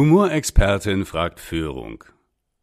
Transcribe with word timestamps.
Humorexpertin 0.00 1.04
fragt 1.04 1.40
Führung. 1.40 2.04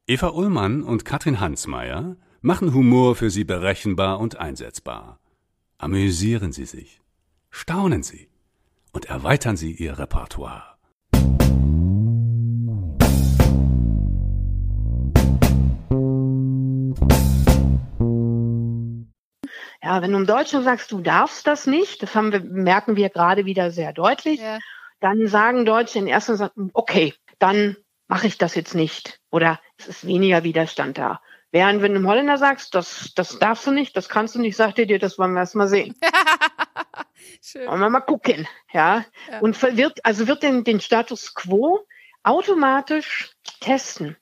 Eva 0.07 0.29
Ullmann 0.29 0.81
und 0.81 1.05
Katrin 1.05 1.39
Hansmeier 1.39 2.15
machen 2.41 2.73
Humor 2.73 3.15
für 3.15 3.29
Sie 3.29 3.43
berechenbar 3.43 4.19
und 4.19 4.37
einsetzbar. 4.37 5.19
Amüsieren 5.77 6.51
Sie 6.51 6.65
sich, 6.65 6.99
staunen 7.51 8.01
Sie 8.01 8.27
und 8.91 9.05
erweitern 9.05 9.55
Sie 9.55 9.71
Ihr 9.71 9.99
Repertoire. 9.99 10.77
Ja, 19.83 20.01
wenn 20.01 20.11
du 20.11 20.17
im 20.17 20.25
Deutschen 20.25 20.63
sagst, 20.63 20.91
du 20.91 21.01
darfst 21.01 21.45
das 21.45 21.67
nicht, 21.67 22.01
das 22.01 22.15
haben 22.15 22.31
wir, 22.31 22.39
merken 22.39 22.95
wir 22.95 23.09
gerade 23.09 23.45
wieder 23.45 23.69
sehr 23.69 23.93
deutlich, 23.93 24.39
ja. 24.39 24.57
dann 25.01 25.27
sagen 25.27 25.65
Deutsche 25.65 25.99
in 25.99 26.07
erster 26.07 26.35
Satz, 26.35 26.53
okay, 26.73 27.13
dann 27.39 27.77
mache 28.07 28.27
ich 28.27 28.37
das 28.37 28.55
jetzt 28.55 28.75
nicht. 28.75 29.19
Oder 29.31 29.59
es 29.77 29.87
ist 29.87 30.07
weniger 30.07 30.43
Widerstand 30.43 30.97
da. 30.97 31.21
Während 31.51 31.81
wenn 31.81 31.93
du 31.93 31.99
einem 31.99 32.07
Holländer 32.07 32.37
sagst, 32.37 32.75
das, 32.75 33.13
das 33.15 33.39
darfst 33.39 33.65
du 33.67 33.71
nicht, 33.71 33.95
das 33.95 34.09
kannst 34.09 34.35
du 34.35 34.39
nicht, 34.39 34.55
sagt 34.55 34.79
er 34.79 34.85
dir, 34.85 34.99
das 34.99 35.17
wollen 35.17 35.33
wir 35.33 35.39
erst 35.39 35.55
mal 35.55 35.67
sehen. 35.67 35.95
Schön. 37.41 37.67
Wollen 37.67 37.79
wir 37.79 37.89
mal 37.89 38.01
gucken, 38.01 38.47
ja. 38.73 39.05
ja. 39.31 39.39
Und 39.39 39.61
wird, 39.77 40.05
also 40.05 40.27
wird 40.27 40.43
den, 40.43 40.63
den 40.63 40.81
Status 40.81 41.33
quo 41.33 41.79
automatisch 42.23 43.31
testen. 43.61 44.17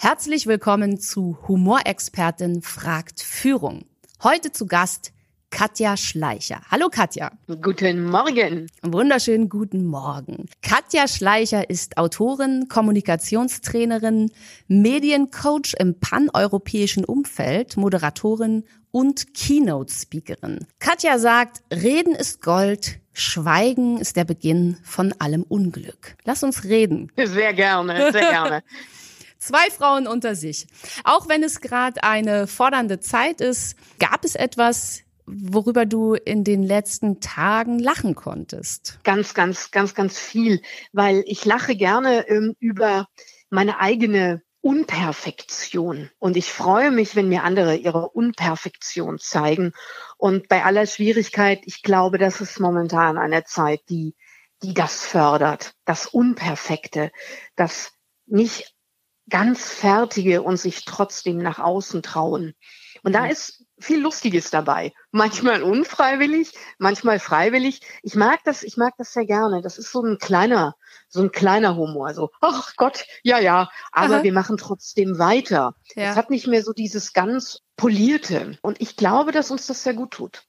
Herzlich 0.00 0.46
willkommen 0.46 0.98
zu 0.98 1.38
Humorexpertin 1.46 2.62
fragt 2.62 3.20
Führung. 3.20 3.87
Heute 4.24 4.50
zu 4.50 4.66
Gast 4.66 5.12
Katja 5.50 5.96
Schleicher. 5.96 6.60
Hallo 6.72 6.88
Katja. 6.90 7.30
Guten 7.62 8.04
Morgen. 8.04 8.66
Wunderschönen 8.82 9.48
guten 9.48 9.86
Morgen. 9.86 10.46
Katja 10.60 11.06
Schleicher 11.06 11.70
ist 11.70 11.98
Autorin, 11.98 12.66
Kommunikationstrainerin, 12.68 14.32
Mediencoach 14.66 15.74
im 15.78 16.00
paneuropäischen 16.00 17.04
Umfeld, 17.04 17.76
Moderatorin 17.76 18.64
und 18.90 19.34
Keynote-Speakerin. 19.34 20.66
Katja 20.80 21.20
sagt, 21.20 21.62
Reden 21.72 22.16
ist 22.16 22.42
Gold, 22.42 22.98
Schweigen 23.12 23.98
ist 23.98 24.16
der 24.16 24.24
Beginn 24.24 24.78
von 24.82 25.14
allem 25.20 25.44
Unglück. 25.44 26.16
Lass 26.24 26.42
uns 26.42 26.64
reden. 26.64 27.12
Sehr 27.16 27.54
gerne, 27.54 28.10
sehr 28.10 28.30
gerne. 28.30 28.64
Zwei 29.38 29.70
Frauen 29.70 30.06
unter 30.06 30.34
sich. 30.34 30.66
Auch 31.04 31.28
wenn 31.28 31.42
es 31.42 31.60
gerade 31.60 32.02
eine 32.02 32.46
fordernde 32.46 33.00
Zeit 33.00 33.40
ist, 33.40 33.76
gab 33.98 34.24
es 34.24 34.34
etwas, 34.34 35.02
worüber 35.26 35.86
du 35.86 36.14
in 36.14 36.42
den 36.42 36.62
letzten 36.62 37.20
Tagen 37.20 37.78
lachen 37.78 38.14
konntest? 38.14 38.98
Ganz, 39.04 39.34
ganz, 39.34 39.70
ganz, 39.70 39.94
ganz 39.94 40.18
viel, 40.18 40.60
weil 40.92 41.22
ich 41.26 41.44
lache 41.44 41.76
gerne 41.76 42.28
ähm, 42.28 42.56
über 42.58 43.06
meine 43.50 43.78
eigene 43.80 44.42
Unperfektion. 44.60 46.10
Und 46.18 46.36
ich 46.36 46.52
freue 46.52 46.90
mich, 46.90 47.14
wenn 47.14 47.28
mir 47.28 47.44
andere 47.44 47.76
ihre 47.76 48.08
Unperfektion 48.08 49.18
zeigen. 49.18 49.72
Und 50.16 50.48
bei 50.48 50.64
aller 50.64 50.86
Schwierigkeit, 50.86 51.60
ich 51.64 51.82
glaube, 51.82 52.18
das 52.18 52.40
ist 52.40 52.58
momentan 52.58 53.18
eine 53.18 53.44
Zeit, 53.44 53.80
die, 53.88 54.16
die 54.62 54.74
das 54.74 55.04
fördert. 55.04 55.74
Das 55.84 56.06
Unperfekte, 56.06 57.12
das 57.54 57.92
nicht 58.26 58.74
ganz 59.28 59.72
Fertige 59.72 60.42
und 60.42 60.56
sich 60.56 60.84
trotzdem 60.84 61.38
nach 61.38 61.58
außen 61.58 62.02
trauen. 62.02 62.54
Und 63.02 63.12
da 63.12 63.22
mhm. 63.22 63.30
ist 63.30 63.64
viel 63.78 64.00
Lustiges 64.00 64.50
dabei. 64.50 64.92
Manchmal 65.12 65.62
unfreiwillig, 65.62 66.52
manchmal 66.78 67.18
freiwillig. 67.18 67.80
Ich 68.02 68.14
mag 68.14 68.40
das, 68.44 68.62
ich 68.62 68.76
mag 68.76 68.94
das 68.98 69.12
sehr 69.12 69.24
gerne. 69.24 69.62
Das 69.62 69.78
ist 69.78 69.92
so 69.92 70.02
ein 70.02 70.18
kleiner, 70.18 70.74
so 71.08 71.22
ein 71.22 71.30
kleiner 71.30 71.76
Humor. 71.76 72.12
So, 72.14 72.30
ach 72.40 72.74
Gott, 72.76 73.04
ja, 73.22 73.38
ja, 73.38 73.70
aber 73.92 74.16
Aha. 74.16 74.22
wir 74.22 74.32
machen 74.32 74.56
trotzdem 74.56 75.18
weiter. 75.18 75.74
Ja. 75.94 76.10
Es 76.10 76.16
hat 76.16 76.30
nicht 76.30 76.46
mehr 76.46 76.62
so 76.62 76.72
dieses 76.72 77.12
ganz 77.12 77.60
polierte. 77.76 78.58
Und 78.62 78.80
ich 78.80 78.96
glaube, 78.96 79.32
dass 79.32 79.50
uns 79.50 79.66
das 79.66 79.82
sehr 79.82 79.94
gut 79.94 80.10
tut. 80.10 80.42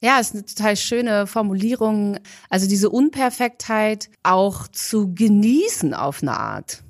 Ja, 0.00 0.20
ist 0.20 0.34
eine 0.34 0.44
total 0.44 0.76
schöne 0.76 1.26
Formulierung. 1.26 2.18
Also 2.50 2.68
diese 2.68 2.90
Unperfektheit 2.90 4.10
auch 4.22 4.68
zu 4.68 5.14
genießen 5.14 5.94
auf 5.94 6.20
eine 6.20 6.36
Art. 6.36 6.82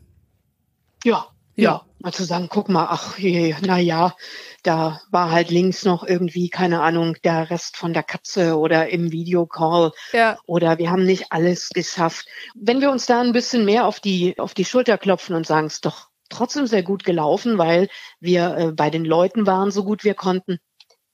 Ja, 1.05 1.29
ja, 1.57 1.85
mal 2.01 2.13
zu 2.13 2.25
sagen, 2.25 2.49
guck 2.51 2.69
mal, 2.69 2.87
ach 2.91 3.19
je, 3.19 3.55
na 3.63 3.79
ja, 3.79 4.15
da 4.63 5.01
war 5.11 5.31
halt 5.31 5.51
links 5.51 5.85
noch 5.85 6.05
irgendwie, 6.07 6.49
keine 6.49 6.83
Ahnung, 6.83 7.17
der 7.25 7.51
Rest 7.51 7.77
von 7.77 7.93
der 7.93 8.03
Katze 8.03 8.59
oder 8.59 8.89
im 8.89 9.13
Videocall. 9.13 9.93
Ja. 10.13 10.39
Oder 10.47 10.79
wir 10.79 10.91
haben 10.91 11.05
nicht 11.05 11.27
alles 11.31 11.71
geschafft. 11.71 12.27
Wenn 12.55 12.81
wir 12.81 12.91
uns 12.91 13.07
da 13.07 13.21
ein 13.21 13.33
bisschen 13.33 13.65
mehr 13.65 13.87
auf 13.87 14.01
die, 14.01 14.39
auf 14.39 14.55
die 14.55 14.65
Schulter 14.65 14.99
klopfen 14.99 15.35
und 15.37 15.47
sagen, 15.47 15.67
es 15.67 15.75
ist 15.75 15.87
doch 15.87 16.09
trotzdem 16.29 16.67
sehr 16.67 16.83
gut 16.83 17.05
gelaufen, 17.05 17.59
weil 17.59 17.89
wir 18.21 18.57
äh, 18.57 18.73
bei 18.73 18.91
den 18.91 19.05
Leuten 19.05 19.47
waren, 19.47 19.71
so 19.71 19.85
gut 19.85 20.05
wir 20.05 20.15
konnten, 20.15 20.59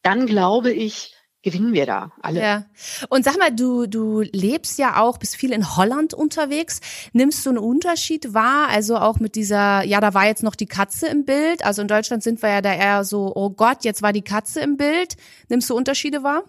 dann 0.03 0.27
glaube 0.27 0.73
ich, 0.73 1.15
gewinnen 1.43 1.73
wir 1.73 1.87
da 1.87 2.13
alle. 2.21 2.41
Ja. 2.41 2.65
Und 3.09 3.25
sag 3.25 3.39
mal, 3.39 3.51
du, 3.51 3.87
du 3.87 4.21
lebst 4.21 4.79
ja 4.79 5.01
auch, 5.01 5.19
bist 5.19 5.37
viel 5.37 5.53
in 5.53 5.77
Holland 5.77 6.13
unterwegs. 6.13 6.81
Nimmst 7.13 7.45
du 7.47 7.51
einen 7.51 7.59
Unterschied 7.59 8.35
wahr? 8.35 8.69
Also 8.69 8.97
auch 8.97 9.21
mit 9.21 9.35
dieser, 9.35 9.83
ja, 9.85 10.01
da 10.01 10.15
war 10.15 10.27
jetzt 10.27 10.43
noch 10.43 10.55
die 10.55 10.67
Katze 10.67 11.07
im 11.09 11.25
Bild. 11.25 11.65
Also 11.65 11.83
in 11.83 11.89
Deutschland 11.89 12.23
sind 12.23 12.43
wir 12.43 12.51
ja 12.51 12.61
da 12.61 12.75
eher 12.75 13.05
so, 13.05 13.33
oh 13.35 13.51
Gott, 13.51 13.85
jetzt 13.85 14.03
war 14.03 14.13
die 14.13 14.23
Katze 14.23 14.61
im 14.61 14.77
Bild. 14.77 15.17
Nimmst 15.49 15.71
du 15.71 15.77
Unterschiede 15.77 16.23
wahr? 16.23 16.45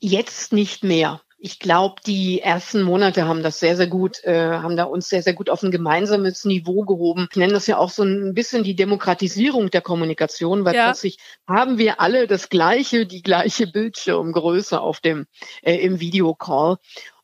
Jetzt 0.00 0.52
nicht 0.52 0.82
mehr 0.82 1.20
ich 1.44 1.58
glaube, 1.58 1.96
die 2.06 2.40
ersten 2.40 2.82
Monate 2.82 3.26
haben 3.26 3.42
das 3.42 3.58
sehr, 3.58 3.76
sehr 3.76 3.88
gut, 3.88 4.22
äh, 4.22 4.52
haben 4.52 4.76
da 4.76 4.84
uns 4.84 5.08
sehr, 5.08 5.24
sehr 5.24 5.34
gut 5.34 5.50
auf 5.50 5.64
ein 5.64 5.72
gemeinsames 5.72 6.44
Niveau 6.44 6.84
gehoben. 6.84 7.26
Ich 7.32 7.36
nenne 7.36 7.52
das 7.52 7.66
ja 7.66 7.78
auch 7.78 7.90
so 7.90 8.04
ein 8.04 8.32
bisschen 8.32 8.62
die 8.62 8.76
Demokratisierung 8.76 9.68
der 9.68 9.80
Kommunikation, 9.80 10.64
weil 10.64 10.76
ja. 10.76 10.84
plötzlich 10.84 11.18
haben 11.48 11.78
wir 11.78 12.00
alle 12.00 12.28
das 12.28 12.48
gleiche, 12.48 13.06
die 13.06 13.22
gleiche 13.22 13.66
Bildschirmgröße 13.66 14.80
auf 14.80 15.00
dem 15.00 15.26
äh, 15.62 15.74
im 15.78 15.98
Videocall. 15.98 16.76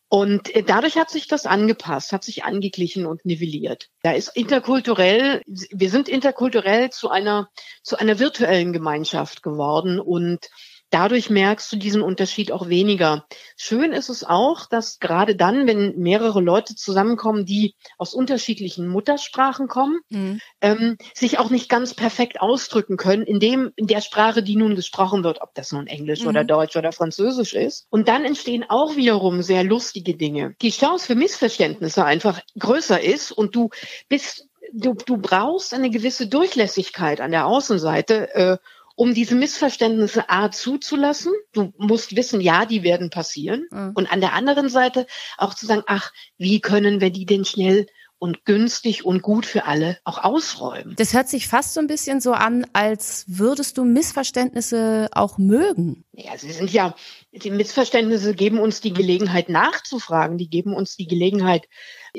Und 0.09 0.53
äh, 0.53 0.65
dadurch 0.65 0.97
hat 0.97 1.11
sich 1.11 1.29
das 1.29 1.47
angepasst, 1.47 2.11
hat 2.11 2.25
sich 2.25 2.43
angeglichen 2.43 3.07
und 3.07 3.25
nivelliert. 3.25 3.89
Da 4.03 4.13
ist 4.13 4.35
interkulturell, 4.35 5.43
wir 5.47 5.91
sind 5.91 6.09
interkulturell 6.09 6.91
zu 6.91 7.09
einer, 7.09 7.51
zu 7.85 7.97
einer 7.97 8.19
virtuellen 8.19 8.73
Gemeinschaft 8.73 9.45
geworden 9.45 10.01
und 10.01 10.49
Dadurch 10.91 11.29
merkst 11.29 11.71
du 11.73 11.77
diesen 11.77 12.03
Unterschied 12.03 12.51
auch 12.51 12.69
weniger. 12.69 13.27
Schön 13.57 13.93
ist 13.93 14.09
es 14.09 14.25
auch, 14.25 14.67
dass 14.67 14.99
gerade 15.01 15.37
dann, 15.37 15.67
wenn 15.67 15.99
mehrere 15.99 16.41
Leute 16.41 16.75
zusammenkommen, 16.75 17.45
die 17.45 17.75
aus 17.99 18.15
unterschiedlichen 18.15 18.89
Muttersprachen 18.89 19.69
kommen, 19.69 20.01
mhm. 20.09 20.41
ähm, 20.61 20.97
sich 21.15 21.39
auch 21.39 21.51
nicht 21.51 21.69
ganz 21.69 21.95
perfekt 21.95 22.41
ausdrücken 22.41 22.97
können, 22.97 23.25
in 23.25 23.39
dem, 23.41 23.73
in 23.77 23.87
der 23.87 24.01
Sprache, 24.01 24.43
die 24.43 24.57
nun 24.57 24.77
gesprochen 24.77 25.25
wird, 25.25 25.43
ob 25.43 25.55
das 25.55 25.73
nun 25.73 25.87
Englisch 25.87 26.23
mhm. 26.23 26.29
oder 26.29 26.45
Deutsch 26.45 26.77
oder 26.77 26.93
Französisch 26.93 27.55
ist. 27.55 27.87
Und 27.91 28.09
dann 28.09 28.25
entstehen 28.25 28.65
auch 28.69 28.97
wiederum 28.97 29.43
sehr 29.43 29.65
lustige 29.65 30.17
Dinge. 30.17 30.55
Die 30.63 30.71
Chance 30.71 31.07
für 31.07 31.15
Missverständnisse 31.15 32.05
einfach 32.05 32.41
größer 32.59 33.01
ist 33.01 33.33
und 33.33 33.55
du 33.55 33.71
bist 34.09 34.47
Du, 34.71 34.93
du 34.93 35.17
brauchst 35.17 35.73
eine 35.73 35.89
gewisse 35.89 36.27
Durchlässigkeit 36.27 37.23
an 37.23 37.31
der 37.31 37.47
Außenseite, 37.47 38.35
äh, 38.35 38.59
um 38.99 39.15
diese 39.15 39.37
Missverständnisse 39.37 40.29
A 40.29 40.51
zuzulassen. 40.51 41.33
Du 41.53 41.73
musst 41.79 42.17
wissen, 42.17 42.41
ja, 42.41 42.67
die 42.67 42.83
werden 42.83 43.11
passieren. 43.11 43.69
Mhm. 43.71 43.93
Und 43.95 44.13
an 44.13 44.21
der 44.21 44.33
anderen 44.33 44.69
Seite 44.69 45.07
auch 45.37 45.55
zu 45.55 45.67
sagen, 45.67 45.85
ach, 45.87 46.13
wie 46.37 46.61
können 46.61 47.01
wir 47.01 47.11
die 47.11 47.25
denn 47.25 47.45
schnell 47.45 47.87
und 48.19 48.45
günstig 48.45 49.05
und 49.05 49.23
gut 49.23 49.47
für 49.47 49.67
alle 49.67 49.99
auch 50.03 50.25
ausräumen. 50.25 50.97
Das 50.97 51.15
hört 51.15 51.29
sich 51.29 51.47
fast 51.47 51.75
so 51.75 51.81
ein 51.81 51.87
bisschen 51.87 52.21
so 52.21 52.33
an, 52.33 52.67
als 52.73 53.25
würdest 53.29 53.79
du 53.79 53.85
Missverständnisse 53.85 55.09
auch 55.13 55.39
mögen. 55.39 56.05
Ja, 56.15 56.37
sie 56.37 56.51
sind 56.51 56.73
ja, 56.73 56.97
die 57.31 57.53
Missverständnisse 57.53 58.35
geben 58.35 58.59
uns 58.59 58.81
die 58.81 58.93
Gelegenheit 58.93 59.49
nachzufragen, 59.49 60.37
die 60.37 60.51
geben 60.51 60.75
uns 60.75 60.97
die 60.97 61.07
Gelegenheit 61.07 61.69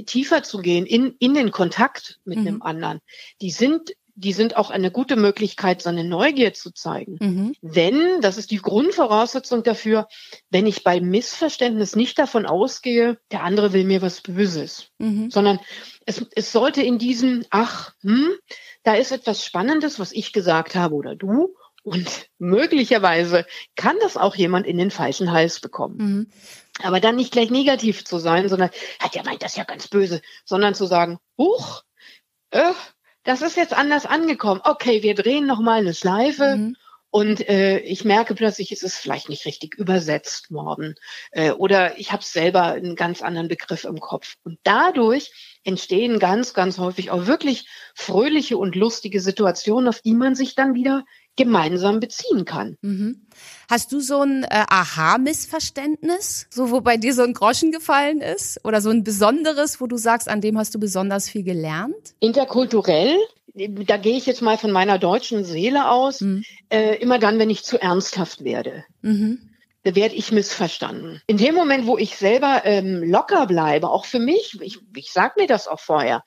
tiefer 0.06 0.44
zu 0.44 0.60
gehen 0.60 0.86
in, 0.86 1.16
in 1.20 1.34
den 1.34 1.52
Kontakt 1.52 2.22
mit 2.24 2.40
mhm. 2.40 2.46
dem 2.46 2.62
anderen. 2.62 3.02
Die 3.42 3.52
sind 3.52 3.92
die 4.19 4.33
sind 4.33 4.57
auch 4.57 4.69
eine 4.69 4.92
gute 4.92 5.16
Möglichkeit, 5.16 5.81
seine 5.81 6.04
Neugier 6.04 6.54
zu 6.54 6.71
zeigen. 6.71 7.18
Mhm. 7.21 7.56
Wenn, 7.62 8.19
das 8.21 8.38
ist 8.38 8.51
die 8.51 8.57
Grundvoraussetzung 8.57 9.63
dafür, 9.63 10.07
wenn 10.50 10.68
ich 10.68 10.83
bei 10.83 11.00
Missverständnis 11.00 11.95
nicht 11.95 12.19
davon 12.19 12.45
ausgehe, 12.45 13.18
der 13.31 13.44
andere 13.44 13.71
will 13.71 13.86
mir 13.86 14.01
was 14.01 14.19
Böses, 14.21 14.89
mhm. 14.98 15.31
sondern 15.31 15.60
es, 16.06 16.25
es 16.36 16.51
sollte 16.51 16.81
in 16.81 16.98
diesem, 16.98 17.45
ach, 17.50 17.94
hm, 18.01 18.30
da 18.83 18.95
ist 18.95 19.12
etwas 19.12 19.45
Spannendes, 19.45 20.00
was 20.00 20.12
ich 20.12 20.33
gesagt 20.33 20.75
habe 20.75 20.95
oder 20.95 21.15
du, 21.15 21.56
und 21.83 22.27
möglicherweise 22.39 23.45
kann 23.77 23.95
das 24.01 24.18
auch 24.18 24.36
jemand 24.36 24.68
in 24.68 24.77
den 24.77 24.92
falschen 24.92 25.31
Hals 25.31 25.62
bekommen. 25.62 25.98
Mhm. 25.98 26.31
Aber 26.83 27.00
dann 27.00 27.15
nicht 27.15 27.31
gleich 27.31 27.51
negativ 27.51 28.04
zu 28.04 28.19
sein, 28.19 28.50
sondern, 28.50 28.69
hat 29.00 29.15
ja 29.15 29.24
meint 29.24 29.44
das 29.44 29.56
ja 29.56 29.63
ganz 29.63 29.88
böse, 29.88 30.22
sondern 30.44 30.75
zu 30.75 30.86
sagen, 30.86 31.19
huch, 31.38 31.83
äh, 32.51 32.74
das 33.24 33.42
ist 33.42 33.57
jetzt 33.57 33.74
anders 33.74 34.06
angekommen. 34.06 34.62
Okay, 34.63 35.04
wir 35.04 35.16
drehen 35.16 35.45
noch 35.45 35.60
mal 35.60 35.80
eine 35.80 35.94
Schleife 35.94 36.56
mhm. 36.56 36.75
Und 37.12 37.48
äh, 37.50 37.80
ich 37.80 38.06
merke 38.06 38.36
plötzlich, 38.36 38.71
es 38.71 38.83
ist 38.83 38.98
vielleicht 38.98 39.30
nicht 39.30 39.45
richtig 39.45 39.75
übersetzt 39.75 40.51
worden. 40.51 40.94
Äh, 41.31 41.51
oder 41.51 41.98
ich 41.98 42.12
habe 42.12 42.24
selber 42.24 42.63
einen 42.63 42.95
ganz 42.95 43.24
anderen 43.24 43.48
Begriff 43.48 43.83
im 43.83 44.00
Kopf. 44.00 44.36
Und 44.44 44.60
dadurch 44.63 45.31
entstehen 45.63 46.19
ganz, 46.19 46.54
ganz 46.54 46.77
häufig 46.77 47.10
auch 47.10 47.25
wirklich 47.25 47.68
fröhliche 47.95 48.57
und 48.57 48.75
lustige 48.75 49.22
Situationen, 49.22 49.89
auf 49.89 50.01
die 50.01 50.13
man 50.13 50.36
sich 50.36 50.54
dann 50.54 50.75
wieder 50.75 51.04
gemeinsam 51.39 52.00
beziehen 52.00 52.45
kann. 52.45 52.77
Mhm. 52.81 53.25
Hast 53.69 53.91
du 53.91 54.01
so 54.01 54.21
ein 54.21 54.44
äh, 54.44 54.65
Aha-Missverständnis, 54.69 56.47
so 56.51 56.69
wo 56.69 56.81
bei 56.81 56.97
dir 56.97 57.13
so 57.13 57.24
ein 57.24 57.33
Groschen 57.33 57.71
gefallen 57.71 58.21
ist? 58.21 58.59
Oder 58.65 58.81
so 58.81 58.89
ein 58.89 59.03
besonderes, 59.03 59.80
wo 59.80 59.88
du 59.88 59.97
sagst, 59.97 60.27
an 60.27 60.41
dem 60.41 60.57
hast 60.57 60.75
du 60.75 60.80
besonders 60.80 61.30
viel 61.30 61.44
gelernt? 61.44 62.13
Interkulturell 62.19 63.18
da 63.68 63.97
gehe 63.97 64.15
ich 64.15 64.25
jetzt 64.25 64.41
mal 64.41 64.57
von 64.57 64.71
meiner 64.71 64.97
deutschen 65.00 65.44
Seele 65.44 65.89
aus, 65.89 66.21
mhm. 66.21 66.44
äh, 66.69 66.95
immer 66.97 67.19
dann, 67.19 67.39
wenn 67.39 67.50
ich 67.50 67.63
zu 67.63 67.81
ernsthaft 67.81 68.44
werde. 68.44 68.86
Mhm. 69.01 69.39
Werde 69.83 70.15
ich 70.15 70.31
missverstanden. 70.31 71.21
In 71.25 71.38
dem 71.38 71.56
Moment, 71.56 71.88
wo 71.88 71.97
ich 71.97 72.15
selber 72.15 72.62
ähm, 72.63 73.01
locker 73.03 73.47
bleibe, 73.47 73.89
auch 73.89 74.06
für 74.06 74.19
mich, 74.19 74.59
ich, 74.62 74.77
ich 74.95 75.12
sag 75.12 75.36
mir 75.36 75.47
das 75.47 75.68
auch 75.68 75.80
vorher, 75.80 76.24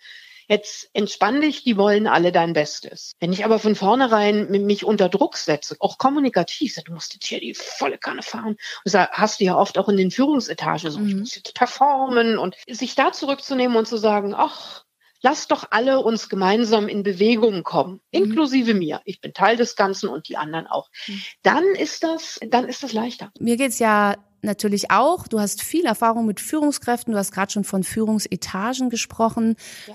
jetzt 0.52 0.90
entspann 0.92 1.40
dich, 1.40 1.64
die 1.64 1.76
wollen 1.76 2.06
alle 2.06 2.30
dein 2.30 2.52
Bestes. 2.52 3.12
Wenn 3.20 3.32
ich 3.32 3.44
aber 3.44 3.58
von 3.58 3.74
vornherein 3.74 4.50
mich 4.50 4.84
unter 4.84 5.08
Druck 5.08 5.36
setze, 5.36 5.76
auch 5.80 5.98
kommunikativ, 5.98 6.76
du 6.84 6.92
musst 6.92 7.14
jetzt 7.14 7.26
hier 7.26 7.40
die 7.40 7.54
volle 7.54 7.98
Kanne 7.98 8.22
fahren, 8.22 8.56
und 8.84 8.94
das 8.94 8.94
hast 9.12 9.40
du 9.40 9.44
ja 9.44 9.56
oft 9.56 9.78
auch 9.78 9.88
in 9.88 9.96
den 9.96 10.10
Führungsetagen 10.10 10.90
so, 10.90 10.98
mhm. 10.98 11.08
ich 11.08 11.16
muss 11.16 11.34
jetzt 11.34 11.54
performen 11.54 12.38
und 12.38 12.56
sich 12.68 12.94
da 12.94 13.12
zurückzunehmen 13.12 13.76
und 13.76 13.88
zu 13.88 13.96
sagen, 13.96 14.34
ach, 14.34 14.84
lass 15.22 15.48
doch 15.48 15.68
alle 15.70 16.00
uns 16.00 16.28
gemeinsam 16.28 16.88
in 16.88 17.02
Bewegung 17.02 17.62
kommen, 17.62 17.94
mhm. 18.12 18.24
inklusive 18.24 18.74
mir. 18.74 19.00
Ich 19.04 19.20
bin 19.20 19.32
Teil 19.32 19.56
des 19.56 19.76
Ganzen 19.76 20.08
und 20.08 20.28
die 20.28 20.36
anderen 20.36 20.66
auch. 20.66 20.90
Mhm. 21.06 21.22
Dann 21.42 21.64
ist 21.64 22.02
das, 22.02 22.38
dann 22.46 22.68
ist 22.68 22.82
das 22.82 22.92
leichter. 22.92 23.30
Mir 23.38 23.56
geht's 23.56 23.78
ja 23.78 24.16
natürlich 24.42 24.90
auch. 24.90 25.28
Du 25.28 25.40
hast 25.40 25.62
viel 25.62 25.86
Erfahrung 25.86 26.26
mit 26.26 26.40
Führungskräften. 26.40 27.12
Du 27.12 27.18
hast 27.18 27.32
gerade 27.32 27.52
schon 27.52 27.64
von 27.64 27.84
Führungsetagen 27.84 28.90
gesprochen. 28.90 29.56
Ja. 29.86 29.94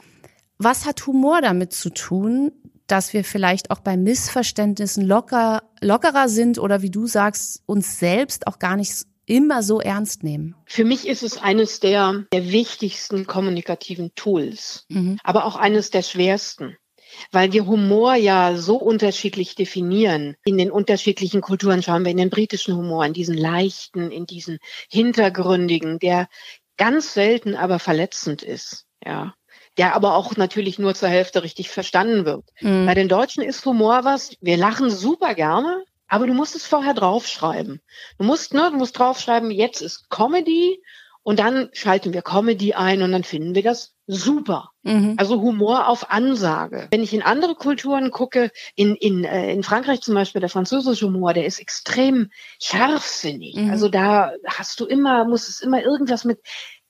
Was 0.57 0.85
hat 0.85 1.05
Humor 1.05 1.41
damit 1.41 1.73
zu 1.73 1.91
tun, 1.91 2.51
dass 2.87 3.13
wir 3.13 3.23
vielleicht 3.23 3.69
auch 3.69 3.79
bei 3.79 3.97
Missverständnissen 3.97 5.05
locker, 5.05 5.63
lockerer 5.81 6.29
sind 6.29 6.57
oder 6.57 6.81
wie 6.81 6.89
du 6.89 7.05
sagst, 7.05 7.61
uns 7.65 7.99
selbst 7.99 8.47
auch 8.47 8.59
gar 8.59 8.75
nicht 8.75 9.05
immer 9.25 9.61
so 9.61 9.79
ernst 9.79 10.23
nehmen? 10.23 10.55
Für 10.65 10.85
mich 10.85 11.07
ist 11.07 11.21
es 11.21 11.37
eines 11.37 11.79
der, 11.79 12.25
der 12.33 12.51
wichtigsten 12.51 13.27
kommunikativen 13.27 14.15
Tools, 14.15 14.85
mhm. 14.89 15.19
aber 15.23 15.45
auch 15.45 15.57
eines 15.57 15.91
der 15.91 16.01
schwersten. 16.01 16.77
Weil 17.31 17.53
wir 17.53 17.65
Humor 17.65 18.15
ja 18.15 18.57
so 18.57 18.75
unterschiedlich 18.75 19.55
definieren. 19.55 20.35
In 20.43 20.57
den 20.57 20.71
unterschiedlichen 20.71 21.41
Kulturen 21.41 21.81
schauen 21.81 22.03
wir 22.03 22.11
in 22.11 22.17
den 22.17 22.29
britischen 22.29 22.75
Humor, 22.75 23.05
in 23.05 23.13
diesen 23.13 23.37
leichten, 23.37 24.11
in 24.11 24.25
diesen 24.25 24.59
hintergründigen, 24.89 25.99
der 25.99 26.27
ganz 26.75 27.13
selten 27.13 27.55
aber 27.55 27.79
verletzend 27.79 28.43
ist. 28.43 28.85
Ja 29.05 29.36
der 29.77 29.95
aber 29.95 30.15
auch 30.15 30.35
natürlich 30.35 30.79
nur 30.79 30.95
zur 30.95 31.09
Hälfte 31.09 31.43
richtig 31.43 31.69
verstanden 31.69 32.25
wird. 32.25 32.45
Mhm. 32.61 32.85
Bei 32.85 32.93
den 32.93 33.09
Deutschen 33.09 33.43
ist 33.43 33.65
Humor 33.65 34.03
was, 34.03 34.31
wir 34.41 34.57
lachen 34.57 34.89
super 34.89 35.35
gerne, 35.35 35.83
aber 36.07 36.27
du 36.27 36.33
musst 36.33 36.55
es 36.55 36.65
vorher 36.65 36.93
draufschreiben. 36.93 37.81
Du 38.17 38.25
musst, 38.25 38.53
ne, 38.53 38.69
du 38.71 38.77
musst 38.77 38.97
draufschreiben, 38.97 39.51
jetzt 39.51 39.81
ist 39.81 40.09
Comedy 40.09 40.81
und 41.23 41.39
dann 41.39 41.69
schalten 41.73 42.13
wir 42.13 42.21
Comedy 42.21 42.73
ein 42.73 43.01
und 43.01 43.11
dann 43.11 43.25
finden 43.25 43.53
wir 43.53 43.61
das 43.61 43.93
super. 44.07 44.71
Mhm. 44.83 45.15
Also 45.17 45.41
Humor 45.41 45.89
auf 45.89 46.09
Ansage. 46.09 46.87
Wenn 46.91 47.03
ich 47.03 47.13
in 47.13 47.21
andere 47.21 47.55
Kulturen 47.55 48.11
gucke, 48.11 48.49
in, 48.75 48.95
in, 48.95 49.25
äh, 49.25 49.51
in 49.51 49.61
Frankreich 49.61 49.99
zum 49.99 50.15
Beispiel, 50.15 50.39
der 50.39 50.49
französische 50.49 51.07
Humor, 51.07 51.33
der 51.33 51.45
ist 51.45 51.59
extrem 51.59 52.31
scharfsinnig. 52.61 53.55
Mhm. 53.55 53.69
Also 53.69 53.89
da 53.89 54.31
hast 54.45 54.79
du 54.79 54.85
immer, 54.85 55.25
muss 55.25 55.49
es 55.49 55.59
immer 55.59 55.83
irgendwas 55.83 56.23
mit 56.23 56.39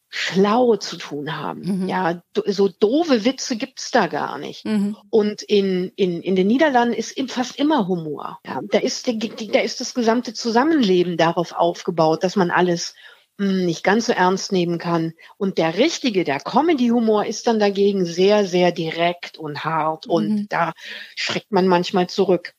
schlau 0.10 0.78
zu 0.78 0.98
tun 0.98 1.36
haben. 1.36 1.82
Mhm. 1.82 1.88
Ja, 1.88 2.22
so 2.46 2.70
doofe 2.70 3.26
Witze 3.26 3.58
gibt's 3.58 3.92
da 3.92 4.08
gar 4.08 4.38
nicht. 4.38 4.66
Mhm. 4.66 4.96
Und 5.10 5.42
in, 5.42 5.92
in, 5.96 6.22
in 6.22 6.36
den 6.36 6.48
Niederlanden 6.48 6.94
ist 6.94 7.20
fast 7.30 7.58
immer 7.58 7.88
Humor. 7.88 8.40
Ja, 8.46 8.62
da 8.72 8.80
ist, 8.80 9.08
da 9.08 9.60
ist 9.60 9.82
das 9.82 9.94
gesamte 9.94 10.34
Zusammenleben 10.34 11.18
darauf 11.18 11.52
aufgebaut, 11.52 12.24
dass 12.24 12.36
man 12.36 12.52
alles 12.52 12.96
hm, 13.40 13.66
nicht 13.66 13.84
ganz 13.84 14.08
so 14.08 14.14
ernst 14.14 14.52
nehmen 14.52 14.78
kann. 14.78 15.14
Und 15.38 15.58
der 15.58 15.78
richtige, 15.78 16.24
der 16.24 16.40
Comedy-Humor 16.40 17.26
ist 17.26 17.46
dann 17.48 17.60
dagegen 17.60 18.06
sehr, 18.06 18.46
sehr 18.46 18.72
direkt 18.72 19.38
und 19.38 19.66
hart 19.66 20.08
und 20.08 20.30
mhm. 20.30 20.46
da 20.50 20.74
schreckt 21.16 21.52
man 21.52 21.68
manchmal 21.68 22.08
zurück. 22.08 22.54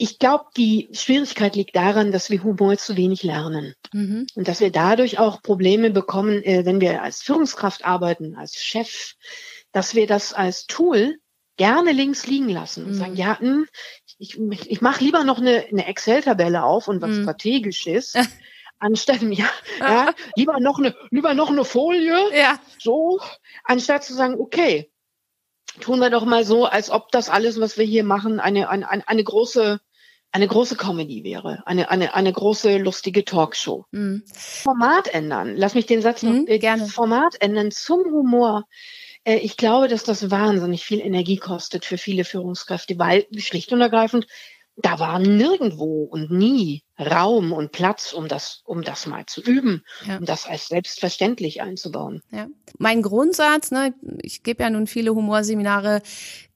Ich 0.00 0.20
glaube, 0.20 0.44
die 0.56 0.88
Schwierigkeit 0.92 1.56
liegt 1.56 1.74
daran, 1.74 2.12
dass 2.12 2.30
wir 2.30 2.44
Humor 2.44 2.78
zu 2.78 2.96
wenig 2.96 3.24
lernen 3.24 3.74
mhm. 3.92 4.26
und 4.36 4.46
dass 4.46 4.60
wir 4.60 4.70
dadurch 4.70 5.18
auch 5.18 5.42
Probleme 5.42 5.90
bekommen, 5.90 6.42
äh, 6.44 6.64
wenn 6.64 6.80
wir 6.80 7.02
als 7.02 7.20
Führungskraft 7.22 7.84
arbeiten, 7.84 8.36
als 8.36 8.62
Chef, 8.62 9.14
dass 9.72 9.96
wir 9.96 10.06
das 10.06 10.32
als 10.32 10.66
Tool 10.66 11.18
gerne 11.56 11.90
links 11.90 12.28
liegen 12.28 12.48
lassen 12.48 12.84
und 12.84 12.92
mhm. 12.92 12.98
sagen, 12.98 13.16
ja, 13.16 13.38
mh, 13.40 13.40
hm, 13.40 13.66
ich, 14.18 14.38
ich 14.70 14.80
mache 14.80 15.04
lieber 15.04 15.24
noch 15.24 15.38
eine, 15.38 15.66
eine 15.70 15.86
Excel-Tabelle 15.86 16.62
auf 16.62 16.88
und 16.88 17.02
was 17.02 17.10
mhm. 17.10 17.22
strategisch 17.22 17.86
ist, 17.86 18.16
anstatt 18.78 19.22
ja, 19.22 19.50
ja, 19.80 20.14
lieber 20.36 20.60
noch 20.60 20.78
eine, 20.78 20.94
lieber 21.10 21.34
noch 21.34 21.50
eine 21.50 21.64
Folie, 21.64 22.16
ja. 22.32 22.58
so, 22.78 23.20
anstatt 23.64 24.04
zu 24.04 24.14
sagen, 24.14 24.36
okay, 24.38 24.90
tun 25.80 26.00
wir 26.00 26.10
doch 26.10 26.24
mal 26.24 26.44
so, 26.44 26.64
als 26.64 26.90
ob 26.90 27.10
das 27.10 27.28
alles, 27.28 27.60
was 27.60 27.76
wir 27.76 27.84
hier 27.84 28.04
machen, 28.04 28.40
eine, 28.40 28.68
eine, 28.68 29.08
eine 29.08 29.24
große 29.24 29.80
eine 30.32 30.46
große 30.46 30.76
Comedy 30.76 31.24
wäre, 31.24 31.62
eine, 31.66 31.90
eine, 31.90 32.14
eine 32.14 32.32
große 32.32 32.78
lustige 32.78 33.24
Talkshow. 33.24 33.86
Mhm. 33.90 34.24
Format 34.32 35.08
ändern. 35.08 35.56
Lass 35.56 35.74
mich 35.74 35.86
den 35.86 36.02
Satz 36.02 36.22
noch 36.22 36.32
mhm, 36.32 36.46
äh, 36.46 36.58
gerne. 36.58 36.86
Format 36.86 37.36
ändern 37.40 37.70
zum 37.70 38.04
Humor. 38.04 38.64
Äh, 39.24 39.36
ich 39.36 39.56
glaube, 39.56 39.88
dass 39.88 40.04
das 40.04 40.30
wahnsinnig 40.30 40.84
viel 40.84 41.00
Energie 41.00 41.36
kostet 41.36 41.84
für 41.84 41.98
viele 41.98 42.24
Führungskräfte, 42.24 42.98
weil 42.98 43.26
schlicht 43.38 43.72
und 43.72 43.80
ergreifend 43.80 44.26
da 44.80 44.98
war 44.98 45.18
nirgendwo 45.18 46.04
und 46.04 46.30
nie 46.30 46.82
Raum 46.98 47.52
und 47.52 47.72
Platz, 47.72 48.12
um 48.12 48.28
das, 48.28 48.62
um 48.64 48.82
das 48.82 49.06
mal 49.06 49.26
zu 49.26 49.40
üben, 49.40 49.84
ja. 50.06 50.18
um 50.18 50.24
das 50.24 50.46
als 50.46 50.68
selbstverständlich 50.68 51.62
einzubauen. 51.62 52.22
Ja. 52.30 52.46
Mein 52.78 53.02
Grundsatz, 53.02 53.70
ne, 53.70 53.94
ich 54.22 54.42
gebe 54.42 54.62
ja 54.62 54.70
nun 54.70 54.86
viele 54.86 55.14
Humorseminare, 55.14 56.02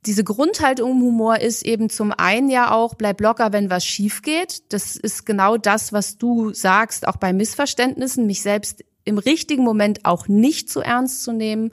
diese 0.07 0.25
Grundhaltung 0.25 0.93
im 0.93 1.03
Humor 1.03 1.39
ist 1.39 1.63
eben 1.63 1.89
zum 1.89 2.13
einen 2.13 2.49
ja 2.49 2.73
auch, 2.73 2.95
bleib 2.95 3.21
locker, 3.21 3.53
wenn 3.53 3.71
was 3.71 3.85
schief 3.85 4.23
geht. 4.23 4.73
Das 4.73 4.97
ist 4.97 5.25
genau 5.25 5.57
das, 5.57 5.93
was 5.93 6.19
du 6.19 6.53
sagst, 6.53 7.07
auch 7.07 7.17
bei 7.17 7.33
Missverständnissen, 7.33 8.27
mich 8.27 8.43
selbst 8.43 8.85
im 9.05 9.19
richtigen 9.19 9.63
Moment 9.63 10.05
auch 10.05 10.27
nicht 10.27 10.71
zu 10.71 10.81
ernst 10.81 11.23
zu 11.23 11.33
nehmen. 11.33 11.71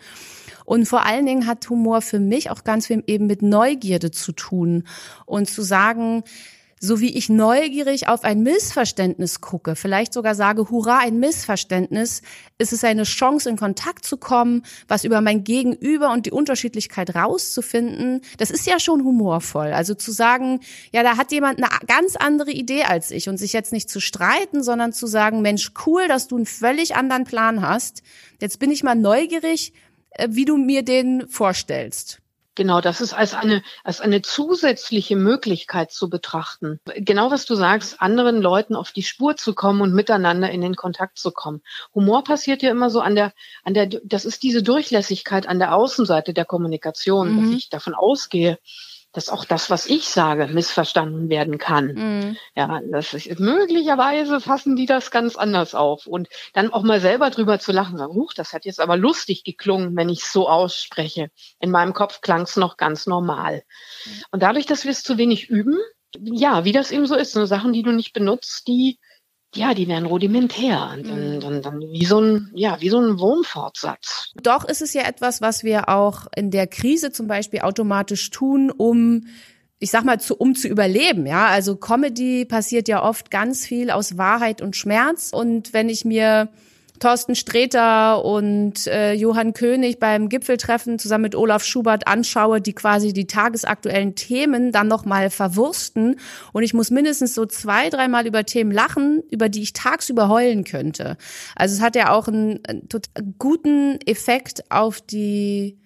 Und 0.70 0.86
vor 0.86 1.04
allen 1.04 1.26
Dingen 1.26 1.48
hat 1.48 1.68
Humor 1.72 2.04
für 2.04 2.20
mich 2.20 2.52
auch 2.52 2.64
ganz 2.64 2.86
viel 2.86 3.04
eben 3.08 3.26
mit 3.26 3.42
Neugierde 3.42 4.12
zu 4.12 4.34
tun 4.34 4.84
und 5.26 5.50
zu 5.50 5.64
sagen, 5.64 6.24
so 6.80 7.00
wie 7.00 7.18
ich 7.18 7.28
neugierig 7.28 8.08
auf 8.08 8.24
ein 8.24 8.44
Missverständnis 8.44 9.42
gucke, 9.42 9.76
vielleicht 9.76 10.14
sogar 10.14 10.36
sage, 10.36 10.70
hurra, 10.70 11.00
ein 11.00 11.20
Missverständnis, 11.20 12.22
ist 12.60 12.72
es 12.72 12.84
eine 12.84 13.02
Chance, 13.02 13.50
in 13.50 13.58
Kontakt 13.58 14.06
zu 14.06 14.16
kommen, 14.16 14.62
was 14.88 15.06
über 15.06 15.22
mein 15.22 15.44
Gegenüber 15.44 16.14
und 16.14 16.28
die 16.28 16.32
Unterschiedlichkeit 16.32 17.16
rauszufinden. 17.16 18.22
Das 18.38 18.52
ist 18.52 18.68
ja 18.68 18.80
schon 18.80 19.04
humorvoll. 19.04 19.74
Also 19.74 19.96
zu 19.96 20.12
sagen, 20.12 20.60
ja, 20.94 21.02
da 21.02 21.18
hat 21.18 21.32
jemand 21.32 21.58
eine 21.58 21.68
ganz 21.88 22.16
andere 22.16 22.52
Idee 22.52 22.84
als 22.84 23.10
ich 23.10 23.28
und 23.28 23.38
sich 23.38 23.54
jetzt 23.54 23.74
nicht 23.74 23.90
zu 23.90 24.00
streiten, 24.00 24.62
sondern 24.62 24.94
zu 24.94 25.08
sagen, 25.08 25.42
Mensch, 25.42 25.72
cool, 25.88 26.08
dass 26.08 26.28
du 26.28 26.36
einen 26.36 26.46
völlig 26.46 26.96
anderen 26.96 27.24
Plan 27.24 27.68
hast. 27.68 28.04
Jetzt 28.40 28.60
bin 28.60 28.70
ich 28.70 28.84
mal 28.84 28.96
neugierig, 28.96 29.74
wie 30.28 30.46
du 30.46 30.58
mir 30.58 30.84
den 30.84 31.28
vorstellst. 31.28 32.22
Genau, 32.60 32.82
das 32.82 33.00
ist 33.00 33.14
als 33.14 33.34
eine, 33.36 33.64
als 33.86 34.02
eine 34.02 34.22
zusätzliche 34.22 35.16
Möglichkeit 35.16 35.92
zu 35.92 36.10
betrachten. 36.10 36.82
Genau 36.98 37.32
was 37.32 37.46
du 37.46 37.56
sagst, 37.56 38.02
anderen 38.02 38.42
Leuten 38.42 38.76
auf 38.76 38.92
die 38.92 39.04
Spur 39.04 39.38
zu 39.38 39.56
kommen 39.56 39.80
und 39.80 39.94
miteinander 39.94 40.50
in 40.50 40.60
den 40.60 40.76
Kontakt 40.76 41.18
zu 41.18 41.32
kommen. 41.32 41.62
Humor 41.96 42.26
passiert 42.26 42.62
ja 42.62 42.70
immer 42.70 42.90
so 42.90 43.00
an 43.00 43.16
der, 43.16 43.34
an 43.64 43.76
der, 43.76 43.86
das 43.86 44.26
ist 44.26 44.44
diese 44.44 44.62
Durchlässigkeit 44.62 45.48
an 45.48 45.60
der 45.60 45.74
Außenseite 45.74 46.34
der 46.34 46.44
Kommunikation, 46.44 47.32
mhm. 47.32 47.42
dass 47.42 47.58
ich 47.60 47.70
davon 47.70 47.94
ausgehe, 47.94 48.60
dass 49.12 49.30
auch 49.30 49.46
das, 49.46 49.70
was 49.70 49.88
ich 49.88 50.08
sage, 50.08 50.48
missverstanden 50.48 51.30
werden 51.30 51.58
kann. 51.58 51.94
Mhm. 51.94 52.38
Ja, 52.56 52.80
das 52.92 53.14
ist 53.14 53.40
möglicherweise 53.40 54.40
fassen 54.40 54.76
die 54.76 54.86
das 54.86 55.12
ganz 55.12 55.36
anders 55.36 55.74
auf 55.74 56.06
und 56.06 56.28
dann 56.54 56.72
auch 56.72 56.84
mal 56.84 57.02
selber 57.02 57.30
drüber 57.30 57.60
zu 57.60 57.72
lachen, 57.72 57.98
sagen, 57.98 58.14
huch, 58.14 58.34
das 58.34 58.54
hat 58.54 58.66
jetzt 58.66 58.80
aber 58.80 58.98
lustig 58.98 59.44
geklungen, 59.44 59.96
wenn 59.96 60.10
ich 60.10 60.22
es 60.22 60.32
so 60.32 60.48
ausspreche. 60.48 61.32
In 61.60 61.72
meinem 61.72 61.94
Kopf 61.94 62.22
klang 62.22 62.42
es 62.42 62.56
noch 62.56 62.78
ganz 62.78 63.08
normal. 63.08 63.64
Mhm. 64.06 64.24
Und 64.32 64.44
dadurch, 64.44 64.66
dass 64.66 64.84
wir 64.84 64.92
es 64.92 65.04
zu 65.04 65.18
wenig 65.18 65.50
üben, 65.50 65.78
ja, 66.20 66.66
wie 66.66 66.72
das 66.72 66.92
eben 66.92 67.06
so 67.06 67.16
ist, 67.16 67.34
so 67.34 67.46
Sachen, 67.46 67.74
die 67.74 67.84
du 67.84 67.92
nicht 67.92 68.14
benutzt, 68.14 68.68
die 68.68 69.00
ja, 69.56 69.74
die 69.74 69.88
werden 69.88 70.06
rudimentär. 70.06 70.92
Und 70.96 71.08
dann, 71.08 71.36
mhm. 71.36 71.40
dann, 71.40 71.62
dann 71.62 71.80
wie 71.82 72.06
so 72.06 72.22
ein, 72.22 72.52
ja, 72.54 72.80
wie 72.82 72.90
so 72.90 73.00
ein 73.00 73.20
Wurmfortsatz. 73.20 74.32
Doch 74.42 74.64
ist 74.66 74.82
es 74.82 74.94
ja 74.94 75.04
etwas, 75.04 75.42
was 75.42 75.64
wir 75.64 75.90
auch 75.90 76.28
in 76.36 76.52
der 76.52 76.68
Krise 76.68 77.12
zum 77.12 77.28
Beispiel 77.28 77.62
automatisch 77.62 78.30
tun, 78.30 78.72
um 78.72 79.26
ich 79.82 79.92
sag 79.92 80.04
mal, 80.04 80.20
zu, 80.20 80.36
um 80.36 80.56
zu 80.56 80.68
überleben, 80.68 81.26
ja. 81.26 81.48
Also 81.48 81.78
Comedy 81.78 82.44
passiert 82.44 82.90
ja 82.90 83.02
oft 83.02 83.32
ganz 83.32 83.66
viel 83.66 83.92
aus 83.92 84.18
Wahrheit 84.18 84.62
und 84.62 84.76
Schmerz. 84.76 85.32
Und 85.32 85.72
wenn 85.72 85.88
ich 85.88 86.04
mir 86.04 86.50
Thorsten 87.00 87.36
Sträter 87.36 88.24
und 88.24 88.88
äh, 88.88 89.14
Johann 89.14 89.54
König 89.54 90.00
beim 90.00 90.30
Gipfeltreffen 90.30 91.00
zusammen 91.00 91.24
mit 91.24 91.36
Olaf 91.36 91.64
Schubert 91.64 92.08
anschaue, 92.08 92.62
die 92.62 92.74
quasi 92.74 93.14
die 93.14 93.28
tagesaktuellen 93.28 94.16
Themen 94.16 94.72
dann 94.72 94.88
nochmal 94.88 95.30
verwursten. 95.30 96.20
Und 96.54 96.64
ich 96.64 96.74
muss 96.74 96.92
mindestens 96.92 97.36
so 97.36 97.46
zwei, 97.46 97.90
dreimal 97.90 98.28
über 98.28 98.46
Themen 98.46 98.72
lachen, 98.72 99.24
über 99.32 99.50
die 99.50 99.62
ich 99.62 99.74
tagsüber 99.74 100.30
heulen 100.30 100.64
könnte. 100.64 101.18
Also 101.56 101.76
es 101.76 101.82
hat 101.82 101.96
ja 101.96 102.12
auch 102.12 102.28
einen, 102.28 102.60
einen 102.66 102.88
guten 103.38 104.00
Effekt 104.06 104.70
auf 104.70 105.02
die 105.02 105.80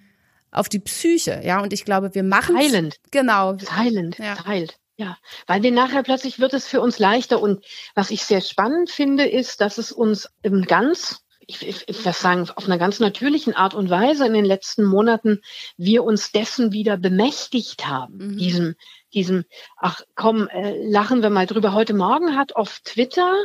auf 0.51 0.69
die 0.69 0.79
Psyche, 0.79 1.41
ja. 1.43 1.61
Und 1.61 1.73
ich 1.73 1.83
glaube, 1.83 2.13
wir 2.13 2.23
machen 2.23 2.55
heilend. 2.55 2.97
Genau. 3.09 3.57
Heilend, 3.75 4.19
ja. 4.19 4.45
heilt. 4.45 4.77
Ja, 4.95 5.17
weil 5.47 5.63
wir 5.63 5.71
nachher 5.71 6.03
plötzlich 6.03 6.39
wird 6.39 6.53
es 6.53 6.67
für 6.67 6.79
uns 6.79 6.99
leichter. 6.99 7.41
Und 7.41 7.65
was 7.95 8.11
ich 8.11 8.23
sehr 8.23 8.41
spannend 8.41 8.91
finde, 8.91 9.27
ist, 9.27 9.59
dass 9.59 9.77
es 9.77 9.91
uns 9.91 10.29
im 10.43 10.63
ganz 10.65 11.23
ich, 11.47 11.67
ich, 11.67 11.89
ich 11.89 12.03
das 12.03 12.21
sagen, 12.21 12.49
auf 12.55 12.65
einer 12.65 12.77
ganz 12.77 12.99
natürlichen 12.99 13.53
Art 13.53 13.73
und 13.73 13.89
Weise 13.89 14.25
in 14.25 14.33
den 14.33 14.45
letzten 14.45 14.83
Monaten 14.85 15.41
wir 15.77 16.03
uns 16.03 16.31
dessen 16.31 16.71
wieder 16.71 16.97
bemächtigt 16.97 17.85
haben. 17.85 18.17
Mhm. 18.17 18.37
Diesem, 18.37 18.75
diesem, 19.13 19.45
ach 19.77 20.01
komm, 20.15 20.47
äh, 20.47 20.77
lachen 20.87 21.21
wir 21.21 21.29
mal 21.29 21.45
drüber. 21.45 21.73
Heute 21.73 21.93
Morgen 21.93 22.37
hat 22.37 22.55
auf 22.55 22.79
Twitter 22.83 23.35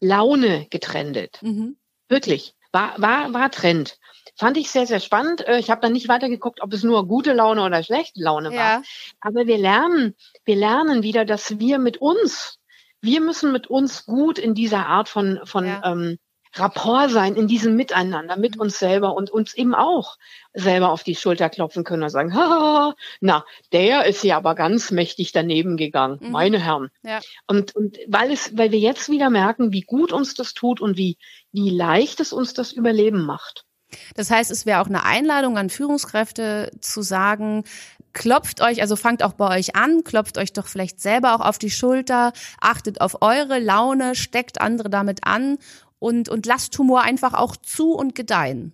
Laune 0.00 0.66
getrendet. 0.70 1.38
Mhm. 1.42 1.76
Wirklich. 2.08 2.54
War, 2.72 2.94
war, 2.98 3.32
war 3.32 3.50
Trend. 3.50 3.98
Fand 4.40 4.56
ich 4.56 4.70
sehr, 4.70 4.86
sehr 4.86 5.00
spannend. 5.00 5.46
Äh, 5.46 5.58
ich 5.58 5.68
habe 5.68 5.82
dann 5.82 5.92
nicht 5.92 6.08
weitergeguckt, 6.08 6.62
ob 6.62 6.72
es 6.72 6.82
nur 6.82 7.06
gute 7.06 7.34
Laune 7.34 7.62
oder 7.62 7.82
schlechte 7.82 8.22
Laune 8.22 8.48
war. 8.48 8.56
Ja. 8.56 8.82
Aber 9.20 9.46
wir 9.46 9.58
lernen, 9.58 10.14
wir 10.46 10.56
lernen 10.56 11.02
wieder, 11.02 11.26
dass 11.26 11.58
wir 11.58 11.78
mit 11.78 11.98
uns, 11.98 12.58
wir 13.02 13.20
müssen 13.20 13.52
mit 13.52 13.66
uns 13.66 14.06
gut 14.06 14.38
in 14.38 14.54
dieser 14.54 14.86
Art 14.86 15.10
von, 15.10 15.40
von 15.44 15.66
ja. 15.66 15.82
ähm, 15.84 16.18
Rapport 16.54 17.10
sein, 17.10 17.36
in 17.36 17.48
diesem 17.48 17.76
Miteinander 17.76 18.38
mit 18.38 18.54
mhm. 18.54 18.62
uns 18.62 18.78
selber 18.78 19.14
und 19.14 19.28
uns 19.28 19.52
eben 19.52 19.74
auch 19.74 20.16
selber 20.54 20.90
auf 20.90 21.02
die 21.02 21.16
Schulter 21.16 21.50
klopfen 21.50 21.84
können 21.84 22.04
und 22.04 22.08
sagen, 22.08 22.34
ha, 22.34 22.94
na, 23.20 23.44
der 23.72 24.06
ist 24.06 24.24
ja 24.24 24.38
aber 24.38 24.54
ganz 24.54 24.90
mächtig 24.90 25.32
daneben 25.32 25.76
gegangen, 25.76 26.18
mhm. 26.18 26.30
meine 26.30 26.58
Herren. 26.58 26.88
Ja. 27.02 27.20
Und, 27.46 27.76
und 27.76 27.98
weil 28.08 28.32
es, 28.32 28.56
weil 28.56 28.72
wir 28.72 28.78
jetzt 28.78 29.10
wieder 29.10 29.28
merken, 29.28 29.70
wie 29.70 29.82
gut 29.82 30.14
uns 30.14 30.32
das 30.32 30.54
tut 30.54 30.80
und 30.80 30.96
wie, 30.96 31.18
wie 31.52 31.68
leicht 31.68 32.20
es 32.20 32.32
uns 32.32 32.54
das 32.54 32.72
Überleben 32.72 33.26
macht. 33.26 33.66
Das 34.14 34.30
heißt, 34.30 34.50
es 34.50 34.66
wäre 34.66 34.80
auch 34.80 34.86
eine 34.86 35.04
Einladung 35.04 35.58
an 35.58 35.70
Führungskräfte 35.70 36.70
zu 36.80 37.02
sagen, 37.02 37.64
klopft 38.12 38.60
euch, 38.60 38.80
also 38.80 38.96
fangt 38.96 39.22
auch 39.22 39.34
bei 39.34 39.58
euch 39.58 39.76
an, 39.76 40.04
klopft 40.04 40.38
euch 40.38 40.52
doch 40.52 40.66
vielleicht 40.66 41.00
selber 41.00 41.34
auch 41.34 41.40
auf 41.40 41.58
die 41.58 41.70
Schulter, 41.70 42.32
achtet 42.60 43.00
auf 43.00 43.22
eure 43.22 43.58
Laune, 43.58 44.14
steckt 44.14 44.60
andere 44.60 44.90
damit 44.90 45.26
an 45.26 45.58
und, 45.98 46.28
und 46.28 46.46
lasst 46.46 46.76
Humor 46.78 47.02
einfach 47.02 47.34
auch 47.34 47.56
zu 47.56 47.92
und 47.92 48.14
gedeihen. 48.14 48.72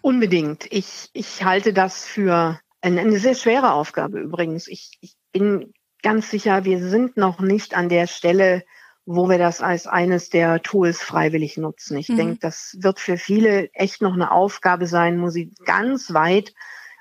Unbedingt. 0.00 0.66
Ich, 0.70 1.10
ich 1.12 1.44
halte 1.44 1.72
das 1.72 2.04
für 2.04 2.58
eine, 2.80 3.00
eine 3.00 3.18
sehr 3.18 3.34
schwere 3.34 3.72
Aufgabe 3.72 4.20
übrigens. 4.20 4.66
Ich, 4.66 4.98
ich 5.00 5.14
bin 5.32 5.72
ganz 6.02 6.30
sicher, 6.30 6.64
wir 6.64 6.80
sind 6.88 7.16
noch 7.16 7.40
nicht 7.40 7.74
an 7.74 7.88
der 7.88 8.06
Stelle, 8.06 8.64
wo 9.04 9.28
wir 9.28 9.38
das 9.38 9.60
als 9.60 9.86
eines 9.86 10.30
der 10.30 10.62
Tools 10.62 11.02
freiwillig 11.02 11.56
nutzen. 11.56 11.96
Ich 11.96 12.08
mhm. 12.08 12.16
denke, 12.16 12.38
das 12.40 12.76
wird 12.80 13.00
für 13.00 13.16
viele 13.16 13.72
echt 13.74 14.02
noch 14.02 14.14
eine 14.14 14.30
Aufgabe 14.30 14.86
sein, 14.86 15.20
wo 15.22 15.28
sie 15.28 15.52
ganz 15.64 16.12
weit 16.14 16.54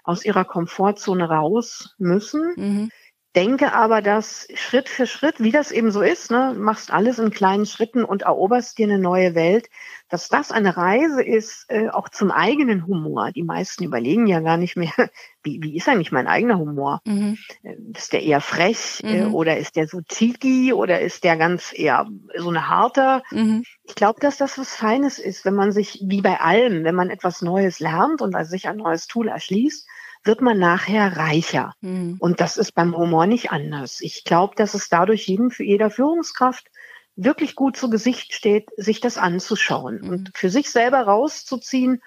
aus 0.04 0.26
ihrer 0.26 0.46
Komfortzone 0.46 1.30
raus 1.30 1.96
müssen. 2.00 2.54
Mhm 2.56 2.92
denke 3.36 3.74
aber, 3.74 4.02
dass 4.02 4.48
Schritt 4.56 4.90
für 4.90 5.08
Schritt, 5.08 5.40
wie 5.40 5.52
das 5.52 5.72
eben 5.72 5.92
so 5.92 6.02
ist, 6.02 6.32
ne, 6.32 6.54
machst 6.58 6.92
alles 6.92 7.18
in 7.18 7.32
kleinen 7.32 7.66
Schritten 7.66 8.04
und 8.04 8.24
eroberst 8.24 8.78
dir 8.78 8.88
eine 8.88 9.00
neue 9.00 9.36
Welt, 9.36 9.70
dass 10.10 10.28
das 10.28 10.52
eine 10.52 10.76
Reise 10.76 11.24
ist, 11.24 11.66
äh, 11.70 11.90
auch 11.90 12.10
zum 12.10 12.32
eigenen 12.32 12.86
Humor. 12.86 13.32
Die 13.32 13.44
meisten 13.44 13.86
überlegen 13.86 14.28
ja 14.28 14.42
gar 14.42 14.58
nicht 14.58 14.76
mehr, 14.76 14.92
wie, 15.44 15.60
wie 15.64 15.78
ist 15.78 15.88
eigentlich 15.88 16.12
mein 16.12 16.28
eigener 16.28 16.60
Humor? 16.60 17.02
Mhm. 17.06 17.38
Äh, 17.64 17.76
ist 17.96 18.12
der 18.12 18.22
eher 18.22 18.42
frech 18.42 19.02
äh, 19.04 19.26
mhm. 19.26 19.34
oder 19.34 19.58
ist 19.58 19.78
der 19.78 19.88
so 19.88 20.02
cheeky 20.02 20.74
oder 20.74 21.00
ist 21.00 21.24
der 21.24 21.38
ganz 21.38 21.72
eher 21.74 22.08
so 22.38 22.50
eine 22.50 22.68
harter? 22.68 23.24
Mhm. 23.32 23.64
Ich 23.84 23.96
glaube, 23.96 24.20
dass 24.20 24.38
das 24.38 24.58
was 24.58 24.76
Feines 24.76 25.20
ist, 25.20 25.46
wenn 25.46 25.56
man 25.56 25.72
sich, 25.72 26.04
wie 26.06 26.22
bei 26.22 26.42
allem, 26.42 26.84
wenn 26.84 26.96
man 26.96 27.10
etwas 27.10 27.42
Neues 27.42 27.80
lernt 27.80 28.22
und 28.22 28.36
also 28.36 28.52
sich 28.52 28.68
ein 28.68 28.78
neues 28.78 29.08
Tool 29.08 29.30
erschließt, 29.30 29.88
wird 30.24 30.42
man 30.42 30.60
nachher 30.60 31.18
reicher. 31.18 31.74
Mhm. 31.82 32.18
Und 32.20 32.42
das 32.42 32.58
ist 32.58 32.74
beim 32.74 32.96
Humor 32.96 33.26
nicht 33.26 33.52
anders. 33.52 34.02
Ich 34.02 34.24
glaube, 34.24 34.56
dass 34.56 34.74
es 34.74 34.90
dadurch 34.90 35.28
jedem, 35.28 35.52
für 35.52 35.64
jeder 35.64 35.90
Führungskraft 35.90 36.68
wirklich 37.16 37.56
gut 37.56 37.78
zu 37.78 37.90
Gesicht 37.90 38.34
steht, 38.34 38.70
sich 38.78 39.00
das 39.00 39.18
anzuschauen 39.18 40.02
mhm. 40.02 40.10
und 40.10 40.32
für 40.36 40.50
sich 40.50 40.70
selber 40.70 41.02
rauszuziehen, 41.02 42.02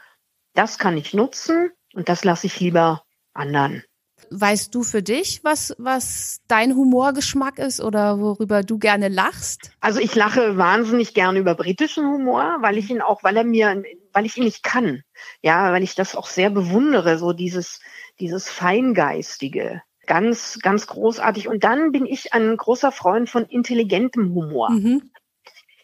das 0.55 0.79
kann 0.79 0.97
ich 0.97 1.15
nutzen 1.15 1.71
und 1.95 2.09
das 2.09 2.25
lasse 2.25 2.47
ich 2.47 2.61
lieber 2.61 3.03
anderen. 3.33 3.83
Weißt 4.31 4.75
du 4.75 4.83
für 4.83 5.03
dich, 5.03 5.43
was, 5.45 5.75
was 5.79 6.41
dein 6.49 6.75
Humorgeschmack 6.75 7.59
ist 7.59 7.81
oder 7.81 8.21
worüber 8.21 8.63
du 8.63 8.79
gerne 8.79 9.09
lachst? 9.09 9.73
Also 9.81 10.01
ich 10.01 10.15
lache 10.15 10.57
wahnsinnig 10.57 11.15
gerne 11.15 11.39
über 11.39 11.55
britischen 11.55 12.07
Humor, 12.07 12.57
weil 12.61 12.79
ich 12.79 12.91
ihn 12.91 13.03
auch, 13.03 13.23
weil 13.23 13.37
er 13.37 13.45
mir, 13.45 13.83
weil 14.13 14.25
ich 14.25 14.37
ihn 14.37 14.45
nicht 14.45 14.63
kann. 14.63 15.03
Ja, 15.43 15.73
weil 15.73 15.83
ich 15.83 15.95
das 15.95 16.17
auch 16.17 16.29
sehr 16.29 16.51
bewundere, 16.51 17.19
so 17.19 17.33
dieses, 17.33 17.81
dieses 18.21 18.49
Feingeistige. 18.49 19.83
Ganz, 20.07 20.59
ganz 20.63 20.87
großartig. 20.87 21.49
Und 21.49 21.65
dann 21.65 21.93
bin 21.93 22.07
ich 22.07 22.35
ein 22.35 22.57
großer 22.57 22.93
Freund 22.93 23.31
von 23.31 23.45
intelligentem 23.47 24.35
Humor. 24.35 24.71
Mhm. 24.71 25.11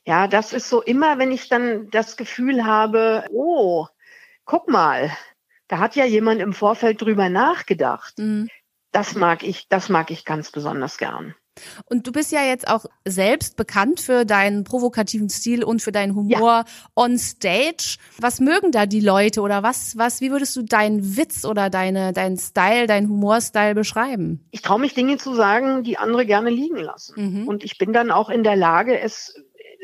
Ja, 0.05 0.27
das 0.27 0.53
ist 0.53 0.69
so 0.69 0.83
immer, 0.83 1.19
wenn 1.19 1.33
ich 1.33 1.49
dann 1.49 1.89
das 1.91 2.17
Gefühl 2.17 2.65
habe, 2.65 3.25
oh, 3.31 3.87
guck 4.45 4.69
mal, 4.69 5.11
da 5.69 5.79
hat 5.79 5.97
ja 5.97 6.05
jemand 6.05 6.41
im 6.41 6.53
Vorfeld 6.53 7.01
drüber 7.01 7.29
nachgedacht. 7.29 8.19
Mhm. 8.19 8.49
Das 8.93 9.15
mag 9.15 9.43
ich, 9.43 9.69
das 9.69 9.89
mag 9.89 10.11
ich 10.11 10.25
ganz 10.25 10.51
besonders 10.51 10.99
gern. 10.99 11.35
Und 11.87 12.07
du 12.07 12.13
bist 12.13 12.33
ja 12.33 12.43
jetzt 12.43 12.69
auch 12.69 12.87
selbst 13.05 13.57
bekannt 13.57 14.01
für 14.01 14.25
deinen 14.25 14.65
provokativen 14.65 15.29
Stil 15.29 15.65
und 15.65 15.83
für 15.83 15.93
deinen 15.93 16.15
Humor 16.15 16.41
ja. 16.41 16.65
on 16.95 17.19
stage. 17.19 17.99
Was 18.19 18.41
mögen 18.41 18.73
da 18.73 18.87
die 18.87 19.01
Leute 19.01 19.41
oder 19.41 19.63
was, 19.63 19.97
was, 19.97 20.21
wie 20.21 20.31
würdest 20.31 20.57
du 20.57 20.63
deinen 20.63 21.17
Witz 21.17 21.45
oder 21.45 21.71
deine, 21.71 22.13
deinen 22.13 22.39
Style, 22.39 22.87
deinen 22.87 23.09
Humorstyle 23.09 23.75
beschreiben? 23.75 24.45
Ich 24.51 24.63
traue 24.63 24.81
mich 24.81 24.95
Dinge 24.95 25.17
zu 25.19 25.35
sagen, 25.35 25.83
die 25.83 25.99
andere 25.99 26.27
gerne 26.27 26.51
liegen 26.51 26.77
lassen. 26.77 27.15
Mhm. 27.17 27.49
Und 27.49 27.65
ich 27.65 27.79
bin 27.79 27.93
dann 27.93 28.11
auch 28.11 28.31
in 28.31 28.43
der 28.43 28.57
Lage, 28.57 28.99
es 28.99 29.35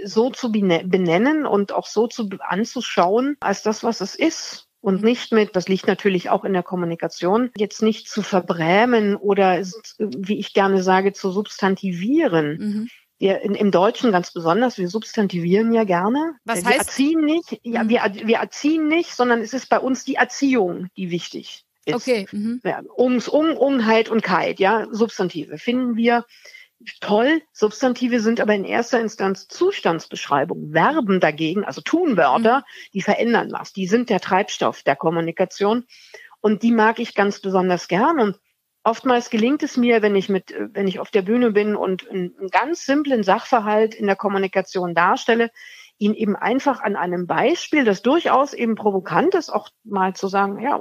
so 0.05 0.31
zu 0.31 0.53
benennen 0.53 1.47
und 1.47 1.73
auch 1.73 1.87
so 1.87 2.07
zu 2.07 2.29
anzuschauen, 2.41 3.37
als 3.41 3.63
das, 3.63 3.83
was 3.83 4.01
es 4.01 4.15
ist 4.15 4.66
und 4.87 5.03
nicht 5.03 5.33
mit, 5.33 5.57
das 5.57 5.67
liegt 5.67 5.89
natürlich 5.89 6.31
auch 6.31 6.45
in 6.45 6.53
der 6.53 6.63
Kommunikation, 6.63 7.51
jetzt 7.57 7.83
nicht 7.83 8.09
zu 8.09 8.23
verbrämen 8.23 9.17
oder, 9.17 9.61
wie 9.99 10.39
ich 10.39 10.55
gerne 10.55 10.81
sage, 10.81 11.13
zu 11.13 11.33
substantivieren. 11.33 12.57
Mhm. 12.57 12.89
Wir 13.19 13.41
in, 13.41 13.57
im 13.57 13.73
Deutschen 13.73 14.13
ganz 14.13 14.33
besonders, 14.33 14.79
wir 14.79 14.89
substantivieren 14.89 15.73
ja 15.73 15.83
gerne. 15.83 16.37
Was 16.45 16.63
wir 16.63 16.71
heißt? 16.71 16.79
erziehen 16.79 17.25
nicht, 17.25 17.59
ja, 17.65 17.83
mhm. 17.83 17.89
wir, 17.89 18.01
wir 18.27 18.37
erziehen 18.37 18.87
nicht, 18.87 19.11
sondern 19.11 19.41
es 19.41 19.55
ist 19.55 19.69
bei 19.69 19.81
uns 19.81 20.05
die 20.05 20.15
Erziehung, 20.15 20.87
die 20.97 21.11
wichtig 21.11 21.65
ist. 21.85 21.95
Okay. 21.97 22.29
Mhm. 22.31 22.61
Ja, 22.63 22.81
ums, 22.97 23.27
um, 23.27 23.57
Unheit 23.57 24.09
und 24.09 24.23
Kite, 24.23 24.63
ja, 24.63 24.87
Substantive 24.93 25.59
finden 25.59 25.97
wir 25.97 26.25
toll. 27.01 27.43
Substantive 27.53 28.21
sind 28.21 28.41
aber 28.41 28.55
in 28.55 28.65
erster 28.65 29.01
Instanz 29.01 29.49
Zustandsbeschreibungen. 29.49 30.73
Verben 30.73 31.21
dagegen, 31.21 31.65
also 31.65 31.81
Tunwörter, 31.81 32.59
mhm. 32.59 32.91
die 32.93 33.03
verändern 33.03 33.51
was. 33.53 33.73
Die 33.73 33.87
sind 33.87 34.11
der 34.11 34.21
Treibstoff 34.21 34.83
der 34.83 34.97
Kommunikation. 34.97 35.85
Und 36.41 36.63
die 36.63 36.73
mag 36.73 36.99
ich 36.99 37.15
ganz 37.15 37.41
besonders 37.41 37.89
gern. 37.89 38.21
Und 38.21 38.39
oftmals 38.85 39.31
gelingt 39.31 39.63
es 39.63 39.77
mir, 39.77 40.03
wenn 40.03 40.15
ich 40.15 40.29
mit, 40.29 40.55
wenn 40.73 40.87
ich 40.87 41.01
auf 41.01 41.11
der 41.11 41.23
Bühne 41.23 41.51
bin 41.51 41.77
und 41.77 42.09
einen 42.09 42.49
ganz 42.51 42.85
simplen 42.85 43.23
Sachverhalt 43.23 43.95
in 43.95 44.07
der 44.07 44.17
Kommunikation 44.17 44.95
darstelle, 44.95 45.51
ihn 45.99 46.15
eben 46.15 46.37
einfach 46.37 46.81
an 46.81 46.95
einem 46.95 47.27
Beispiel, 47.27 47.85
das 47.85 48.03
durchaus 48.03 48.53
eben 48.53 48.75
provokant 48.75 49.35
ist, 49.35 49.51
auch 49.51 49.71
mal 49.83 50.15
zu 50.15 50.29
sagen, 50.29 50.61
ja, 50.61 50.79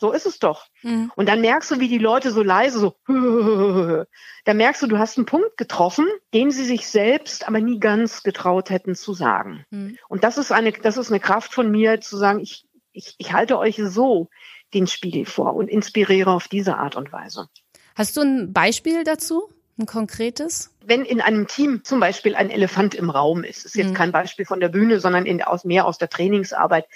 so 0.00 0.12
ist 0.12 0.24
es 0.24 0.38
doch. 0.38 0.66
Mhm. 0.82 1.12
Und 1.14 1.28
dann 1.28 1.42
merkst 1.42 1.70
du, 1.70 1.78
wie 1.78 1.88
die 1.88 1.98
Leute 1.98 2.30
so 2.32 2.42
leise 2.42 2.78
so, 2.78 2.96
da 4.44 4.54
merkst 4.54 4.82
du, 4.82 4.86
du 4.86 4.98
hast 4.98 5.18
einen 5.18 5.26
Punkt 5.26 5.58
getroffen, 5.58 6.06
den 6.32 6.50
sie 6.50 6.64
sich 6.64 6.88
selbst 6.88 7.46
aber 7.46 7.60
nie 7.60 7.78
ganz 7.78 8.22
getraut 8.22 8.70
hätten 8.70 8.94
zu 8.94 9.12
sagen. 9.12 9.64
Mhm. 9.70 9.98
Und 10.08 10.24
das 10.24 10.38
ist 10.38 10.52
eine, 10.52 10.72
das 10.72 10.96
ist 10.96 11.10
eine 11.10 11.20
Kraft 11.20 11.52
von 11.52 11.70
mir 11.70 12.00
zu 12.00 12.16
sagen, 12.16 12.40
ich, 12.40 12.66
ich, 12.92 13.14
ich 13.18 13.32
halte 13.34 13.58
euch 13.58 13.80
so 13.84 14.28
den 14.72 14.86
Spiegel 14.86 15.26
vor 15.26 15.54
und 15.54 15.68
inspiriere 15.68 16.32
auf 16.32 16.48
diese 16.48 16.78
Art 16.78 16.96
und 16.96 17.12
Weise. 17.12 17.48
Hast 17.94 18.16
du 18.16 18.22
ein 18.22 18.52
Beispiel 18.54 19.04
dazu? 19.04 19.50
Ein 19.78 19.86
konkretes? 19.86 20.74
Wenn 20.82 21.04
in 21.04 21.20
einem 21.20 21.46
Team 21.46 21.84
zum 21.84 22.00
Beispiel 22.00 22.34
ein 22.34 22.50
Elefant 22.50 22.94
im 22.94 23.10
Raum 23.10 23.44
ist, 23.44 23.66
ist 23.66 23.76
jetzt 23.76 23.90
mhm. 23.90 23.94
kein 23.94 24.12
Beispiel 24.12 24.46
von 24.46 24.60
der 24.60 24.68
Bühne, 24.68 24.98
sondern 25.00 25.26
in, 25.26 25.42
aus, 25.42 25.64
mehr 25.64 25.86
aus 25.86 25.98
der 25.98 26.08
Trainingsarbeit, 26.08 26.86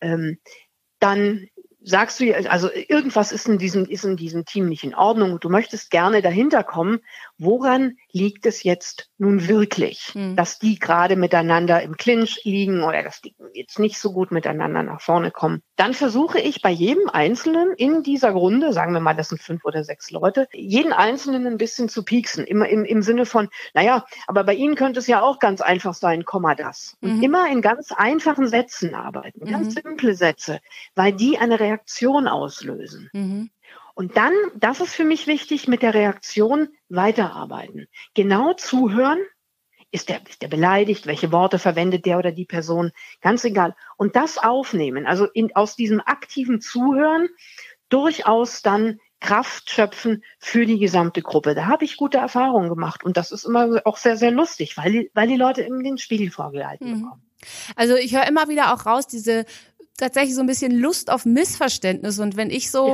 ähm, 0.00 0.38
dann 1.02 1.48
sagst 1.84 2.20
du, 2.20 2.32
also 2.48 2.70
irgendwas 2.72 3.32
ist 3.32 3.48
in 3.48 3.58
diesem, 3.58 3.84
ist 3.84 4.04
in 4.04 4.16
diesem 4.16 4.44
Team 4.44 4.68
nicht 4.68 4.84
in 4.84 4.94
Ordnung 4.94 5.32
du 5.44 5.48
möchtest 5.48 5.90
gerne 5.90 6.22
dahinter 6.22 6.62
kommen, 6.62 7.00
woran 7.38 7.96
liegt 8.12 8.46
es 8.46 8.62
jetzt 8.62 9.10
nun 9.18 9.48
wirklich, 9.48 10.14
mhm. 10.14 10.36
dass 10.36 10.58
die 10.58 10.78
gerade 10.78 11.16
miteinander 11.16 11.82
im 11.82 11.96
Clinch 11.96 12.40
liegen 12.44 12.82
oder 12.82 13.02
dass 13.02 13.20
die 13.20 13.34
jetzt 13.54 13.78
nicht 13.78 13.98
so 13.98 14.12
gut 14.12 14.30
miteinander 14.30 14.82
nach 14.82 15.00
vorne 15.00 15.30
kommen. 15.30 15.62
Dann 15.76 15.94
versuche 15.94 16.38
ich 16.38 16.62
bei 16.62 16.70
jedem 16.70 17.08
Einzelnen 17.08 17.72
in 17.76 18.02
dieser 18.02 18.30
Runde, 18.30 18.72
sagen 18.72 18.92
wir 18.92 19.00
mal, 19.00 19.14
das 19.14 19.28
sind 19.28 19.42
fünf 19.42 19.64
oder 19.64 19.84
sechs 19.84 20.10
Leute, 20.10 20.48
jeden 20.52 20.92
Einzelnen 20.92 21.46
ein 21.46 21.58
bisschen 21.58 21.88
zu 21.88 22.04
pieksen. 22.04 22.44
Immer 22.44 22.68
im, 22.68 22.84
im 22.84 23.02
Sinne 23.02 23.26
von, 23.26 23.48
naja, 23.74 24.04
aber 24.26 24.44
bei 24.44 24.54
Ihnen 24.54 24.74
könnte 24.74 25.00
es 25.00 25.06
ja 25.06 25.22
auch 25.22 25.38
ganz 25.38 25.60
einfach 25.60 25.94
sein, 25.94 26.24
Komma 26.24 26.54
das. 26.54 26.96
Und 27.00 27.18
mhm. 27.18 27.22
immer 27.22 27.50
in 27.50 27.62
ganz 27.62 27.92
einfachen 27.92 28.48
Sätzen 28.48 28.94
arbeiten, 28.94 29.46
ganz 29.46 29.74
mhm. 29.74 29.80
simple 29.82 30.14
Sätze, 30.14 30.60
weil 30.94 31.12
die 31.12 31.38
eine 31.38 31.58
Reaktion 31.58 32.28
auslösen. 32.28 33.10
Und 33.94 34.16
dann, 34.16 34.32
das 34.54 34.80
ist 34.80 34.94
für 34.94 35.04
mich 35.04 35.26
wichtig, 35.26 35.68
mit 35.68 35.82
der 35.82 35.94
Reaktion 35.94 36.68
weiterarbeiten. 36.88 37.86
Genau 38.14 38.54
zuhören. 38.54 39.18
Ist 39.90 40.08
der, 40.08 40.20
ist 40.26 40.40
der 40.40 40.48
beleidigt? 40.48 41.06
Welche 41.06 41.32
Worte 41.32 41.58
verwendet 41.58 42.06
der 42.06 42.18
oder 42.18 42.32
die 42.32 42.46
Person? 42.46 42.92
Ganz 43.20 43.44
egal. 43.44 43.76
Und 43.98 44.16
das 44.16 44.38
aufnehmen. 44.38 45.06
Also 45.06 45.26
in, 45.26 45.54
aus 45.54 45.76
diesem 45.76 46.00
aktiven 46.00 46.62
Zuhören 46.62 47.28
durchaus 47.90 48.62
dann 48.62 48.98
Kraft 49.20 49.70
schöpfen 49.70 50.24
für 50.38 50.66
die 50.66 50.78
gesamte 50.78 51.22
Gruppe. 51.22 51.54
Da 51.54 51.66
habe 51.66 51.84
ich 51.84 51.96
gute 51.96 52.18
Erfahrungen 52.18 52.68
gemacht. 52.68 53.04
Und 53.04 53.16
das 53.16 53.30
ist 53.30 53.44
immer 53.44 53.80
auch 53.84 53.96
sehr, 53.96 54.16
sehr 54.16 54.32
lustig, 54.32 54.76
weil 54.76 54.92
die, 54.92 55.10
weil 55.14 55.28
die 55.28 55.36
Leute 55.36 55.62
eben 55.62 55.84
den 55.84 55.96
Spiegel 55.96 56.30
vorgehalten 56.30 56.88
mhm. 56.88 57.02
bekommen. 57.02 57.22
Also 57.76 57.94
ich 57.94 58.14
höre 58.14 58.26
immer 58.26 58.48
wieder 58.48 58.74
auch 58.74 58.86
raus, 58.86 59.06
diese 59.06 59.44
tatsächlich 59.96 60.34
so 60.34 60.40
ein 60.40 60.46
bisschen 60.46 60.72
Lust 60.72 61.10
auf 61.10 61.24
Missverständnis. 61.24 62.18
Und 62.18 62.36
wenn 62.36 62.50
ich 62.50 62.70
so, 62.70 62.88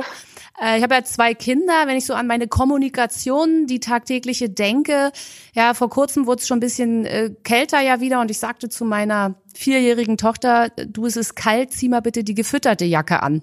ja. 0.61 0.73
äh, 0.73 0.77
ich 0.77 0.83
habe 0.83 0.95
ja 0.95 1.03
zwei 1.03 1.33
Kinder, 1.33 1.73
wenn 1.85 1.97
ich 1.97 2.05
so 2.05 2.13
an 2.13 2.27
meine 2.27 2.47
Kommunikation, 2.47 3.67
die 3.67 3.79
tagtägliche 3.79 4.49
denke, 4.49 5.11
ja, 5.53 5.73
vor 5.73 5.89
kurzem 5.89 6.25
wurde 6.25 6.41
es 6.41 6.47
schon 6.47 6.57
ein 6.57 6.61
bisschen 6.61 7.05
äh, 7.05 7.31
kälter 7.43 7.81
ja 7.81 7.99
wieder 7.99 8.21
und 8.21 8.31
ich 8.31 8.39
sagte 8.39 8.69
zu 8.69 8.85
meiner 8.85 9.35
vierjährigen 9.53 10.17
Tochter, 10.17 10.69
du 10.69 11.05
es 11.05 11.15
ist 11.15 11.35
kalt, 11.35 11.71
zieh 11.71 11.89
mal 11.89 12.01
bitte 12.01 12.23
die 12.23 12.35
gefütterte 12.35 12.85
Jacke 12.85 13.23
an. 13.23 13.41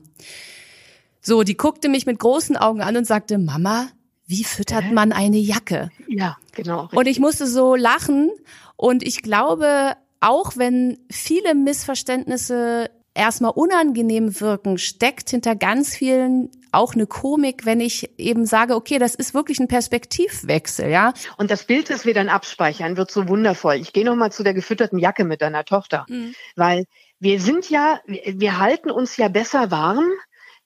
So, 1.20 1.42
die 1.42 1.56
guckte 1.56 1.88
mich 1.88 2.06
mit 2.06 2.20
großen 2.20 2.56
Augen 2.56 2.82
an 2.82 2.96
und 2.96 3.04
sagte, 3.04 3.38
Mama, 3.38 3.88
wie 4.26 4.44
füttert 4.44 4.92
man 4.92 5.12
eine 5.12 5.38
Jacke? 5.38 5.90
Ja, 6.08 6.36
genau. 6.52 6.82
Richtig. 6.82 6.98
Und 6.98 7.06
ich 7.06 7.18
musste 7.18 7.46
so 7.46 7.74
lachen 7.74 8.30
und 8.76 9.02
ich 9.02 9.22
glaube, 9.22 9.96
auch 10.20 10.56
wenn 10.56 10.98
viele 11.10 11.54
Missverständnisse 11.54 12.90
erstmal 13.16 13.52
unangenehm 13.52 14.40
wirken, 14.40 14.78
steckt 14.78 15.30
hinter 15.30 15.56
ganz 15.56 15.96
vielen 15.96 16.50
auch 16.72 16.94
eine 16.94 17.06
Komik, 17.06 17.64
wenn 17.64 17.80
ich 17.80 18.10
eben 18.18 18.44
sage, 18.44 18.74
okay, 18.74 18.98
das 18.98 19.14
ist 19.14 19.34
wirklich 19.34 19.58
ein 19.58 19.68
Perspektivwechsel, 19.68 20.90
ja. 20.90 21.14
Und 21.38 21.50
das 21.50 21.64
Bild, 21.64 21.88
das 21.90 22.04
wir 22.04 22.14
dann 22.14 22.28
abspeichern, 22.28 22.96
wird 22.96 23.10
so 23.10 23.28
wundervoll. 23.28 23.76
Ich 23.76 23.92
gehe 23.92 24.04
noch 24.04 24.14
mal 24.14 24.30
zu 24.30 24.42
der 24.42 24.54
gefütterten 24.54 24.98
Jacke 24.98 25.24
mit 25.24 25.40
deiner 25.40 25.64
Tochter, 25.64 26.04
mhm. 26.08 26.34
weil 26.54 26.84
wir 27.18 27.40
sind 27.40 27.70
ja, 27.70 28.00
wir 28.06 28.58
halten 28.58 28.90
uns 28.90 29.16
ja 29.16 29.28
besser 29.28 29.70
warm, 29.70 30.04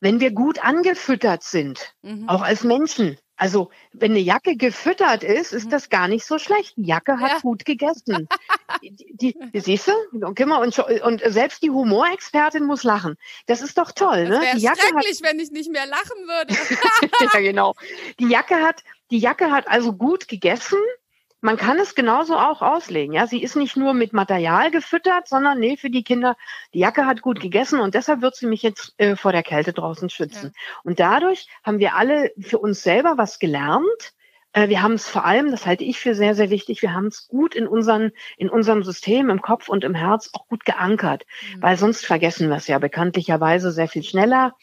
wenn 0.00 0.18
wir 0.18 0.32
gut 0.32 0.64
angefüttert 0.64 1.44
sind, 1.44 1.94
mhm. 2.02 2.28
auch 2.28 2.42
als 2.42 2.64
Menschen. 2.64 3.16
Also, 3.40 3.70
wenn 3.94 4.10
eine 4.10 4.20
Jacke 4.20 4.54
gefüttert 4.54 5.24
ist, 5.24 5.54
ist 5.54 5.64
mhm. 5.64 5.70
das 5.70 5.88
gar 5.88 6.08
nicht 6.08 6.26
so 6.26 6.38
schlecht. 6.38 6.76
Die 6.76 6.84
Jacke 6.84 7.20
hat 7.20 7.30
ja. 7.30 7.38
gut 7.38 7.64
gegessen. 7.64 8.28
die, 8.82 9.34
die, 9.34 9.60
siehst 9.60 9.88
du? 9.88 9.92
Und, 10.26 10.78
und 10.78 11.22
selbst 11.24 11.62
die 11.62 11.70
Humorexpertin 11.70 12.66
muss 12.66 12.82
lachen. 12.82 13.16
Das 13.46 13.62
ist 13.62 13.78
doch 13.78 13.92
toll, 13.92 14.26
das 14.26 14.40
ne? 14.40 14.46
Die 14.56 14.60
Jacke 14.60 14.80
schrecklich, 14.80 15.22
hat, 15.22 15.30
wenn 15.30 15.40
ich 15.40 15.50
nicht 15.52 15.70
mehr 15.70 15.86
lachen 15.86 16.18
würde. 16.26 16.54
ja, 17.32 17.40
genau. 17.40 17.74
Die 18.18 18.28
Jacke 18.28 18.56
hat, 18.56 18.82
die 19.10 19.18
Jacke 19.18 19.50
hat 19.50 19.68
also 19.68 19.94
gut 19.94 20.28
gegessen 20.28 20.78
man 21.40 21.56
kann 21.56 21.78
es 21.78 21.94
genauso 21.94 22.36
auch 22.36 22.62
auslegen. 22.62 23.14
Ja, 23.14 23.26
sie 23.26 23.42
ist 23.42 23.56
nicht 23.56 23.76
nur 23.76 23.94
mit 23.94 24.12
Material 24.12 24.70
gefüttert, 24.70 25.28
sondern 25.28 25.58
nee, 25.58 25.76
für 25.76 25.90
die 25.90 26.04
Kinder, 26.04 26.36
die 26.74 26.80
Jacke 26.80 27.06
hat 27.06 27.22
gut 27.22 27.40
gegessen 27.40 27.80
und 27.80 27.94
deshalb 27.94 28.20
wird 28.20 28.36
sie 28.36 28.46
mich 28.46 28.62
jetzt 28.62 28.94
äh, 28.98 29.16
vor 29.16 29.32
der 29.32 29.42
Kälte 29.42 29.72
draußen 29.72 30.10
schützen. 30.10 30.52
Ja. 30.54 30.80
Und 30.84 31.00
dadurch 31.00 31.48
haben 31.62 31.78
wir 31.78 31.94
alle 31.94 32.32
für 32.40 32.58
uns 32.58 32.82
selber 32.82 33.16
was 33.16 33.38
gelernt. 33.38 34.14
Äh, 34.52 34.68
wir 34.68 34.82
haben 34.82 34.94
es 34.94 35.08
vor 35.08 35.24
allem, 35.24 35.50
das 35.50 35.66
halte 35.66 35.84
ich 35.84 35.98
für 35.98 36.14
sehr, 36.14 36.34
sehr 36.34 36.50
wichtig, 36.50 36.82
wir 36.82 36.92
haben 36.92 37.06
es 37.06 37.28
gut 37.28 37.54
in, 37.54 37.66
unseren, 37.66 38.12
in 38.36 38.50
unserem 38.50 38.82
System, 38.82 39.30
im 39.30 39.40
Kopf 39.40 39.68
und 39.68 39.84
im 39.84 39.94
Herz 39.94 40.30
auch 40.32 40.46
gut 40.48 40.64
geankert, 40.64 41.24
mhm. 41.54 41.62
weil 41.62 41.76
sonst 41.76 42.04
vergessen 42.04 42.48
wir 42.48 42.56
es 42.56 42.66
ja 42.66 42.78
bekanntlicherweise 42.78 43.70
sehr 43.72 43.88
viel 43.88 44.02
schneller. 44.02 44.54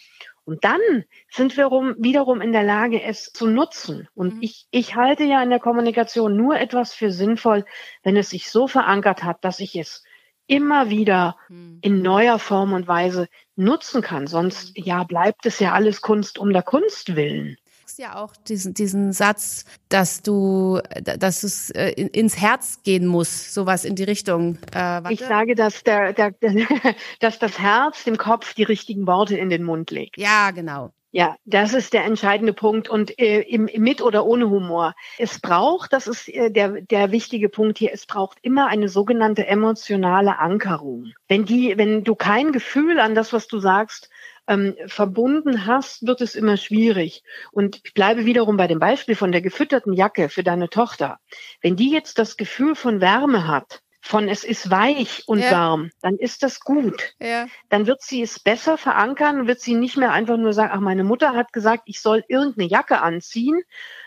Und 0.47 0.63
dann 0.63 1.03
sind 1.29 1.57
wir 1.57 1.69
wiederum 1.97 2.39
in 2.39 2.53
der 2.53 2.63
Lage, 2.63 3.03
es 3.03 3.33
zu 3.33 3.47
nutzen. 3.47 4.07
Und 4.15 4.35
mhm. 4.35 4.41
ich, 4.43 4.65
ich 4.71 4.95
halte 4.95 5.25
ja 5.25 5.43
in 5.43 5.49
der 5.49 5.59
Kommunikation 5.59 6.37
nur 6.37 6.57
etwas 6.57 6.93
für 6.93 7.11
sinnvoll, 7.11 7.65
wenn 8.01 8.15
es 8.15 8.29
sich 8.29 8.49
so 8.49 8.65
verankert 8.65 9.23
hat, 9.23 9.43
dass 9.43 9.59
ich 9.59 9.75
es 9.75 10.05
immer 10.47 10.89
wieder 10.89 11.35
mhm. 11.49 11.79
in 11.81 12.01
neuer 12.01 12.39
Form 12.39 12.71
und 12.71 12.87
Weise 12.87 13.27
nutzen 13.57 14.01
kann. 14.01 14.25
Sonst, 14.25 14.77
mhm. 14.77 14.85
ja, 14.85 15.03
bleibt 15.03 15.45
es 15.45 15.59
ja 15.59 15.73
alles 15.73 15.99
Kunst 15.99 16.39
um 16.39 16.53
der 16.53 16.63
Kunst 16.63 17.17
willen 17.17 17.57
ja 17.95 18.15
auch 18.15 18.35
diesen, 18.35 18.73
diesen 18.73 19.13
Satz, 19.13 19.63
dass 19.87 20.21
du, 20.21 20.81
dass 21.01 21.43
es 21.43 21.69
äh, 21.69 21.91
ins 21.91 22.37
Herz 22.37 22.81
gehen 22.83 23.07
muss, 23.07 23.53
sowas 23.53 23.85
in 23.85 23.95
die 23.95 24.03
Richtung. 24.03 24.57
Äh, 24.75 25.13
ich 25.13 25.21
sage, 25.21 25.55
dass 25.55 25.83
der, 25.83 26.11
der, 26.11 26.33
dass 27.21 27.39
das 27.39 27.59
Herz 27.59 28.03
dem 28.03 28.17
Kopf 28.17 28.53
die 28.53 28.63
richtigen 28.63 29.07
Worte 29.07 29.37
in 29.37 29.49
den 29.49 29.63
Mund 29.63 29.89
legt. 29.91 30.17
Ja, 30.17 30.51
genau. 30.51 30.91
Ja, 31.11 31.37
das 31.45 31.73
ist 31.73 31.93
der 31.93 32.03
entscheidende 32.03 32.53
Punkt 32.53 32.89
und 32.89 33.17
äh, 33.17 33.39
im, 33.41 33.69
mit 33.77 34.01
oder 34.01 34.25
ohne 34.25 34.49
Humor. 34.49 34.93
Es 35.17 35.39
braucht, 35.39 35.93
das 35.93 36.05
ist 36.05 36.27
äh, 36.27 36.51
der, 36.51 36.81
der 36.81 37.11
wichtige 37.11 37.47
Punkt 37.47 37.77
hier, 37.77 37.91
es 37.93 38.05
braucht 38.05 38.37
immer 38.41 38.67
eine 38.67 38.89
sogenannte 38.89 39.47
emotionale 39.47 40.37
Ankerung. 40.37 41.13
Wenn 41.29 41.45
die, 41.45 41.77
wenn 41.77 42.03
du 42.03 42.13
kein 42.13 42.51
Gefühl 42.51 42.99
an 42.99 43.15
das, 43.15 43.31
was 43.31 43.47
du 43.47 43.59
sagst, 43.59 44.09
ähm, 44.47 44.75
verbunden 44.87 45.65
hast, 45.65 46.05
wird 46.05 46.21
es 46.21 46.35
immer 46.35 46.57
schwierig. 46.57 47.23
Und 47.51 47.81
ich 47.83 47.93
bleibe 47.93 48.25
wiederum 48.25 48.57
bei 48.57 48.67
dem 48.67 48.79
Beispiel 48.79 49.15
von 49.15 49.31
der 49.31 49.41
gefütterten 49.41 49.93
Jacke 49.93 50.29
für 50.29 50.43
deine 50.43 50.69
Tochter. 50.69 51.19
Wenn 51.61 51.75
die 51.75 51.91
jetzt 51.91 52.17
das 52.17 52.37
Gefühl 52.37 52.75
von 52.75 53.01
Wärme 53.01 53.47
hat, 53.47 53.81
von 54.01 54.29
es 54.29 54.43
ist 54.43 54.71
weich 54.71 55.23
und 55.27 55.39
ja. 55.39 55.51
warm, 55.51 55.91
dann 56.01 56.15
ist 56.15 56.41
das 56.43 56.61
gut. 56.61 57.13
Ja. 57.19 57.47
Dann 57.69 57.87
wird 57.87 58.01
sie 58.01 58.21
es 58.21 58.39
besser 58.39 58.77
verankern, 58.77 59.47
wird 59.47 59.59
sie 59.59 59.75
nicht 59.75 59.97
mehr 59.97 60.13
einfach 60.13 60.37
nur 60.37 60.53
sagen, 60.53 60.71
ach, 60.73 60.79
meine 60.79 61.03
Mutter 61.03 61.33
hat 61.33 61.51
gesagt, 61.51 61.83
ich 61.87 61.99
soll 61.99 62.23
irgendeine 62.29 62.69
Jacke 62.69 63.01
anziehen, 63.01 63.61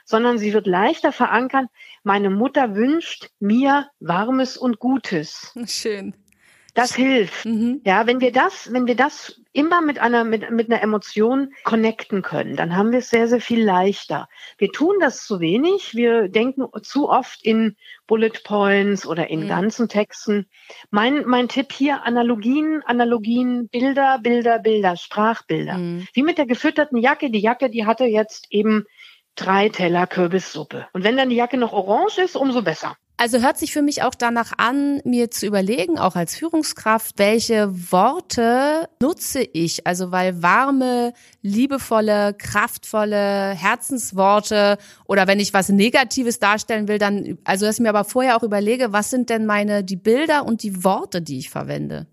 sondern 0.05 0.39
sie 0.39 0.55
wird 0.55 0.67
leichter 0.67 1.13
verankern, 1.13 1.69
meine 2.03 2.31
Mutter 2.31 2.75
wünscht 2.75 3.29
mir 3.41 3.89
Warmes 4.01 4.57
und 4.57 4.79
Gutes. 4.79 5.53
Schön. 5.67 6.15
Das 6.75 6.95
hilft. 6.95 7.45
Mhm. 7.45 7.83
Ja, 7.85 8.07
wenn 8.07 8.21
wir 8.21 8.33
das, 8.33 8.73
wenn 8.73 8.87
wir 8.87 8.97
das 8.97 9.40
immer 9.53 9.81
mit 9.81 9.99
einer, 9.99 10.25
mit, 10.25 10.51
mit 10.51 10.71
einer 10.71 10.83
Emotion 10.83 11.53
connecten 11.65 12.23
können, 12.23 12.57
dann 12.57 12.77
haben 12.77 12.93
wir 12.93 13.01
es 13.01 13.11
sehr, 13.11 13.29
sehr 13.29 13.41
viel 13.41 13.65
leichter. 13.65 14.29
Wir 14.59 14.71
tun 14.71 14.97
das 15.01 15.25
zu 15.25 15.41
wenig. 15.41 15.95
Wir 15.95 16.29
denken 16.29 16.67
zu 16.83 17.09
oft 17.09 17.43
in 17.43 17.77
Bullet 18.07 18.43
Points 18.45 19.07
oder 19.07 19.29
in 19.29 19.45
mhm. 19.45 19.49
ganzen 19.49 19.89
Texten. 19.89 20.47
Mein, 20.91 21.25
mein 21.27 21.49
Tipp 21.49 21.73
hier, 21.73 22.05
Analogien, 22.05 22.83
Analogien, 22.85 23.69
Bilder, 23.69 24.19
Bilder, 24.23 24.59
Bilder, 24.59 24.97
Sprachbilder. 24.97 25.79
Mhm. 25.79 26.07
Wie 26.13 26.23
mit 26.23 26.39
der 26.39 26.47
gefütterten 26.47 26.99
Jacke. 26.99 27.31
Die 27.31 27.41
Jacke, 27.41 27.71
die 27.71 27.87
hatte 27.87 28.05
jetzt 28.05 28.47
eben 28.51 28.85
drei 29.35 29.69
Teller 29.69 30.07
Kürbissuppe. 30.07 30.87
Und 30.93 31.05
wenn 31.05 31.17
dann 31.17 31.31
die 31.31 31.37
Jacke 31.37 31.57
noch 31.57 31.73
orange 31.73 32.19
ist, 32.19 32.37
umso 32.37 32.63
besser. 32.63 32.97
Also 33.21 33.43
hört 33.43 33.59
sich 33.59 33.75
für 33.75 33.83
mich 33.83 34.03
auch 34.03 34.15
danach 34.15 34.53
an, 34.57 35.03
mir 35.05 35.31
zu 35.31 35.45
überlegen, 35.45 35.99
auch 35.99 36.17
als 36.17 36.35
Führungskraft, 36.37 37.19
welche 37.19 37.69
Worte 37.93 38.89
nutze 38.99 39.43
ich? 39.43 39.87
Also 39.87 40.11
weil 40.11 40.43
warme, 40.43 41.13
liebevolle, 41.43 42.33
kraftvolle 42.33 43.51
Herzensworte 43.51 44.79
oder 45.05 45.27
wenn 45.27 45.39
ich 45.39 45.53
was 45.53 45.69
Negatives 45.69 46.39
darstellen 46.39 46.89
will, 46.89 46.97
dann, 46.97 47.37
also 47.45 47.67
dass 47.67 47.75
ich 47.75 47.83
mir 47.83 47.91
aber 47.91 48.05
vorher 48.05 48.39
auch 48.39 48.43
überlege, 48.43 48.95
was 48.95 49.11
sind 49.11 49.29
denn 49.29 49.45
meine, 49.45 49.85
die 49.85 49.97
Bilder 49.97 50.47
und 50.47 50.63
die 50.63 50.83
Worte, 50.83 51.21
die 51.21 51.41
ich 51.41 51.51
verwende? 51.51 52.07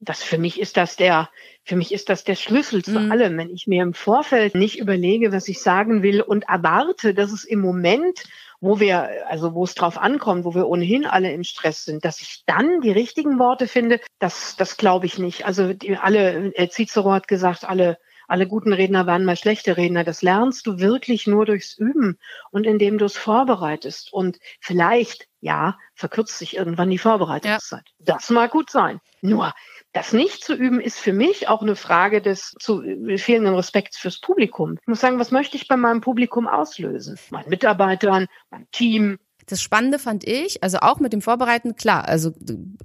Das 0.00 0.22
für 0.22 0.38
mich 0.38 0.58
ist 0.58 0.78
das 0.78 0.96
der, 0.96 1.28
für 1.64 1.76
mich 1.76 1.92
ist 1.92 2.08
das 2.08 2.24
der 2.24 2.34
Schlüssel 2.34 2.82
zu 2.82 2.98
mhm. 2.98 3.12
allem. 3.12 3.36
Wenn 3.36 3.50
ich 3.50 3.66
mir 3.66 3.82
im 3.82 3.92
Vorfeld 3.92 4.54
nicht 4.54 4.78
überlege, 4.78 5.32
was 5.32 5.48
ich 5.48 5.60
sagen 5.60 6.02
will 6.02 6.22
und 6.22 6.44
erwarte, 6.48 7.12
dass 7.12 7.30
es 7.30 7.44
im 7.44 7.60
Moment 7.60 8.24
wo 8.64 8.80
wir, 8.80 9.28
also 9.28 9.54
wo 9.54 9.64
es 9.64 9.74
drauf 9.74 9.98
ankommt, 9.98 10.46
wo 10.46 10.54
wir 10.54 10.66
ohnehin 10.66 11.04
alle 11.04 11.30
im 11.32 11.44
Stress 11.44 11.84
sind, 11.84 12.04
dass 12.04 12.22
ich 12.22 12.44
dann 12.46 12.80
die 12.80 12.92
richtigen 12.92 13.38
Worte 13.38 13.68
finde, 13.68 14.00
das, 14.18 14.56
das 14.56 14.78
glaube 14.78 15.04
ich 15.04 15.18
nicht. 15.18 15.44
Also 15.44 15.74
die, 15.74 15.98
alle, 15.98 16.54
äh, 16.54 16.68
Cicero 16.70 17.12
hat 17.12 17.28
gesagt, 17.28 17.64
alle, 17.64 17.98
alle 18.26 18.46
guten 18.48 18.72
Redner 18.72 19.06
waren 19.06 19.26
mal 19.26 19.36
schlechte 19.36 19.76
Redner. 19.76 20.02
Das 20.02 20.22
lernst 20.22 20.66
du 20.66 20.78
wirklich 20.78 21.26
nur 21.26 21.44
durchs 21.44 21.76
Üben 21.76 22.18
und 22.50 22.64
indem 22.64 22.96
du 22.96 23.04
es 23.04 23.18
vorbereitest. 23.18 24.10
Und 24.14 24.38
vielleicht, 24.60 25.28
ja, 25.40 25.76
verkürzt 25.94 26.38
sich 26.38 26.56
irgendwann 26.56 26.88
die 26.88 26.96
Vorbereitungszeit. 26.96 27.84
Ja. 27.98 28.14
Das 28.14 28.30
mag 28.30 28.50
gut 28.50 28.70
sein. 28.70 28.98
Nur, 29.20 29.52
Das 29.94 30.12
nicht 30.12 30.44
zu 30.44 30.54
üben 30.54 30.80
ist 30.80 30.98
für 30.98 31.12
mich 31.12 31.46
auch 31.46 31.62
eine 31.62 31.76
Frage 31.76 32.20
des 32.20 32.56
zu 32.58 32.82
äh, 32.82 33.16
fehlenden 33.16 33.54
Respekts 33.54 33.96
fürs 33.96 34.20
Publikum. 34.20 34.76
Ich 34.80 34.88
muss 34.88 35.00
sagen, 35.00 35.20
was 35.20 35.30
möchte 35.30 35.56
ich 35.56 35.68
bei 35.68 35.76
meinem 35.76 36.00
Publikum 36.00 36.48
auslösen? 36.48 37.16
Meinen 37.30 37.48
Mitarbeitern, 37.48 38.26
meinem 38.50 38.68
Team, 38.72 39.18
das 39.46 39.60
Spannende 39.60 39.98
fand 39.98 40.24
ich, 40.24 40.62
also 40.62 40.78
auch 40.78 41.00
mit 41.00 41.12
dem 41.12 41.22
Vorbereiten, 41.22 41.76
klar, 41.76 42.08
also 42.08 42.32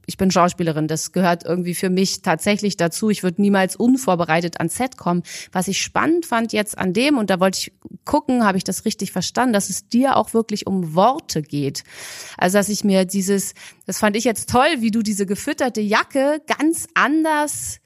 ich 0.06 0.18
bin 0.18 0.32
Schauspielerin, 0.32 0.88
das 0.88 1.12
gehört 1.12 1.46
irgendwie 1.46 1.76
für 1.76 1.90
mich 1.90 2.22
tatsächlich 2.22 2.78
dazu. 2.78 3.10
Ich 3.10 3.24
würde 3.24 3.42
niemals 3.42 3.76
unvorbereitet 3.76 4.60
ans 4.60 4.76
Set 4.76 4.98
kommen. 4.98 5.24
Was 5.52 5.68
ich 5.68 5.82
spannend 5.82 6.26
fand 6.26 6.54
jetzt 6.54 6.78
an 6.78 6.94
dem, 6.94 7.18
und 7.18 7.30
da 7.30 7.40
wollte 7.40 7.60
ich 7.60 7.74
gucken, 8.06 8.46
habe 8.46 8.58
ich 8.58 8.64
das 8.64 8.86
richtig 8.86 9.12
verstanden, 9.12 9.54
dass 9.54 9.70
es 9.70 9.88
dir 9.88 10.18
auch 10.18 10.34
wirklich 10.34 10.68
um 10.68 10.96
Worte 10.96 11.42
geht. 11.42 11.84
Also 12.38 12.58
dass 12.58 12.70
ich 12.70 12.84
mir 12.84 13.06
dieses, 13.06 13.54
das 13.86 14.00
fand 14.00 14.16
ich 14.16 14.24
jetzt 14.24 14.50
toll, 14.50 14.68
wie 14.80 14.92
du 14.92 15.02
diese 15.02 15.26
gefütterte 15.26 15.82
Jacke 15.82 16.42
ganz 16.60 16.88
anders 16.94 17.80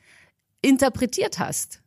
interpretiert 0.62 1.40
hast. 1.40 1.82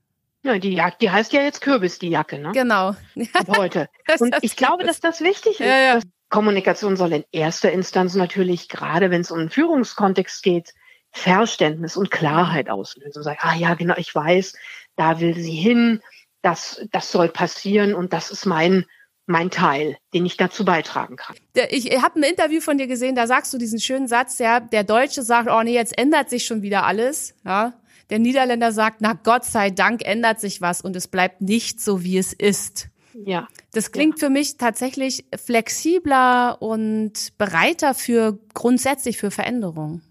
Ja, 0.47 0.59
die 0.59 0.75
Jacke, 0.75 0.99
die 1.01 1.11
heißt 1.11 1.33
ja 1.33 1.43
jetzt 1.43 1.61
Kürbis, 1.61 1.99
die 1.99 2.09
Jacke, 2.09 2.39
ne? 2.39 2.53
Genau. 2.53 2.95
Ab 3.33 3.57
heute. 3.57 3.89
Und 4.21 4.37
ich 4.43 4.55
glaube, 4.55 4.85
dass 4.85 5.01
das 5.01 5.21
wichtig 5.21 5.59
ist, 5.59 5.67
ja, 5.67 5.95
ja. 5.95 6.01
Kommunikation 6.29 6.97
soll 6.97 7.13
in 7.13 7.25
erster 7.33 7.71
Instanz 7.73 8.15
natürlich, 8.15 8.69
gerade 8.69 9.11
wenn 9.11 9.21
es 9.21 9.31
um 9.31 9.39
einen 9.39 9.51
Führungskontext 9.51 10.43
geht, 10.43 10.75
Verständnis 11.13 11.97
und 11.97 12.11
Klarheit 12.11 12.69
auslösen. 12.69 13.23
Sagen, 13.23 13.39
ah 13.41 13.55
ja, 13.55 13.75
genau, 13.75 13.95
ich 13.97 14.15
weiß, 14.15 14.55
da 14.97 15.21
will 15.21 15.35
sie 15.35 15.55
hin, 15.55 16.03
das, 16.43 16.85
das 16.93 17.11
soll 17.11 17.29
passieren 17.29 17.95
und 17.95 18.13
das 18.13 18.31
ist 18.31 18.45
mein, 18.45 18.85
mein 19.27 19.51
Teil, 19.51 19.97
den 20.15 20.27
ich 20.27 20.37
dazu 20.37 20.65
beitragen 20.65 21.17
kann. 21.17 21.37
Ich 21.71 21.91
habe 22.03 22.21
ein 22.21 22.23
Interview 22.23 22.61
von 22.61 22.79
dir 22.79 22.87
gesehen, 22.87 23.15
da 23.15 23.27
sagst 23.27 23.53
du 23.53 23.59
diesen 23.59 23.81
schönen 23.81 24.09
Satz, 24.09 24.39
ja, 24.39 24.61
der 24.61 24.85
Deutsche 24.85 25.23
sagt, 25.23 25.49
oh 25.51 25.63
nee, 25.63 25.75
jetzt 25.75 25.97
ändert 25.99 26.31
sich 26.31 26.45
schon 26.45 26.63
wieder 26.63 26.85
alles, 26.85 27.35
ja. 27.45 27.73
Der 28.09 28.21
Niederländer 28.21 28.71
sagt, 28.71 29.01
na 29.01 29.15
Gott 29.15 29.45
sei 29.45 29.71
Dank 29.71 30.05
ändert 30.05 30.39
sich 30.39 30.61
was 30.61 30.81
und 30.81 30.95
es 30.95 31.09
bleibt 31.09 31.41
nicht 31.41 31.81
so, 31.81 32.05
wie 32.05 32.19
es 32.19 32.33
ist. 32.33 32.89
Ja. 33.25 33.49
Das 33.73 33.93
klingt 33.93 34.21
ja. 34.21 34.27
für 34.27 34.31
mich 34.31 34.57
tatsächlich 34.57 35.25
flexibler 35.37 36.61
und 36.61 37.37
bereiter 37.39 37.95
für 37.95 38.39
grundsätzlich 38.55 39.19
für 39.19 39.31
Veränderungen. 39.31 40.03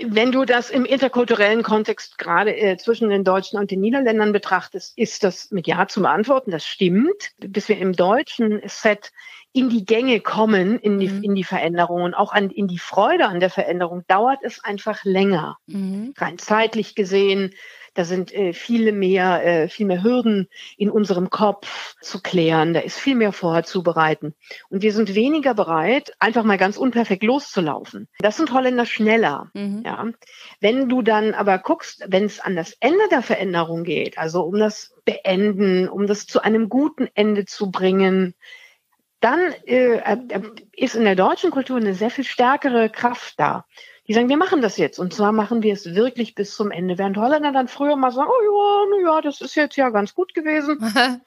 Wenn 0.00 0.32
du 0.32 0.44
das 0.44 0.70
im 0.70 0.84
interkulturellen 0.84 1.62
Kontext 1.62 2.18
gerade 2.18 2.56
äh, 2.56 2.76
zwischen 2.76 3.10
den 3.10 3.22
Deutschen 3.22 3.60
und 3.60 3.70
den 3.70 3.80
Niederländern 3.80 4.32
betrachtest, 4.32 4.98
ist 4.98 5.22
das 5.22 5.52
mit 5.52 5.68
Ja 5.68 5.86
zu 5.86 6.02
beantworten. 6.02 6.50
Das 6.50 6.66
stimmt. 6.66 7.30
Bis 7.38 7.68
wir 7.68 7.78
im 7.78 7.92
deutschen 7.92 8.60
Set 8.66 9.12
in 9.52 9.68
die 9.68 9.84
Gänge 9.84 10.18
kommen, 10.18 10.80
in 10.80 10.98
die, 10.98 11.08
mhm. 11.08 11.22
in 11.22 11.34
die 11.36 11.44
Veränderung 11.44 12.02
und 12.02 12.14
auch 12.14 12.32
an, 12.32 12.50
in 12.50 12.66
die 12.66 12.80
Freude 12.80 13.28
an 13.28 13.38
der 13.38 13.50
Veränderung, 13.50 14.02
dauert 14.08 14.40
es 14.42 14.62
einfach 14.64 15.04
länger. 15.04 15.58
Mhm. 15.66 16.12
Rein 16.18 16.38
zeitlich 16.38 16.96
gesehen, 16.96 17.54
da 17.94 18.04
sind 18.04 18.32
äh, 18.34 18.52
viele 18.52 18.92
mehr, 18.92 19.44
äh, 19.44 19.68
viel 19.68 19.86
mehr 19.86 20.02
Hürden 20.02 20.48
in 20.76 20.90
unserem 20.90 21.30
Kopf 21.30 21.94
zu 22.00 22.20
klären. 22.20 22.74
Da 22.74 22.80
ist 22.80 22.98
viel 22.98 23.14
mehr 23.14 23.32
vorzubereiten. 23.32 24.34
Und 24.68 24.82
wir 24.82 24.92
sind 24.92 25.14
weniger 25.14 25.54
bereit, 25.54 26.12
einfach 26.18 26.42
mal 26.42 26.58
ganz 26.58 26.76
unperfekt 26.76 27.22
loszulaufen. 27.22 28.08
Das 28.18 28.36
sind 28.36 28.52
Holländer 28.52 28.84
schneller. 28.84 29.50
Mhm. 29.54 29.82
Ja. 29.84 30.06
Wenn 30.60 30.88
du 30.88 31.02
dann 31.02 31.34
aber 31.34 31.58
guckst, 31.58 32.04
wenn 32.08 32.24
es 32.24 32.40
an 32.40 32.56
das 32.56 32.76
Ende 32.80 33.08
der 33.10 33.22
Veränderung 33.22 33.84
geht, 33.84 34.18
also 34.18 34.42
um 34.42 34.58
das 34.58 34.94
Beenden, 35.04 35.88
um 35.88 36.06
das 36.06 36.26
zu 36.26 36.42
einem 36.42 36.68
guten 36.68 37.08
Ende 37.14 37.44
zu 37.44 37.70
bringen, 37.70 38.34
dann 39.20 39.40
äh, 39.66 39.98
äh 39.98 40.18
ist 40.72 40.96
in 40.96 41.04
der 41.04 41.14
deutschen 41.14 41.50
Kultur 41.50 41.76
eine 41.76 41.94
sehr 41.94 42.10
viel 42.10 42.24
stärkere 42.24 42.90
Kraft 42.90 43.38
da 43.38 43.64
die 44.06 44.12
sagen, 44.12 44.28
wir 44.28 44.36
machen 44.36 44.60
das 44.60 44.76
jetzt. 44.76 44.98
Und 44.98 45.14
zwar 45.14 45.32
machen 45.32 45.62
wir 45.62 45.72
es 45.72 45.94
wirklich 45.94 46.34
bis 46.34 46.54
zum 46.54 46.70
Ende. 46.70 46.98
Während 46.98 47.16
Holländer 47.16 47.52
dann 47.52 47.68
früher 47.68 47.96
mal 47.96 48.10
sagen, 48.10 48.28
oh 48.28 48.86
ja, 49.02 49.14
ja, 49.14 49.20
das 49.22 49.40
ist 49.40 49.54
jetzt 49.54 49.76
ja 49.76 49.88
ganz 49.90 50.14
gut 50.14 50.34
gewesen. 50.34 50.78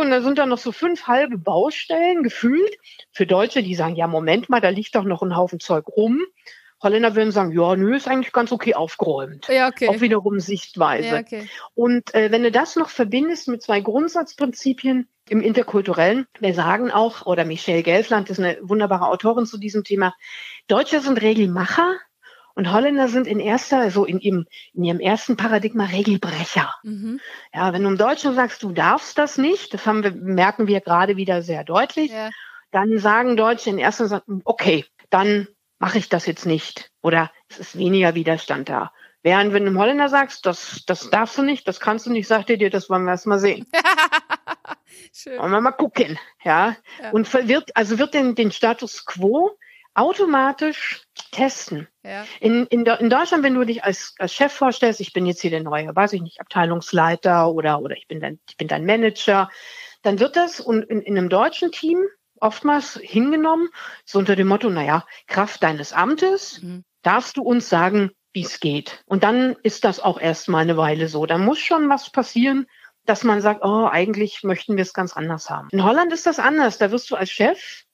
und 0.00 0.10
da 0.10 0.22
sind 0.22 0.38
dann 0.38 0.48
noch 0.48 0.58
so 0.58 0.72
fünf 0.72 1.06
halbe 1.06 1.36
Baustellen 1.36 2.22
gefühlt. 2.22 2.78
Für 3.12 3.26
Deutsche, 3.26 3.62
die 3.62 3.74
sagen, 3.74 3.96
ja, 3.96 4.06
Moment 4.06 4.48
mal, 4.48 4.60
da 4.60 4.70
liegt 4.70 4.94
doch 4.94 5.04
noch 5.04 5.22
ein 5.22 5.36
Haufen 5.36 5.60
Zeug 5.60 5.86
rum. 5.88 6.22
Holländer 6.80 7.16
würden 7.16 7.32
sagen, 7.32 7.52
ja, 7.52 7.74
nö, 7.76 7.96
ist 7.96 8.08
eigentlich 8.08 8.32
ganz 8.32 8.52
okay 8.52 8.74
aufgeräumt. 8.74 9.48
Ja, 9.48 9.68
okay. 9.68 9.88
Auch 9.88 10.00
wiederum 10.00 10.38
Sichtweise. 10.38 11.08
Ja, 11.08 11.20
okay. 11.20 11.48
Und 11.74 12.14
äh, 12.14 12.30
wenn 12.30 12.42
du 12.42 12.52
das 12.52 12.76
noch 12.76 12.88
verbindest 12.88 13.48
mit 13.48 13.62
zwei 13.62 13.80
Grundsatzprinzipien 13.80 15.08
im 15.28 15.40
Interkulturellen, 15.40 16.26
wir 16.38 16.54
sagen 16.54 16.90
auch, 16.90 17.26
oder 17.26 17.44
Michelle 17.44 17.82
Gelfland 17.82 18.30
ist 18.30 18.38
eine 18.38 18.58
wunderbare 18.62 19.08
Autorin 19.08 19.46
zu 19.46 19.58
diesem 19.58 19.82
Thema, 19.84 20.14
Deutsche 20.68 21.00
sind 21.00 21.20
Regelmacher 21.20 21.96
und 22.54 22.72
Holländer 22.72 23.08
sind 23.08 23.26
in 23.26 23.40
erster, 23.40 23.78
also 23.78 24.04
in 24.04 24.20
ihrem, 24.20 24.46
in 24.72 24.84
ihrem 24.84 25.00
ersten 25.00 25.36
Paradigma 25.36 25.84
Regelbrecher. 25.84 26.74
Mhm. 26.82 27.20
Ja, 27.54 27.72
wenn 27.72 27.82
du 27.82 27.88
im 27.88 27.98
Deutschen 27.98 28.34
sagst, 28.34 28.62
du 28.62 28.72
darfst 28.72 29.18
das 29.18 29.38
nicht, 29.38 29.74
das 29.74 29.86
haben 29.86 30.02
wir, 30.02 30.12
merken 30.12 30.66
wir 30.66 30.80
gerade 30.80 31.16
wieder 31.16 31.42
sehr 31.42 31.64
deutlich, 31.64 32.10
ja. 32.10 32.30
dann 32.70 32.98
sagen 32.98 33.36
Deutsche 33.36 33.70
in 33.70 33.78
erster 33.78 34.22
okay, 34.44 34.84
dann 35.10 35.48
mache 35.78 35.98
ich 35.98 36.08
das 36.08 36.26
jetzt 36.26 36.46
nicht. 36.46 36.90
Oder 37.02 37.30
es 37.48 37.58
ist 37.58 37.78
weniger 37.78 38.14
Widerstand 38.14 38.68
da. 38.68 38.92
Während 39.22 39.52
wenn 39.52 39.64
du 39.64 39.70
einem 39.70 39.78
Holländer 39.78 40.08
sagst, 40.08 40.46
das, 40.46 40.84
das 40.86 41.10
darfst 41.10 41.36
du 41.38 41.42
nicht, 41.42 41.66
das 41.66 41.80
kannst 41.80 42.06
du 42.06 42.10
nicht, 42.10 42.28
sagt 42.28 42.50
er 42.50 42.56
dir, 42.56 42.70
das 42.70 42.88
wollen 42.88 43.04
wir 43.04 43.12
erst 43.12 43.26
mal 43.26 43.38
sehen. 43.38 43.66
Schön. 45.12 45.38
Wollen 45.38 45.50
wir 45.50 45.60
mal 45.60 45.72
gucken, 45.72 46.18
ja. 46.44 46.76
ja. 47.02 47.10
Und 47.10 47.32
wird, 47.48 47.76
also 47.76 47.98
wird 47.98 48.14
den, 48.14 48.34
den 48.34 48.52
Status 48.52 49.04
quo 49.04 49.56
automatisch 49.94 51.02
testen. 51.32 51.88
Ja. 52.04 52.24
In, 52.40 52.66
in, 52.66 52.86
in 52.86 53.10
Deutschland, 53.10 53.42
wenn 53.42 53.54
du 53.54 53.64
dich 53.64 53.82
als, 53.82 54.14
als 54.18 54.32
Chef 54.32 54.52
vorstellst, 54.52 55.00
ich 55.00 55.12
bin 55.12 55.26
jetzt 55.26 55.40
hier 55.40 55.50
der 55.50 55.62
neue, 55.62 55.94
weiß 55.94 56.12
ich 56.12 56.22
nicht, 56.22 56.40
Abteilungsleiter 56.40 57.50
oder, 57.50 57.80
oder 57.80 57.96
ich 57.96 58.06
bin 58.06 58.20
dein, 58.20 58.38
ich 58.48 58.56
bin 58.56 58.68
dein 58.68 58.86
Manager, 58.86 59.50
dann 60.02 60.20
wird 60.20 60.36
das 60.36 60.60
und 60.60 60.84
in, 60.84 61.02
in 61.02 61.18
einem 61.18 61.28
deutschen 61.28 61.72
Team 61.72 62.06
oftmals 62.40 62.98
hingenommen, 63.02 63.68
so 64.04 64.18
unter 64.18 64.36
dem 64.36 64.48
Motto, 64.48 64.70
naja, 64.70 65.04
Kraft 65.26 65.62
deines 65.62 65.92
Amtes 65.92 66.62
mhm. 66.62 66.84
darfst 67.02 67.36
du 67.36 67.42
uns 67.42 67.68
sagen, 67.68 68.10
wie 68.32 68.44
es 68.44 68.60
geht. 68.60 69.02
Und 69.06 69.22
dann 69.22 69.56
ist 69.62 69.84
das 69.84 70.00
auch 70.00 70.20
erstmal 70.20 70.62
eine 70.62 70.76
Weile 70.76 71.08
so. 71.08 71.26
Da 71.26 71.38
muss 71.38 71.58
schon 71.58 71.88
was 71.88 72.10
passieren, 72.10 72.66
dass 73.04 73.24
man 73.24 73.40
sagt, 73.40 73.64
oh, 73.64 73.88
eigentlich 73.90 74.42
möchten 74.42 74.76
wir 74.76 74.82
es 74.82 74.92
ganz 74.92 75.14
anders 75.14 75.48
haben. 75.48 75.68
In 75.72 75.82
Holland 75.82 76.12
ist 76.12 76.26
das 76.26 76.38
anders. 76.38 76.78
Da 76.78 76.90
wirst 76.90 77.10
du 77.10 77.16
als 77.16 77.30
Chef 77.30 77.84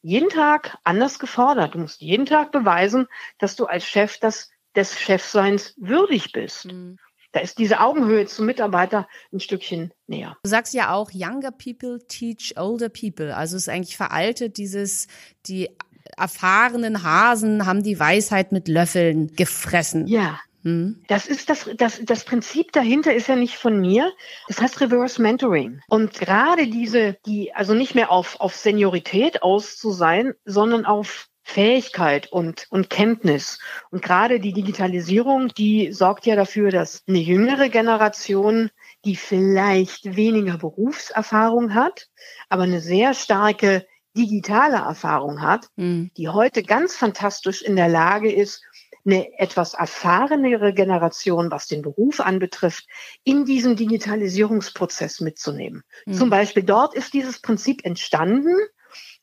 jeden 0.00 0.30
Tag 0.30 0.78
anders 0.82 1.18
gefordert. 1.18 1.74
Du 1.74 1.78
musst 1.78 2.00
jeden 2.00 2.26
Tag 2.26 2.52
beweisen, 2.52 3.06
dass 3.38 3.54
du 3.54 3.66
als 3.66 3.84
Chef 3.84 4.18
das 4.18 4.50
des 4.74 4.98
Chefseins 4.98 5.74
würdig 5.76 6.32
bist. 6.32 6.64
Mhm 6.64 6.98
da 7.32 7.40
ist 7.40 7.58
diese 7.58 7.80
Augenhöhe 7.80 8.26
zum 8.26 8.46
Mitarbeiter 8.46 9.08
ein 9.32 9.40
Stückchen 9.40 9.92
näher. 10.06 10.36
Du 10.42 10.50
sagst 10.50 10.74
ja 10.74 10.92
auch, 10.92 11.10
younger 11.12 11.50
people 11.50 11.98
teach 12.06 12.54
older 12.56 12.88
people. 12.88 13.34
Also 13.34 13.56
es 13.56 13.64
ist 13.64 13.68
eigentlich 13.68 13.96
veraltet, 13.96 14.58
dieses, 14.58 15.08
die 15.46 15.70
erfahrenen 16.16 17.02
Hasen 17.02 17.66
haben 17.66 17.82
die 17.82 17.98
Weisheit 17.98 18.52
mit 18.52 18.68
Löffeln 18.68 19.34
gefressen. 19.34 20.06
Ja. 20.06 20.38
Hm. 20.64 21.02
Das 21.08 21.26
ist 21.26 21.50
das, 21.50 21.68
das, 21.76 22.00
das 22.04 22.24
Prinzip 22.24 22.70
dahinter 22.70 23.12
ist 23.12 23.26
ja 23.26 23.34
nicht 23.34 23.56
von 23.56 23.80
mir. 23.80 24.12
Das 24.46 24.60
heißt 24.60 24.80
Reverse 24.80 25.20
Mentoring. 25.20 25.80
Und 25.88 26.14
gerade 26.14 26.68
diese, 26.68 27.16
die, 27.26 27.52
also 27.52 27.74
nicht 27.74 27.96
mehr 27.96 28.12
auf, 28.12 28.38
auf 28.40 28.54
Seniorität 28.54 29.42
aus 29.42 29.76
zu 29.76 29.90
sein, 29.90 30.34
sondern 30.44 30.86
auf 30.86 31.28
Fähigkeit 31.42 32.30
und, 32.32 32.66
und 32.70 32.88
Kenntnis. 32.88 33.58
Und 33.90 34.02
gerade 34.02 34.40
die 34.40 34.52
Digitalisierung, 34.52 35.48
die 35.48 35.92
sorgt 35.92 36.26
ja 36.26 36.36
dafür, 36.36 36.70
dass 36.70 37.02
eine 37.06 37.18
jüngere 37.18 37.68
Generation, 37.68 38.70
die 39.04 39.16
vielleicht 39.16 40.16
weniger 40.16 40.58
Berufserfahrung 40.58 41.74
hat, 41.74 42.08
aber 42.48 42.62
eine 42.62 42.80
sehr 42.80 43.14
starke 43.14 43.86
digitale 44.16 44.76
Erfahrung 44.76 45.40
hat, 45.40 45.68
mhm. 45.76 46.10
die 46.16 46.28
heute 46.28 46.62
ganz 46.62 46.96
fantastisch 46.96 47.62
in 47.62 47.76
der 47.76 47.88
Lage 47.88 48.32
ist, 48.32 48.62
eine 49.04 49.36
etwas 49.38 49.74
erfahrenere 49.74 50.72
Generation, 50.72 51.50
was 51.50 51.66
den 51.66 51.82
Beruf 51.82 52.20
anbetrifft, 52.20 52.86
in 53.24 53.44
diesen 53.44 53.74
Digitalisierungsprozess 53.74 55.20
mitzunehmen. 55.20 55.82
Mhm. 56.06 56.12
Zum 56.12 56.30
Beispiel 56.30 56.62
dort 56.62 56.94
ist 56.94 57.12
dieses 57.12 57.40
Prinzip 57.40 57.84
entstanden 57.84 58.54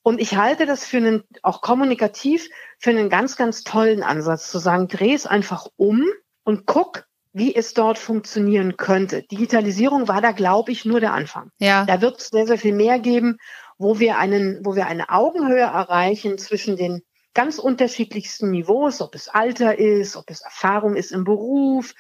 und 0.02 0.20
ich 0.20 0.38
halte 0.38 0.66
das 0.66 0.86
für 0.86 0.98
einen, 0.98 1.24
auch 1.44 1.62
kommunikativ, 1.62 2.50
für 2.78 2.90
einen 2.90 3.10
ganz, 3.10 3.36
ganz 3.36 3.64
tollen 3.64 4.04
Ansatz, 4.04 4.50
zu 4.50 4.60
sagen, 4.60 4.88
dreh 4.88 5.14
es 5.14 5.28
einfach 5.28 5.68
um 5.76 6.06
und 6.44 6.66
guck, 6.66 7.06
wie 7.32 7.54
es 7.54 7.74
dort 7.74 8.00
funktionieren 8.00 8.78
könnte. 8.78 9.24
Digitalisierung 9.24 10.08
war 10.08 10.22
da, 10.22 10.32
glaube 10.32 10.72
ich, 10.72 10.86
nur 10.86 11.00
der 11.00 11.14
Anfang. 11.14 11.52
Ja. 11.60 11.86
Da 11.86 12.02
wird 12.02 12.20
es 12.20 12.30
sehr, 12.30 12.48
sehr 12.48 12.58
viel 12.58 12.74
mehr 12.74 13.00
geben, 13.00 13.38
wo 13.78 14.00
wir 14.00 14.18
einen, 14.18 14.66
wo 14.66 14.76
wir 14.76 14.88
eine 14.88 15.10
Augenhöhe 15.10 15.60
erreichen 15.60 16.38
zwischen 16.38 16.76
den 16.76 17.02
ganz 17.34 17.60
unterschiedlichsten 17.60 18.50
Niveaus, 18.52 19.02
ob 19.02 19.16
es 19.16 19.28
Alter 19.28 19.78
ist, 19.78 20.16
ob 20.16 20.30
es 20.30 20.42
Erfahrung 20.42 20.96
ist 20.96 21.12
im 21.12 21.24
Beruf, 21.24 21.94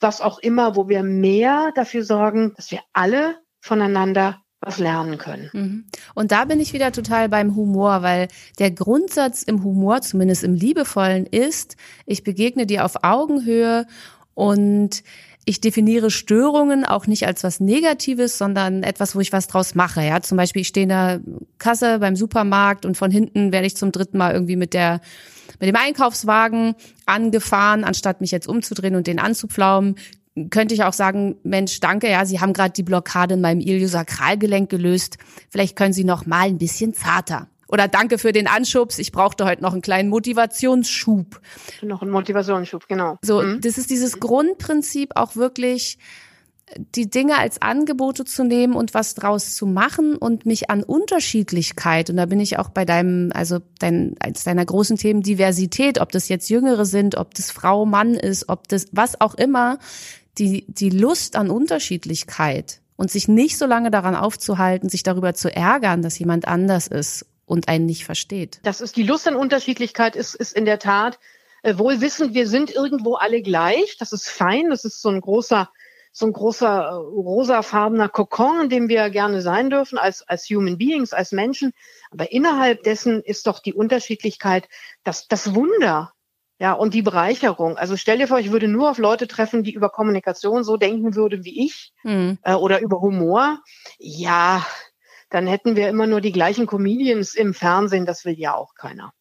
was 0.00 0.20
auch 0.20 0.38
immer, 0.38 0.76
wo 0.76 0.88
wir 0.88 1.02
mehr 1.02 1.72
dafür 1.74 2.04
sorgen, 2.04 2.52
dass 2.54 2.70
wir 2.70 2.80
alle 2.92 3.38
voneinander 3.60 4.42
was 4.66 4.78
lernen 4.78 5.16
können. 5.16 5.50
Mhm. 5.52 5.84
Und 6.14 6.32
da 6.32 6.44
bin 6.44 6.60
ich 6.60 6.72
wieder 6.72 6.90
total 6.92 7.28
beim 7.28 7.54
Humor, 7.54 8.02
weil 8.02 8.28
der 8.58 8.72
Grundsatz 8.72 9.42
im 9.42 9.62
Humor, 9.62 10.02
zumindest 10.02 10.42
im 10.42 10.54
Liebevollen, 10.54 11.26
ist, 11.26 11.76
ich 12.04 12.24
begegne 12.24 12.66
dir 12.66 12.84
auf 12.84 13.04
Augenhöhe 13.04 13.86
Und 14.36 15.02
ich 15.46 15.60
definiere 15.60 16.10
Störungen 16.10 16.84
auch 16.84 17.06
nicht 17.06 17.26
als 17.26 17.42
was 17.42 17.58
Negatives, 17.58 18.36
sondern 18.36 18.82
etwas, 18.82 19.16
wo 19.16 19.20
ich 19.20 19.32
was 19.32 19.46
draus 19.46 19.74
mache. 19.74 20.02
Ja, 20.02 20.20
zum 20.20 20.36
Beispiel, 20.36 20.62
ich 20.62 20.68
stehe 20.68 20.82
in 20.82 20.90
der 20.90 21.20
Kasse 21.58 22.00
beim 22.00 22.16
Supermarkt 22.16 22.84
und 22.84 22.96
von 22.96 23.10
hinten 23.10 23.52
werde 23.52 23.66
ich 23.66 23.76
zum 23.76 23.92
dritten 23.92 24.18
Mal 24.18 24.34
irgendwie 24.34 24.56
mit 24.56 24.74
der 24.74 25.00
mit 25.60 25.68
dem 25.68 25.76
Einkaufswagen 25.76 26.74
angefahren, 27.06 27.84
anstatt 27.84 28.20
mich 28.20 28.32
jetzt 28.32 28.48
umzudrehen 28.48 28.96
und 28.96 29.06
den 29.06 29.18
anzupflaumen. 29.18 29.94
Könnte 30.50 30.74
ich 30.74 30.84
auch 30.84 30.92
sagen, 30.92 31.36
Mensch, 31.44 31.80
danke, 31.80 32.10
ja, 32.10 32.24
Sie 32.26 32.40
haben 32.40 32.52
gerade 32.52 32.72
die 32.72 32.82
Blockade 32.82 33.34
in 33.34 33.40
meinem 33.40 33.60
Iliosakralgelenk 33.60 34.68
gelöst. 34.68 35.18
Vielleicht 35.50 35.76
können 35.76 35.92
Sie 35.92 36.04
noch 36.04 36.26
mal 36.26 36.46
ein 36.46 36.58
bisschen 36.58 36.92
zarter. 36.92 37.48
Oder 37.68 37.88
danke 37.88 38.18
für 38.18 38.32
den 38.32 38.46
Anschubs. 38.46 38.98
Ich 38.98 39.12
brauchte 39.12 39.44
heute 39.44 39.62
noch 39.62 39.72
einen 39.72 39.82
kleinen 39.82 40.08
Motivationsschub. 40.08 41.40
Noch 41.82 42.02
einen 42.02 42.10
Motivationsschub, 42.10 42.86
genau. 42.86 43.18
So, 43.22 43.42
mhm. 43.42 43.60
das 43.60 43.78
ist 43.78 43.90
dieses 43.90 44.20
Grundprinzip 44.20 45.12
auch 45.16 45.36
wirklich 45.36 45.98
die 46.96 47.08
Dinge 47.08 47.38
als 47.38 47.62
Angebote 47.62 48.24
zu 48.24 48.42
nehmen 48.42 48.74
und 48.74 48.92
was 48.92 49.14
draus 49.14 49.54
zu 49.54 49.66
machen 49.66 50.16
und 50.16 50.46
mich 50.46 50.68
an 50.68 50.82
Unterschiedlichkeit, 50.82 52.10
und 52.10 52.16
da 52.16 52.26
bin 52.26 52.40
ich 52.40 52.58
auch 52.58 52.70
bei 52.70 52.84
deinem, 52.84 53.30
also 53.32 53.60
dein, 53.78 54.16
als 54.18 54.42
deiner 54.42 54.64
großen 54.64 54.96
Themen 54.96 55.22
Diversität, 55.22 56.00
ob 56.00 56.10
das 56.10 56.28
jetzt 56.28 56.50
Jüngere 56.50 56.84
sind, 56.84 57.16
ob 57.16 57.34
das 57.34 57.52
Frau, 57.52 57.86
Mann 57.86 58.14
ist, 58.14 58.48
ob 58.48 58.66
das, 58.66 58.88
was 58.90 59.20
auch 59.20 59.34
immer, 59.34 59.78
die, 60.38 60.66
die 60.68 60.90
Lust 60.90 61.36
an 61.36 61.50
Unterschiedlichkeit 61.50 62.80
und 62.96 63.10
sich 63.10 63.28
nicht 63.28 63.58
so 63.58 63.66
lange 63.66 63.90
daran 63.90 64.14
aufzuhalten, 64.14 64.88
sich 64.88 65.02
darüber 65.02 65.34
zu 65.34 65.54
ärgern, 65.54 66.02
dass 66.02 66.18
jemand 66.18 66.48
anders 66.48 66.86
ist 66.86 67.26
und 67.44 67.68
einen 67.68 67.86
nicht 67.86 68.04
versteht. 68.04 68.60
Das 68.62 68.80
ist 68.80 68.96
die 68.96 69.02
Lust 69.02 69.28
an 69.28 69.36
Unterschiedlichkeit 69.36 70.16
ist, 70.16 70.34
ist 70.34 70.52
in 70.52 70.64
der 70.64 70.78
Tat 70.78 71.18
äh, 71.62 71.78
wohl 71.78 72.00
wissend, 72.00 72.34
wir 72.34 72.48
sind 72.48 72.70
irgendwo 72.70 73.14
alle 73.14 73.42
gleich. 73.42 73.96
Das 73.98 74.12
ist 74.12 74.28
fein. 74.28 74.70
Das 74.70 74.84
ist 74.84 75.00
so 75.02 75.08
ein 75.08 75.20
großer, 75.20 75.70
so 76.12 76.26
ein 76.26 76.32
großer 76.32 76.66
äh, 76.66 76.92
rosafarbener 76.94 78.08
Kokon, 78.08 78.62
in 78.62 78.68
dem 78.68 78.88
wir 78.88 79.10
gerne 79.10 79.42
sein 79.42 79.70
dürfen 79.70 79.98
als, 79.98 80.22
als 80.22 80.48
Human 80.48 80.78
Beings, 80.78 81.12
als 81.12 81.32
Menschen. 81.32 81.72
Aber 82.10 82.32
innerhalb 82.32 82.82
dessen 82.82 83.22
ist 83.22 83.46
doch 83.46 83.60
die 83.60 83.74
Unterschiedlichkeit 83.74 84.68
das, 85.04 85.28
das 85.28 85.54
Wunder. 85.54 86.12
Ja, 86.58 86.72
und 86.72 86.94
die 86.94 87.02
Bereicherung. 87.02 87.76
Also 87.76 87.96
stell 87.96 88.18
dir 88.18 88.28
vor, 88.28 88.38
ich 88.38 88.50
würde 88.50 88.68
nur 88.68 88.90
auf 88.90 88.98
Leute 88.98 89.28
treffen, 89.28 89.62
die 89.62 89.74
über 89.74 89.90
Kommunikation 89.90 90.64
so 90.64 90.76
denken 90.78 91.14
würden 91.14 91.44
wie 91.44 91.66
ich 91.66 91.92
mhm. 92.02 92.38
äh, 92.42 92.54
oder 92.54 92.80
über 92.80 93.00
Humor. 93.00 93.60
Ja, 93.98 94.66
dann 95.28 95.46
hätten 95.46 95.76
wir 95.76 95.88
immer 95.88 96.06
nur 96.06 96.20
die 96.20 96.32
gleichen 96.32 96.66
Comedians 96.66 97.34
im 97.34 97.52
Fernsehen. 97.52 98.06
Das 98.06 98.24
will 98.24 98.38
ja 98.38 98.54
auch 98.54 98.74
keiner. 98.74 99.12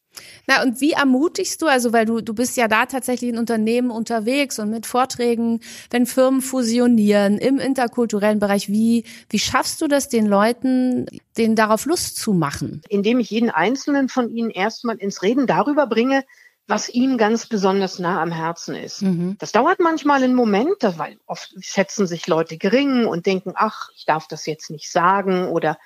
Na, 0.48 0.64
und 0.64 0.80
wie 0.80 0.92
ermutigst 0.92 1.62
du, 1.62 1.68
also 1.68 1.92
weil 1.92 2.06
du, 2.06 2.22
du 2.22 2.34
bist 2.34 2.56
ja 2.56 2.70
da 2.70 2.86
tatsächlich 2.86 3.32
in 3.32 3.38
Unternehmen 3.38 3.92
unterwegs 3.92 4.60
und 4.60 4.70
mit 4.70 4.86
Vorträgen, 4.86 5.60
wenn 5.90 6.06
Firmen 6.06 6.42
fusionieren 6.42 7.38
im 7.38 7.58
interkulturellen 7.58 8.40
Bereich, 8.40 8.70
wie, 8.70 9.04
wie 9.30 9.40
schaffst 9.40 9.82
du 9.82 9.88
das 9.88 10.08
den 10.08 10.26
Leuten, 10.26 11.06
denen 11.38 11.56
darauf 11.56 11.86
Lust 11.86 12.18
zu 12.18 12.34
machen? 12.34 12.82
Indem 12.88 13.20
ich 13.20 13.30
jeden 13.30 13.50
einzelnen 13.50 14.08
von 14.08 14.30
ihnen 14.30 14.52
erstmal 14.52 14.98
ins 14.98 15.22
Reden 15.22 15.48
darüber 15.48 15.88
bringe, 15.88 16.24
was 16.68 16.90
ihm 16.90 17.18
ganz 17.18 17.46
besonders 17.46 18.00
nah 18.00 18.22
am 18.22 18.32
Herzen 18.32 18.76
ist. 18.76 19.04
Mhm. 19.04 19.38
Das 19.40 19.52
dauert 19.52 19.80
manchmal 19.80 20.24
einen 20.24 20.34
Moment, 20.36 20.78
weil 20.82 21.20
oft 21.28 21.54
schätzen 21.60 22.08
sich 22.08 22.28
Leute 22.28 22.58
gering 22.58 23.06
und 23.06 23.26
denken, 23.26 23.54
ach, 23.56 23.90
ich 23.96 24.06
darf 24.06 24.28
das 24.28 24.46
jetzt 24.46 24.72
nicht 24.72 24.92
sagen 24.92 25.50
oder 25.50 25.78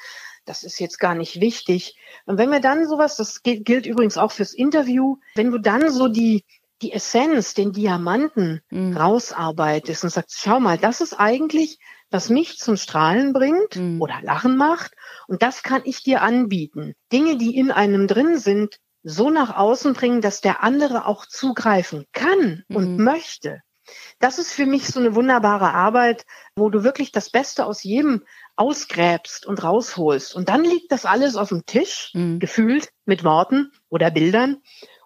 das 0.46 0.63
ist 0.63 0.80
jetzt 0.80 1.00
gar 1.00 1.15
nicht 1.15 1.42
wichtig. 1.42 1.98
Und 2.26 2.38
wenn 2.38 2.50
wir 2.50 2.62
dann 2.62 2.88
sowas, 2.88 3.18
das 3.18 3.44
gilt, 3.44 3.86
übrigens 3.86 4.18
auch 4.18 4.32
fürs 4.32 4.54
Interview, 4.54 5.18
wenn 5.36 5.52
du 5.52 5.60
dann 5.60 5.92
so 5.92 6.08
die, 6.08 6.46
die 6.82 6.94
Essenz, 6.94 7.54
den 7.54 7.74
Diamanten 7.74 8.62
mhm. 8.70 8.96
rausarbeitest 8.96 10.06
und 10.06 10.10
sagst, 10.12 10.39
schau 10.42 10.60
mal, 10.60 10.78
das 10.78 11.02
ist 11.02 11.13
eigentlich, 11.13 11.78
was 12.10 12.30
mich 12.30 12.58
zum 12.58 12.78
Strahlen 12.78 13.34
bringt 13.34 13.76
mhm. 13.76 14.02
oder 14.02 14.22
Lachen 14.22 14.58
macht. 14.58 14.94
Und 15.28 15.44
das 15.44 15.62
kann 15.62 15.82
ich 15.84 16.04
dir 16.04 16.22
anbieten. 16.22 16.96
Dinge, 17.12 17.38
die 17.38 17.56
in 17.56 17.70
einem 17.70 18.08
drin 18.08 18.38
sind, 18.39 18.80
so 19.03 19.29
nach 19.29 19.55
außen 19.55 19.93
bringen, 19.93 20.21
dass 20.21 20.41
der 20.41 20.63
andere 20.63 21.05
auch 21.05 21.25
zugreifen 21.25 22.05
kann 22.12 22.63
und 22.69 22.97
mhm. 22.97 23.03
möchte. 23.03 23.62
Das 24.19 24.38
ist 24.38 24.53
für 24.53 24.65
mich 24.65 24.88
so 24.88 24.99
eine 24.99 25.15
wunderbare 25.15 25.73
Arbeit, 25.73 26.25
wo 26.55 26.69
du 26.69 26.83
wirklich 26.83 27.12
das 27.12 27.29
Beste 27.29 27.65
aus 27.65 27.83
jedem 27.83 28.25
ausgräbst 28.55 29.45
und 29.45 29.63
rausholst. 29.63 30.35
Und 30.35 30.49
dann 30.49 30.63
liegt 30.63 30.91
das 30.91 31.05
alles 31.05 31.35
auf 31.35 31.49
dem 31.49 31.65
Tisch, 31.65 32.12
mhm. 32.13 32.39
gefühlt 32.39 32.89
mit 33.05 33.23
Worten 33.23 33.71
oder 33.88 34.12
Bildern. 34.12 34.57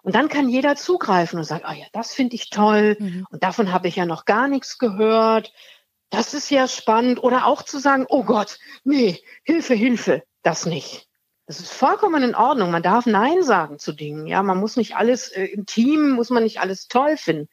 Und 0.02 0.14
dann 0.14 0.28
kann 0.28 0.48
jeder 0.48 0.76
zugreifen 0.76 1.38
und 1.38 1.44
sagen, 1.44 1.64
ah 1.64 1.74
ja, 1.74 1.86
das 1.92 2.12
finde 2.12 2.34
ich 2.34 2.50
toll. 2.50 2.96
Mhm. 2.98 3.26
Und 3.30 3.42
davon 3.42 3.72
habe 3.72 3.88
ich 3.88 3.96
ja 3.96 4.04
noch 4.04 4.24
gar 4.24 4.48
nichts 4.48 4.78
gehört. 4.78 5.52
Das 6.10 6.34
ist 6.34 6.50
ja 6.50 6.68
spannend. 6.68 7.22
Oder 7.22 7.46
auch 7.46 7.62
zu 7.62 7.78
sagen, 7.78 8.04
oh 8.08 8.24
Gott, 8.24 8.58
nee, 8.82 9.22
Hilfe, 9.44 9.74
Hilfe, 9.74 10.24
das 10.42 10.66
nicht. 10.66 11.08
Das 11.46 11.60
ist 11.60 11.72
vollkommen 11.72 12.22
in 12.22 12.34
Ordnung. 12.34 12.70
Man 12.70 12.82
darf 12.82 13.04
Nein 13.04 13.42
sagen 13.42 13.78
zu 13.78 13.92
Dingen. 13.92 14.26
Ja, 14.26 14.42
man 14.42 14.58
muss 14.58 14.76
nicht 14.76 14.96
alles 14.96 15.28
äh, 15.28 15.44
im 15.44 15.66
Team, 15.66 16.12
muss 16.12 16.30
man 16.30 16.42
nicht 16.42 16.60
alles 16.60 16.88
toll 16.88 17.18
finden. 17.18 17.48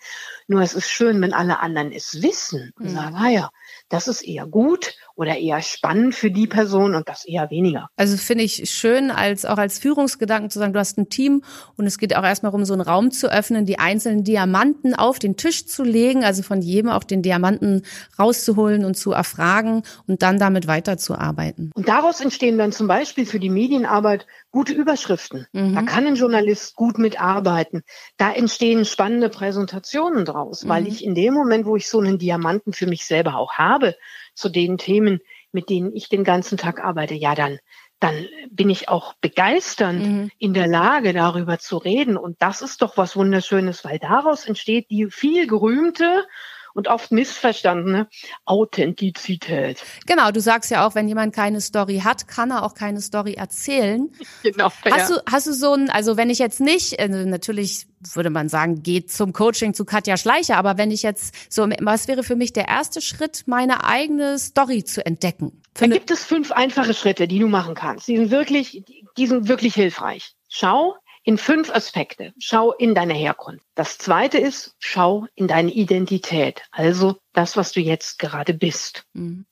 Nur 0.48 0.62
es 0.62 0.74
ist 0.74 0.90
schön, 0.90 1.22
wenn 1.22 1.34
alle 1.34 1.60
anderen 1.60 1.92
es 1.92 2.22
wissen 2.22 2.72
und 2.80 2.86
mhm. 2.86 2.96
sagen, 2.96 3.16
ah 3.16 3.30
ja, 3.30 3.52
das 3.90 4.08
ist 4.08 4.22
eher 4.22 4.48
gut 4.48 4.96
oder 5.22 5.38
eher 5.38 5.62
spannend 5.62 6.16
für 6.16 6.32
die 6.32 6.48
Person 6.48 6.96
und 6.96 7.08
das 7.08 7.26
eher 7.26 7.52
weniger. 7.52 7.90
Also 7.96 8.18
finde 8.18 8.44
ich 8.44 8.72
schön, 8.72 9.12
als 9.12 9.46
auch 9.46 9.60
als 9.60 9.78
Führungsgedanken 9.78 10.50
zu 10.50 10.58
sagen, 10.58 10.74
du 10.74 10.80
hast 10.80 10.98
ein 10.98 11.10
Team 11.10 11.44
und 11.78 11.86
es 11.86 12.00
geht 12.00 12.16
auch 12.16 12.24
erstmal 12.24 12.52
darum, 12.52 12.66
so 12.66 12.74
einen 12.74 12.82
Raum 12.82 13.12
zu 13.12 13.32
öffnen, 13.32 13.68
die 13.68 13.78
einzelnen 13.78 14.24
Diamanten 14.24 14.96
auf 14.96 15.20
den 15.20 15.38
Tisch 15.38 15.68
zu 15.68 15.84
legen, 15.84 16.24
also 16.24 16.42
von 16.42 16.64
jedem 16.64 16.90
auch 16.90 17.04
den 17.04 17.22
Diamanten 17.22 17.84
rauszuholen 18.18 18.84
und 18.84 18.98
zu 18.98 19.12
erfragen 19.12 19.84
und 20.08 20.24
dann 20.24 20.40
damit 20.40 20.66
weiterzuarbeiten. 20.66 21.72
Und 21.76 21.88
daraus 21.88 22.20
entstehen 22.20 22.58
dann 22.58 22.72
zum 22.72 22.88
Beispiel 22.88 23.28
für 23.28 23.40
die 23.40 23.52
Medienarbeit 23.52 24.26
gute 24.50 24.74
Überschriften. 24.74 25.46
Mhm. 25.54 25.76
Da 25.76 25.84
kann 25.84 26.08
ein 26.08 26.16
Journalist 26.16 26.76
gut 26.76 26.98
mitarbeiten. 26.98 27.84
Da 28.18 28.34
entstehen 28.34 28.86
spannende 28.86 29.30
Präsentationen 29.30 30.26
draus, 30.26 30.64
mhm. 30.64 30.70
weil 30.70 30.88
ich 30.88 31.06
in 31.06 31.14
dem 31.14 31.36
Moment, 31.36 31.68
wo 31.68 31.76
ich 31.76 31.88
so 31.88 32.00
einen 32.00 32.18
Diamanten 32.18 32.74
für 32.74 32.88
mich 32.88 33.06
selber 33.06 33.36
auch 33.36 33.54
habe, 33.54 33.96
zu 34.34 34.50
den 34.50 34.78
Themen, 34.78 35.20
mit 35.52 35.70
denen 35.70 35.96
ich 35.96 36.10
den 36.10 36.24
ganzen 36.24 36.58
Tag 36.58 36.84
arbeite, 36.84 37.14
ja, 37.14 37.36
dann, 37.36 37.60
dann 38.00 38.28
bin 38.50 38.70
ich 38.70 38.90
auch 38.90 39.14
begeisternd 39.22 40.06
mhm. 40.06 40.32
in 40.38 40.54
der 40.54 40.68
Lage, 40.68 41.14
darüber 41.14 41.60
zu 41.60 41.78
reden. 41.78 42.18
Und 42.18 42.42
das 42.42 42.62
ist 42.62 42.82
doch 42.82 42.98
was 42.98 43.16
Wunderschönes, 43.16 43.84
weil 43.84 44.00
daraus 44.00 44.46
entsteht 44.46 44.90
die 44.90 45.08
viel 45.10 45.48
gerühmte 45.48 46.26
und 46.74 46.88
oft 46.88 47.12
missverstandene 47.12 48.08
Authentizität. 48.46 49.84
Genau, 50.08 50.32
du 50.32 50.40
sagst 50.40 50.72
ja 50.72 50.86
auch, 50.86 50.96
wenn 50.96 51.08
jemand 51.08 51.36
keine 51.36 51.62
Story 51.62 52.02
hat, 52.04 52.28
kann 52.28 52.52
er 52.52 52.64
auch 52.64 52.74
keine 52.74 53.02
Story 53.02 53.34
erzählen. 53.34 54.10
Genau. 54.44 54.70
Hast 54.90 55.10
ja. 55.10 55.18
du 55.18 55.22
hast 55.30 55.48
du 55.48 55.54
so 55.54 55.74
ein, 55.74 55.90
also 55.90 56.18
wenn 56.18 56.30
ich 56.30 56.40
jetzt 56.40 56.60
nicht, 56.60 57.00
also 57.00 57.18
natürlich 57.18 57.88
würde 58.14 58.30
man 58.30 58.50
sagen, 58.50 58.82
geht 58.82 59.12
zum 59.12 59.34
Coaching 59.34 59.74
zu 59.74 59.86
Katja 59.86 60.18
Schleicher, 60.18 60.58
aber 60.58 60.78
wenn 60.78 60.92
ich 60.92 61.04
jetzt 61.04 61.54
so, 61.54 61.68
was 61.80 62.08
wäre 62.08 62.24
für 62.24 62.36
mich 62.36 62.54
der 62.54 62.68
erste 62.68 63.02
Schritt, 63.02 63.44
meine 63.46 63.84
eigene 63.84 64.40
Story 64.40 64.84
zu 64.84 65.06
entdecken? 65.06 65.62
Da 65.76 65.88
gibt 65.88 66.12
es 66.12 66.24
fünf 66.24 66.52
einfache 66.52 66.94
Schritte, 66.94 67.28
die 67.28 67.40
du 67.40 67.48
machen 67.48 67.76
kannst. 67.76 68.08
Die 68.08 68.18
sind 68.18 68.32
wirklich, 68.32 68.84
die 69.18 69.28
sind 69.28 69.48
wirklich 69.48 69.74
hilfreich. 69.74 70.34
Schau, 70.50 70.96
in 71.24 71.38
fünf 71.38 71.70
Aspekte. 71.70 72.34
Schau 72.40 72.72
in 72.74 72.96
deine 72.96 73.14
Herkunft. 73.14 73.66
Das 73.76 73.98
zweite 73.98 74.38
ist, 74.38 74.76
schau 74.80 75.28
in 75.36 75.48
deine 75.48 75.72
Identität, 75.72 76.64
also 76.72 77.18
das, 77.34 77.58
was 77.58 77.72
du 77.72 77.80
jetzt 77.80 78.20
gerade 78.20 78.54
bist. 78.54 79.06
Mhm. 79.14 79.46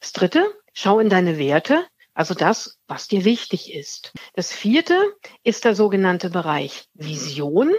Das 0.00 0.12
dritte, 0.12 0.46
schau 0.72 1.00
in 1.00 1.08
deine 1.08 1.38
Werte, 1.38 1.84
also 2.14 2.34
das, 2.34 2.78
was 2.86 3.08
dir 3.08 3.24
wichtig 3.24 3.74
ist. 3.74 4.12
Das 4.34 4.52
vierte 4.52 4.96
ist 5.42 5.64
der 5.64 5.74
sogenannte 5.74 6.30
Bereich 6.30 6.88
Vision, 6.94 7.72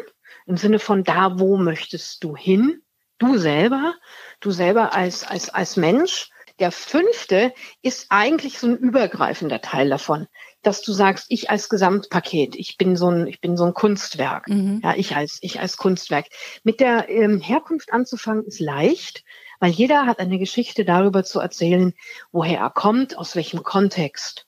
im 0.45 0.57
Sinne 0.57 0.79
von 0.79 1.03
da, 1.03 1.39
wo 1.39 1.57
möchtest 1.57 2.23
du 2.23 2.35
hin? 2.35 2.81
Du 3.19 3.37
selber, 3.37 3.95
du 4.39 4.51
selber 4.51 4.93
als, 4.93 5.23
als, 5.23 5.49
als 5.49 5.75
Mensch. 5.75 6.29
Der 6.59 6.71
fünfte 6.71 7.53
ist 7.81 8.07
eigentlich 8.09 8.59
so 8.59 8.67
ein 8.67 8.77
übergreifender 8.77 9.61
Teil 9.61 9.89
davon 9.89 10.27
dass 10.61 10.81
du 10.81 10.91
sagst, 10.91 11.27
ich 11.29 11.49
als 11.49 11.69
Gesamtpaket, 11.69 12.55
ich 12.55 12.77
bin 12.77 12.95
so 12.95 13.09
ein, 13.09 13.27
ich 13.27 13.39
bin 13.39 13.55
so 13.55 13.65
ein 13.65 13.73
Kunstwerk. 13.73 14.47
Mhm. 14.47 14.81
Ja, 14.83 14.93
ich 14.95 15.15
als, 15.15 15.39
ich 15.41 15.59
als 15.59 15.77
Kunstwerk. 15.77 16.25
Mit 16.63 16.79
der 16.79 17.09
ähm, 17.09 17.39
Herkunft 17.39 17.93
anzufangen 17.93 18.45
ist 18.45 18.59
leicht, 18.59 19.23
weil 19.59 19.71
jeder 19.71 20.05
hat 20.05 20.19
eine 20.19 20.39
Geschichte 20.39 20.85
darüber 20.85 21.23
zu 21.23 21.39
erzählen, 21.39 21.93
woher 22.31 22.59
er 22.59 22.69
kommt, 22.69 23.17
aus 23.17 23.35
welchem 23.35 23.63
Kontext. 23.63 24.45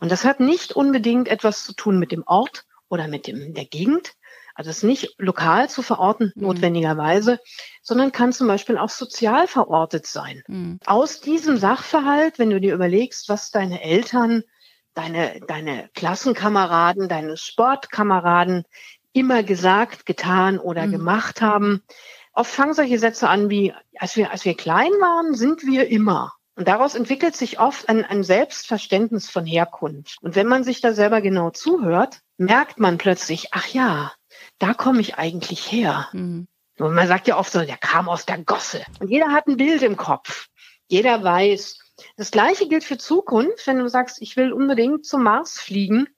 Und 0.00 0.10
das 0.10 0.24
hat 0.24 0.40
nicht 0.40 0.72
unbedingt 0.72 1.28
etwas 1.28 1.64
zu 1.64 1.72
tun 1.74 1.98
mit 1.98 2.12
dem 2.12 2.24
Ort 2.26 2.64
oder 2.88 3.08
mit 3.08 3.26
dem, 3.26 3.54
der 3.54 3.64
Gegend. 3.64 4.12
Also 4.54 4.70
es 4.70 4.78
ist 4.78 4.82
nicht 4.84 5.14
lokal 5.18 5.68
zu 5.68 5.82
verorten, 5.82 6.32
mhm. 6.34 6.42
notwendigerweise, 6.42 7.40
sondern 7.82 8.12
kann 8.12 8.32
zum 8.32 8.46
Beispiel 8.46 8.78
auch 8.78 8.88
sozial 8.88 9.48
verortet 9.48 10.06
sein. 10.06 10.42
Mhm. 10.46 10.78
Aus 10.86 11.20
diesem 11.20 11.56
Sachverhalt, 11.56 12.38
wenn 12.38 12.50
du 12.50 12.60
dir 12.60 12.74
überlegst, 12.74 13.28
was 13.28 13.50
deine 13.50 13.82
Eltern 13.82 14.44
deine, 14.94 15.40
deine 15.46 15.90
Klassenkameraden, 15.94 17.08
deine 17.08 17.36
Sportkameraden 17.36 18.64
immer 19.12 19.42
gesagt, 19.42 20.06
getan 20.06 20.58
oder 20.58 20.86
mhm. 20.86 20.92
gemacht 20.92 21.40
haben. 21.40 21.82
oft 22.32 22.50
fangen 22.50 22.74
solche 22.74 22.98
Sätze 22.98 23.28
an 23.28 23.50
wie, 23.50 23.72
als 23.98 24.16
wir, 24.16 24.30
als 24.30 24.44
wir 24.44 24.56
klein 24.56 24.90
waren, 25.00 25.34
sind 25.34 25.64
wir 25.64 25.88
immer. 25.88 26.32
Und 26.56 26.68
daraus 26.68 26.94
entwickelt 26.94 27.34
sich 27.36 27.58
oft 27.58 27.88
ein, 27.88 28.04
ein 28.04 28.22
Selbstverständnis 28.22 29.28
von 29.28 29.44
Herkunft. 29.44 30.18
Und 30.22 30.36
wenn 30.36 30.46
man 30.46 30.62
sich 30.62 30.80
da 30.80 30.92
selber 30.92 31.20
genau 31.20 31.50
zuhört, 31.50 32.20
merkt 32.36 32.78
man 32.78 32.98
plötzlich, 32.98 33.48
ach 33.52 33.66
ja, 33.68 34.12
da 34.58 34.74
komme 34.74 35.00
ich 35.00 35.16
eigentlich 35.16 35.70
her. 35.70 36.08
Mhm. 36.12 36.46
Und 36.78 36.94
man 36.94 37.08
sagt 37.08 37.28
ja 37.28 37.38
oft 37.38 37.52
so, 37.52 37.60
der 37.60 37.76
kam 37.76 38.08
aus 38.08 38.26
der 38.26 38.38
Gosse. 38.38 38.84
Und 39.00 39.08
jeder 39.08 39.32
hat 39.32 39.46
ein 39.46 39.56
Bild 39.56 39.82
im 39.82 39.96
Kopf. 39.96 40.48
Jeder 40.88 41.22
weiß. 41.22 41.78
Das 42.16 42.30
Gleiche 42.30 42.68
gilt 42.68 42.84
für 42.84 42.98
Zukunft, 42.98 43.66
wenn 43.66 43.78
du 43.78 43.88
sagst, 43.88 44.20
ich 44.20 44.36
will 44.36 44.52
unbedingt 44.52 45.06
zum 45.06 45.22
Mars 45.22 45.58
fliegen. 45.60 46.08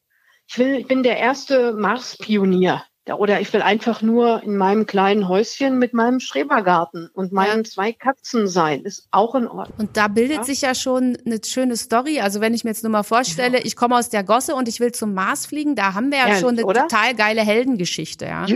Ich 0.46 0.58
will, 0.58 0.74
ich 0.74 0.86
bin 0.86 1.02
der 1.02 1.18
erste 1.18 1.72
Mars-Pionier. 1.72 2.84
Oder 3.14 3.40
ich 3.40 3.52
will 3.52 3.62
einfach 3.62 4.02
nur 4.02 4.42
in 4.42 4.56
meinem 4.56 4.86
kleinen 4.86 5.28
Häuschen 5.28 5.78
mit 5.78 5.94
meinem 5.94 6.18
Schrebergarten 6.18 7.08
und 7.14 7.32
meinen 7.32 7.64
ja. 7.64 7.70
zwei 7.70 7.92
Katzen 7.92 8.48
sein. 8.48 8.82
Ist 8.82 9.06
auch 9.12 9.34
in 9.36 9.46
Ordnung. 9.46 9.78
Und 9.78 9.96
da 9.96 10.08
bildet 10.08 10.38
ja? 10.38 10.44
sich 10.44 10.62
ja 10.62 10.74
schon 10.74 11.16
eine 11.24 11.38
schöne 11.44 11.76
Story. 11.76 12.20
Also 12.20 12.40
wenn 12.40 12.52
ich 12.52 12.64
mir 12.64 12.70
jetzt 12.70 12.82
nur 12.82 12.90
mal 12.90 13.04
vorstelle, 13.04 13.58
ja. 13.58 13.64
ich 13.64 13.76
komme 13.76 13.96
aus 13.96 14.08
der 14.08 14.24
Gosse 14.24 14.56
und 14.56 14.66
ich 14.66 14.80
will 14.80 14.90
zum 14.90 15.14
Mars 15.14 15.46
fliegen, 15.46 15.76
da 15.76 15.94
haben 15.94 16.10
wir 16.10 16.18
ja, 16.18 16.36
schon 16.36 16.50
eine 16.50 16.66
oder? 16.66 16.88
total 16.88 17.14
geile 17.14 17.42
Heldengeschichte. 17.42 18.24
Ja. 18.26 18.46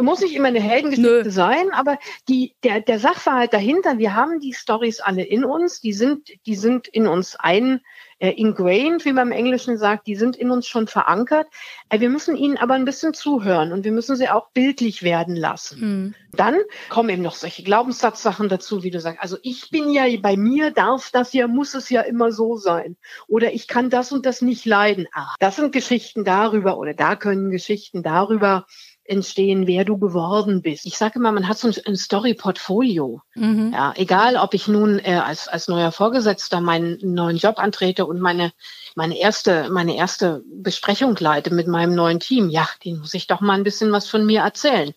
Muss 0.00 0.20
nicht 0.20 0.34
immer 0.34 0.48
eine 0.48 0.60
Heldengeschichte 0.60 1.24
Nö. 1.24 1.30
sein, 1.30 1.70
aber 1.72 1.98
die, 2.28 2.54
der, 2.64 2.80
der 2.80 2.98
Sachverhalt 2.98 3.52
dahinter, 3.52 3.98
wir 3.98 4.14
haben 4.14 4.40
die 4.40 4.54
Stories 4.54 5.00
alle 5.00 5.22
in 5.22 5.44
uns, 5.44 5.80
die 5.80 5.92
sind, 5.92 6.28
die 6.46 6.54
sind 6.54 6.88
in 6.88 7.06
uns 7.06 7.36
ein 7.36 7.80
äh, 8.18 8.30
ingrained, 8.30 9.04
wie 9.04 9.12
man 9.12 9.28
im 9.28 9.32
Englischen 9.32 9.78
sagt, 9.78 10.06
die 10.06 10.16
sind 10.16 10.36
in 10.36 10.50
uns 10.50 10.66
schon 10.66 10.86
verankert. 10.86 11.46
Äh, 11.88 12.00
wir 12.00 12.10
müssen 12.10 12.36
ihnen 12.36 12.56
aber 12.56 12.74
ein 12.74 12.84
bisschen 12.84 13.14
zuhören 13.14 13.72
und 13.72 13.84
wir 13.84 13.92
müssen 13.92 14.16
sie 14.16 14.28
auch 14.28 14.50
bildlich 14.50 15.02
werden 15.02 15.36
lassen. 15.36 15.80
Mhm. 15.80 16.14
Dann 16.32 16.56
kommen 16.88 17.08
eben 17.10 17.22
noch 17.22 17.34
solche 17.34 17.62
Glaubenssatzsachen 17.62 18.48
dazu, 18.48 18.82
wie 18.82 18.90
du 18.90 19.00
sagst. 19.00 19.22
Also 19.22 19.38
ich 19.42 19.70
bin 19.70 19.90
ja 19.90 20.04
bei 20.20 20.36
mir 20.36 20.70
darf 20.70 21.10
das 21.10 21.32
ja, 21.32 21.46
muss 21.46 21.74
es 21.74 21.90
ja 21.90 22.02
immer 22.02 22.32
so 22.32 22.56
sein. 22.56 22.96
Oder 23.26 23.52
ich 23.52 23.68
kann 23.68 23.90
das 23.90 24.12
und 24.12 24.26
das 24.26 24.42
nicht 24.42 24.64
leiden. 24.64 25.06
Ach, 25.12 25.36
das 25.38 25.56
sind 25.56 25.72
Geschichten 25.72 26.24
darüber 26.24 26.78
oder 26.78 26.94
da 26.94 27.16
können 27.16 27.50
Geschichten 27.50 28.02
darüber 28.02 28.66
entstehen, 29.08 29.66
wer 29.66 29.84
du 29.84 29.98
geworden 29.98 30.62
bist. 30.62 30.84
Ich 30.86 30.98
sage 30.98 31.18
immer, 31.18 31.32
man 31.32 31.48
hat 31.48 31.58
so 31.58 31.70
ein 31.86 31.96
Story-Portfolio. 31.96 33.22
Mhm. 33.34 33.72
Ja, 33.72 33.92
egal, 33.96 34.36
ob 34.36 34.54
ich 34.54 34.68
nun 34.68 34.98
äh, 34.98 35.20
als, 35.24 35.48
als 35.48 35.68
neuer 35.68 35.92
Vorgesetzter 35.92 36.60
meinen 36.60 36.98
neuen 37.02 37.38
Job 37.38 37.58
antrete 37.58 38.06
und 38.06 38.20
meine, 38.20 38.52
meine 38.94 39.18
erste, 39.18 39.70
meine 39.70 39.96
erste 39.96 40.42
Besprechung 40.52 41.16
leite 41.18 41.52
mit 41.52 41.66
meinem 41.66 41.94
neuen 41.94 42.20
Team. 42.20 42.50
Ja, 42.50 42.68
den 42.84 42.98
muss 42.98 43.14
ich 43.14 43.26
doch 43.26 43.40
mal 43.40 43.54
ein 43.54 43.64
bisschen 43.64 43.92
was 43.92 44.08
von 44.08 44.26
mir 44.26 44.42
erzählen. 44.42 44.92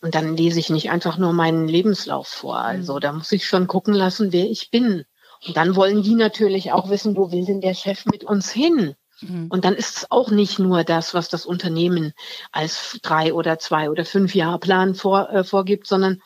Und 0.00 0.14
dann 0.14 0.36
lese 0.36 0.60
ich 0.60 0.70
nicht 0.70 0.90
einfach 0.90 1.18
nur 1.18 1.32
meinen 1.32 1.66
Lebenslauf 1.66 2.28
vor. 2.28 2.58
Also 2.58 2.96
mhm. 2.96 3.00
da 3.00 3.12
muss 3.12 3.32
ich 3.32 3.46
schon 3.46 3.66
gucken 3.66 3.94
lassen, 3.94 4.32
wer 4.32 4.48
ich 4.48 4.70
bin. 4.70 5.04
Und 5.46 5.56
dann 5.56 5.76
wollen 5.76 6.02
die 6.02 6.14
natürlich 6.14 6.72
auch 6.72 6.88
wissen, 6.88 7.16
wo 7.16 7.32
will 7.32 7.44
denn 7.44 7.60
der 7.60 7.74
Chef 7.74 8.06
mit 8.06 8.24
uns 8.24 8.50
hin? 8.50 8.94
Mhm. 9.20 9.46
Und 9.48 9.64
dann 9.64 9.74
ist 9.74 9.98
es 9.98 10.10
auch 10.10 10.30
nicht 10.30 10.58
nur 10.58 10.84
das, 10.84 11.14
was 11.14 11.28
das 11.28 11.46
Unternehmen 11.46 12.12
als 12.52 12.98
drei 13.02 13.32
oder 13.32 13.58
zwei 13.58 13.90
oder 13.90 14.04
fünf 14.04 14.34
Jahre 14.34 14.58
Plan 14.58 14.94
vor, 14.94 15.30
äh, 15.30 15.44
vorgibt, 15.44 15.86
sondern 15.86 16.20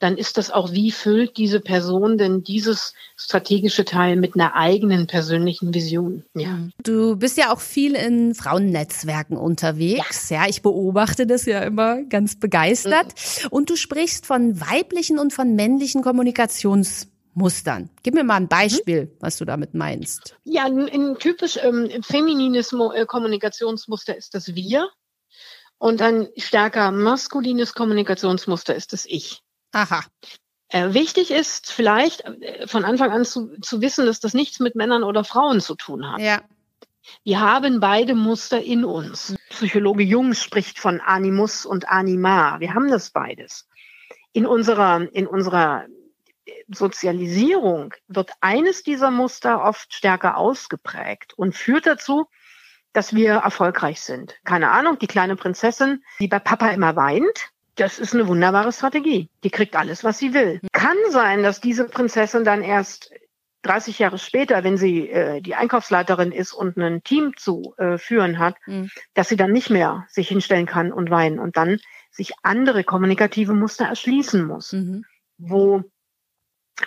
dann 0.00 0.18
ist 0.18 0.36
das 0.36 0.50
auch, 0.50 0.72
wie 0.72 0.90
füllt 0.90 1.38
diese 1.38 1.60
Person 1.60 2.18
denn 2.18 2.42
dieses 2.42 2.92
strategische 3.16 3.84
Teil 3.86 4.16
mit 4.16 4.34
einer 4.34 4.54
eigenen 4.54 5.06
persönlichen 5.06 5.72
Vision. 5.72 6.24
Ja. 6.34 6.48
Mhm. 6.48 6.72
Du 6.82 7.16
bist 7.16 7.38
ja 7.38 7.52
auch 7.52 7.60
viel 7.60 7.94
in 7.94 8.34
Frauennetzwerken 8.34 9.36
unterwegs. 9.36 10.28
Ja, 10.28 10.42
ja 10.42 10.50
ich 10.50 10.60
beobachte 10.60 11.26
das 11.26 11.46
ja 11.46 11.60
immer 11.60 12.02
ganz 12.02 12.38
begeistert. 12.38 13.06
Mhm. 13.06 13.48
Und 13.48 13.70
du 13.70 13.76
sprichst 13.76 14.26
von 14.26 14.60
weiblichen 14.60 15.18
und 15.18 15.32
von 15.32 15.54
männlichen 15.54 16.02
Kommunikations 16.02 17.06
Mustern. 17.34 17.90
Gib 18.02 18.14
mir 18.14 18.24
mal 18.24 18.36
ein 18.36 18.48
Beispiel, 18.48 19.06
mhm. 19.06 19.10
was 19.20 19.38
du 19.38 19.44
damit 19.44 19.74
meinst. 19.74 20.36
Ja, 20.44 20.64
ein, 20.64 20.88
ein 20.88 21.18
typisch 21.18 21.58
ähm, 21.62 21.90
feminines 22.02 22.72
Mo 22.72 22.92
äh, 22.92 23.06
Kommunikationsmuster 23.06 24.16
ist 24.16 24.34
das 24.34 24.54
Wir 24.54 24.88
und 25.78 26.00
ein 26.00 26.28
stärker 26.36 26.92
maskulines 26.92 27.74
Kommunikationsmuster 27.74 28.74
ist 28.74 28.92
das 28.92 29.04
Ich. 29.06 29.42
Aha. 29.72 30.04
Äh, 30.68 30.94
wichtig 30.94 31.30
ist 31.30 31.70
vielleicht 31.70 32.22
äh, 32.24 32.66
von 32.66 32.84
Anfang 32.84 33.10
an 33.10 33.24
zu, 33.24 33.58
zu 33.60 33.80
wissen, 33.80 34.06
dass 34.06 34.20
das 34.20 34.34
nichts 34.34 34.60
mit 34.60 34.74
Männern 34.74 35.04
oder 35.04 35.24
Frauen 35.24 35.60
zu 35.60 35.74
tun 35.74 36.10
hat. 36.10 36.20
Ja. 36.20 36.42
Wir 37.22 37.40
haben 37.40 37.80
beide 37.80 38.14
Muster 38.14 38.62
in 38.62 38.84
uns. 38.84 39.34
Psychologe 39.50 40.02
Jung 40.02 40.34
spricht 40.34 40.78
von 40.78 41.00
Animus 41.00 41.66
und 41.66 41.88
Anima. 41.88 42.60
Wir 42.60 42.74
haben 42.74 42.90
das 42.90 43.10
beides. 43.10 43.68
In 44.32 44.46
unserer, 44.46 45.06
in 45.12 45.26
unserer 45.26 45.84
Sozialisierung 46.68 47.94
wird 48.08 48.32
eines 48.40 48.82
dieser 48.82 49.10
Muster 49.10 49.62
oft 49.62 49.92
stärker 49.92 50.36
ausgeprägt 50.36 51.34
und 51.34 51.54
führt 51.54 51.86
dazu, 51.86 52.26
dass 52.92 53.14
wir 53.14 53.34
erfolgreich 53.34 54.00
sind. 54.00 54.36
Keine 54.44 54.70
Ahnung, 54.70 54.98
die 54.98 55.06
kleine 55.06 55.36
Prinzessin, 55.36 56.04
die 56.20 56.28
bei 56.28 56.38
Papa 56.38 56.68
immer 56.68 56.96
weint, 56.96 57.50
das 57.76 57.98
ist 57.98 58.14
eine 58.14 58.28
wunderbare 58.28 58.72
Strategie. 58.72 59.28
Die 59.42 59.50
kriegt 59.50 59.74
alles, 59.74 60.04
was 60.04 60.18
sie 60.18 60.32
will. 60.32 60.60
Kann 60.72 60.96
sein, 61.10 61.42
dass 61.42 61.60
diese 61.60 61.86
Prinzessin 61.86 62.44
dann 62.44 62.62
erst 62.62 63.10
30 63.62 63.98
Jahre 63.98 64.18
später, 64.18 64.62
wenn 64.62 64.76
sie 64.76 65.08
äh, 65.08 65.40
die 65.40 65.54
Einkaufsleiterin 65.54 66.30
ist 66.30 66.52
und 66.52 66.76
ein 66.76 67.02
Team 67.02 67.36
zu 67.36 67.74
äh, 67.78 67.98
führen 67.98 68.38
hat, 68.38 68.56
mhm. 68.66 68.90
dass 69.14 69.28
sie 69.28 69.36
dann 69.36 69.52
nicht 69.52 69.70
mehr 69.70 70.06
sich 70.08 70.28
hinstellen 70.28 70.66
kann 70.66 70.92
und 70.92 71.10
weinen 71.10 71.38
und 71.38 71.56
dann 71.56 71.80
sich 72.10 72.34
andere 72.42 72.84
kommunikative 72.84 73.54
Muster 73.54 73.86
erschließen 73.86 74.44
muss, 74.44 74.72
mhm. 74.72 75.04
wo 75.38 75.82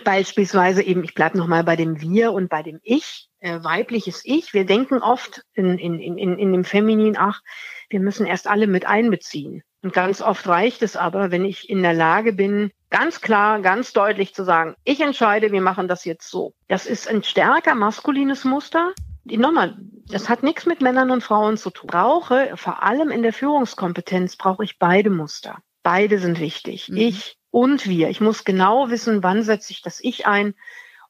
Beispielsweise 0.03 0.83
eben, 0.83 1.03
ich 1.03 1.13
bleibe 1.13 1.37
nochmal 1.37 1.63
bei 1.63 1.75
dem 1.75 2.01
Wir 2.01 2.33
und 2.33 2.49
bei 2.49 2.61
dem 2.61 2.79
Ich, 2.83 3.29
äh, 3.39 3.63
weibliches 3.63 4.21
Ich. 4.25 4.53
Wir 4.53 4.65
denken 4.65 5.01
oft 5.01 5.43
in, 5.53 5.77
in, 5.77 5.99
in, 5.99 6.17
in 6.17 6.51
dem 6.51 6.63
Feminin, 6.65 7.15
ach, 7.17 7.41
wir 7.89 7.99
müssen 7.99 8.25
erst 8.25 8.47
alle 8.47 8.67
mit 8.67 8.85
einbeziehen. 8.85 9.63
Und 9.81 9.93
ganz 9.93 10.21
oft 10.21 10.45
reicht 10.47 10.81
es 10.81 10.97
aber, 10.97 11.31
wenn 11.31 11.45
ich 11.45 11.69
in 11.69 11.81
der 11.83 11.93
Lage 11.93 12.33
bin, 12.33 12.71
ganz 12.89 13.21
klar, 13.21 13.61
ganz 13.61 13.93
deutlich 13.93 14.33
zu 14.33 14.43
sagen, 14.43 14.75
ich 14.83 14.99
entscheide, 14.99 15.51
wir 15.51 15.61
machen 15.61 15.87
das 15.87 16.03
jetzt 16.03 16.29
so. 16.29 16.53
Das 16.67 16.85
ist 16.85 17.07
ein 17.07 17.23
stärker 17.23 17.75
maskulines 17.75 18.43
Muster. 18.43 18.93
Nochmal, 19.23 19.77
das 20.09 20.29
hat 20.29 20.43
nichts 20.43 20.65
mit 20.65 20.81
Männern 20.81 21.11
und 21.11 21.23
Frauen 21.23 21.57
zu 21.57 21.69
tun. 21.69 21.87
Brauche, 21.87 22.51
vor 22.55 22.83
allem 22.83 23.11
in 23.11 23.23
der 23.23 23.33
Führungskompetenz, 23.33 24.35
brauche 24.35 24.63
ich 24.63 24.79
beide 24.79 25.09
Muster. 25.09 25.59
Beide 25.83 26.19
sind 26.19 26.39
wichtig. 26.39 26.89
Mhm. 26.89 26.97
Ich 26.97 27.36
und 27.51 27.87
wir. 27.87 28.09
Ich 28.09 28.21
muss 28.21 28.43
genau 28.43 28.89
wissen, 28.89 29.23
wann 29.23 29.43
setze 29.43 29.71
ich 29.71 29.81
das 29.81 29.99
Ich 30.01 30.27
ein 30.27 30.53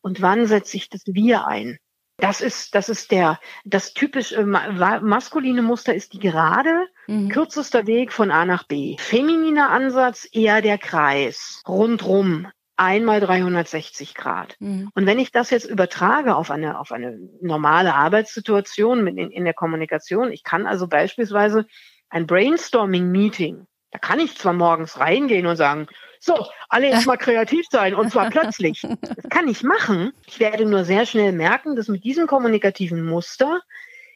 und 0.01 0.21
wann 0.21 0.45
setze 0.47 0.77
ich 0.77 0.89
das 0.89 1.03
Wir 1.05 1.47
ein. 1.47 1.79
Das 2.19 2.41
ist, 2.41 2.73
das 2.73 2.89
ist 2.89 3.11
der, 3.11 3.39
das 3.63 3.93
typisch 3.93 4.31
äh, 4.31 4.43
maskuline 4.43 5.61
Muster 5.61 5.93
ist 5.93 6.13
die 6.13 6.19
gerade, 6.19 6.87
mhm. 7.05 7.29
kürzester 7.29 7.85
Weg 7.85 8.11
von 8.11 8.31
A 8.31 8.43
nach 8.43 8.63
B. 8.63 8.95
Femininer 8.97 9.69
Ansatz 9.69 10.27
eher 10.31 10.63
der 10.63 10.79
Kreis, 10.79 11.61
rundrum, 11.67 12.47
einmal 12.75 13.19
360 13.19 14.15
Grad. 14.15 14.55
Mhm. 14.59 14.89
Und 14.95 15.05
wenn 15.05 15.19
ich 15.19 15.31
das 15.31 15.51
jetzt 15.51 15.65
übertrage 15.65 16.35
auf 16.35 16.49
eine, 16.49 16.79
auf 16.79 16.91
eine 16.91 17.19
normale 17.39 17.93
Arbeitssituation 17.93 19.05
in, 19.05 19.29
in 19.29 19.45
der 19.45 19.53
Kommunikation, 19.53 20.31
ich 20.31 20.43
kann 20.43 20.65
also 20.65 20.87
beispielsweise 20.87 21.67
ein 22.09 22.25
Brainstorming-Meeting, 22.25 23.67
da 23.91 23.99
kann 23.99 24.19
ich 24.19 24.37
zwar 24.37 24.53
morgens 24.53 24.99
reingehen 24.99 25.45
und 25.45 25.55
sagen, 25.55 25.87
so, 26.19 26.47
alle 26.69 26.89
jetzt 26.89 27.05
mal 27.05 27.17
kreativ 27.17 27.65
sein 27.69 27.95
und 27.95 28.11
zwar 28.11 28.29
plötzlich. 28.29 28.81
Das 29.01 29.29
kann 29.29 29.47
ich 29.47 29.63
machen. 29.63 30.13
Ich 30.25 30.39
werde 30.39 30.65
nur 30.65 30.83
sehr 30.83 31.05
schnell 31.05 31.31
merken, 31.31 31.75
dass 31.75 31.87
mit 31.87 32.03
diesem 32.03 32.27
kommunikativen 32.27 33.05
Muster 33.05 33.61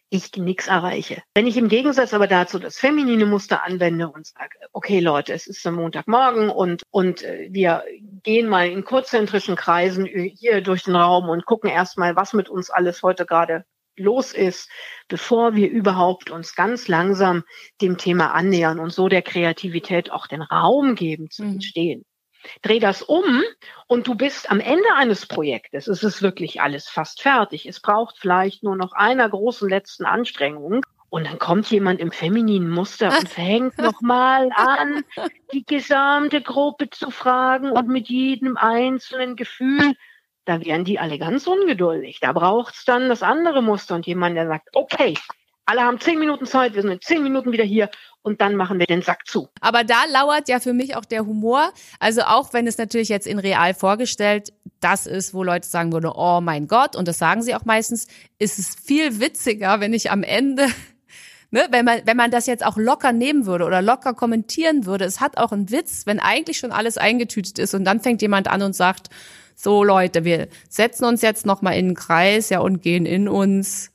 ich 0.10 0.36
nichts 0.36 0.68
erreiche. 0.68 1.24
Wenn 1.34 1.48
ich 1.48 1.56
im 1.56 1.70
Gegensatz 1.70 2.14
aber 2.14 2.28
dazu 2.28 2.60
das 2.60 2.78
feminine 2.78 3.26
Muster 3.26 3.64
anwende 3.64 4.10
und 4.10 4.28
sage, 4.28 4.58
okay 4.74 5.00
Leute, 5.00 5.32
es 5.32 5.48
ist 5.48 5.65
am 5.65 5.76
Montagmorgen 5.76 6.50
und, 6.50 6.84
und 6.92 7.24
äh, 7.24 7.48
wir 7.50 7.86
gehen 8.24 8.50
mal 8.50 8.67
in 8.69 8.84
kurzentrischen 8.84 9.56
Kreisen 9.56 10.06
hier 10.06 10.62
durch 10.62 10.84
den 10.84 10.98
Raum 10.98 11.30
und 11.30 11.46
gucken 11.46 11.69
erstmal, 11.69 12.17
was 12.17 12.34
mit 12.34 12.50
uns 12.50 12.69
alles 12.69 13.02
heute 13.04 13.26
gerade 13.26 13.63
los 14.02 14.33
ist, 14.33 14.69
bevor 15.08 15.56
wir 15.56 15.69
überhaupt 15.69 16.29
uns 16.29 16.56
ganz 16.56 16.87
langsam 16.87 17.43
dem 17.81 17.97
Thema 17.97 18.33
annähern 18.33 18.79
und 18.79 18.91
so 18.91 19.08
der 19.08 19.21
Kreativität 19.21 20.12
auch 20.12 20.27
den 20.27 20.41
Raum 20.41 20.95
geben 20.95 21.29
zu 21.29 21.43
mhm. 21.43 21.54
entstehen. 21.54 22.06
Dreh 22.62 22.79
das 22.79 23.04
um 23.04 23.43
und 23.87 24.08
du 24.08 24.15
bist 24.15 24.49
am 24.49 24.60
Ende 24.60 24.95
eines 24.95 25.25
Projektes. 25.25 25.87
Es 25.87 26.04
ist 26.04 26.21
wirklich 26.21 26.62
alles 26.62 26.89
fast 26.89 27.21
fertig. 27.21 27.67
Es 27.67 27.79
braucht 27.79 28.17
vielleicht 28.17 28.63
nur 28.63 28.75
noch 28.75 28.93
einer 28.93 29.29
großen 29.29 29.69
letzten 29.69 30.06
Anstrengung. 30.06 30.81
Und 31.10 31.27
dann 31.27 31.39
kommt 31.39 31.69
jemand 31.69 31.99
im 31.99 32.12
femininen 32.12 32.69
Muster 32.69 33.10
und 33.10 33.27
fängt 33.29 33.77
nochmal 33.77 34.49
an, 34.56 35.04
die 35.54 35.65
gesamte 35.65 36.41
Gruppe 36.41 36.89
zu 36.89 37.12
fragen 37.12 37.71
und 37.71 37.89
mit 37.89 38.08
jedem 38.08 38.56
einzelnen 38.56 39.35
Gefühl 39.35 39.95
da 40.52 40.65
werden 40.65 40.83
die 40.83 40.99
alle 40.99 41.17
ganz 41.17 41.47
ungeduldig. 41.47 42.19
Da 42.19 42.33
braucht's 42.33 42.83
dann 42.83 43.08
das 43.08 43.23
andere 43.23 43.62
Muster 43.62 43.95
und 43.95 44.06
jemand, 44.06 44.35
der 44.35 44.47
sagt, 44.47 44.69
okay, 44.73 45.13
alle 45.65 45.81
haben 45.81 45.99
zehn 45.99 46.19
Minuten 46.19 46.45
Zeit, 46.45 46.73
wir 46.75 46.81
sind 46.81 46.91
in 46.91 47.02
zehn 47.02 47.23
Minuten 47.23 47.54
wieder 47.54 47.63
hier 47.63 47.89
und 48.21 48.41
dann 48.41 48.56
machen 48.56 48.77
wir 48.77 48.85
den 48.85 49.02
Sack 49.02 49.27
zu. 49.27 49.47
Aber 49.62 49.85
da 49.85 50.04
lauert 50.12 50.49
ja 50.49 50.60
für 50.60 50.73
mich 50.73 50.97
auch 50.97 51.06
der 51.06 51.25
Humor. 51.25 51.71
Also 51.99 52.23
auch 52.23 52.52
wenn 52.52 52.67
es 52.67 52.77
natürlich 52.77 53.10
jetzt 53.10 53.27
in 53.27 53.39
real 53.39 53.73
vorgestellt 53.73 54.52
das 54.81 55.06
ist, 55.06 55.35
wo 55.35 55.43
Leute 55.43 55.67
sagen 55.67 55.93
würden, 55.93 56.12
oh 56.13 56.41
mein 56.41 56.67
Gott, 56.67 56.95
und 56.95 57.08
das 57.08 57.19
sagen 57.19 57.43
sie 57.43 57.54
auch 57.54 57.65
meistens, 57.65 58.08
ist 58.39 58.58
es 58.58 58.75
viel 58.75 59.19
witziger, 59.19 59.79
wenn 59.79 59.93
ich 59.93 60.12
am 60.12 60.23
Ende 60.23 60.67
Ne, 61.54 61.67
wenn 61.69 61.83
man 61.83 61.99
wenn 62.06 62.15
man 62.15 62.31
das 62.31 62.47
jetzt 62.47 62.65
auch 62.65 62.77
locker 62.77 63.12
nehmen 63.12 63.45
würde 63.45 63.65
oder 63.65 63.81
locker 63.81 64.13
kommentieren 64.13 64.85
würde, 64.85 65.04
es 65.04 65.19
hat 65.19 65.37
auch 65.37 65.52
einen 65.52 65.69
Witz, 65.69 66.04
wenn 66.06 66.21
eigentlich 66.21 66.58
schon 66.58 66.71
alles 66.71 66.97
eingetütet 66.97 67.60
ist 67.60 67.73
und 67.73 67.83
dann 67.83 67.99
fängt 67.99 68.21
jemand 68.21 68.47
an 68.47 68.62
und 68.62 68.73
sagt, 68.73 69.10
so 69.62 69.84
Leute, 69.84 70.26
wir 70.26 70.48
setzen 70.70 71.06
uns 71.06 71.22
jetzt 71.22 71.46
noch 71.46 71.62
mal 71.62 71.72
in 71.72 71.90
den 71.90 71.96
Kreis, 71.96 72.50
ja 72.50 72.60
und 72.60 72.82
gehen 72.82 73.06
in 73.06 73.28
uns 73.28 73.92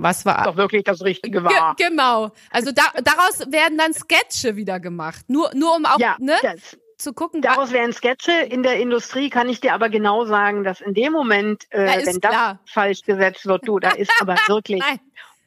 was 0.00 0.24
war 0.24 0.44
doch 0.44 0.56
wirklich 0.56 0.84
das 0.84 1.02
Richtige 1.02 1.42
war. 1.42 1.74
Ge 1.74 1.88
genau. 1.88 2.30
Also 2.50 2.70
da, 2.70 2.84
daraus 3.02 3.40
werden 3.50 3.76
dann 3.76 3.92
Sketche 3.92 4.54
wieder 4.54 4.78
gemacht. 4.78 5.24
Nur, 5.26 5.50
nur 5.56 5.74
um 5.74 5.86
auch, 5.86 5.98
ja, 5.98 6.16
ne? 6.20 6.36
Das, 6.40 6.78
zu 6.98 7.12
gucken. 7.12 7.42
Daraus 7.42 7.72
wären 7.72 7.92
Sketche. 7.92 8.32
In 8.32 8.62
der 8.62 8.78
Industrie 8.78 9.30
kann 9.30 9.48
ich 9.48 9.60
dir 9.60 9.72
aber 9.72 9.88
genau 9.88 10.24
sagen, 10.24 10.64
dass 10.64 10.80
in 10.80 10.94
dem 10.94 11.12
Moment, 11.12 11.64
äh, 11.70 11.86
da 11.86 12.06
wenn 12.06 12.20
klar. 12.20 12.60
das 12.64 12.72
falsch 12.72 13.02
gesetzt 13.02 13.46
wird, 13.46 13.66
du, 13.66 13.78
da 13.78 13.90
ist 13.90 14.12
aber 14.20 14.34
wirklich, 14.48 14.80
Nein, 14.80 15.00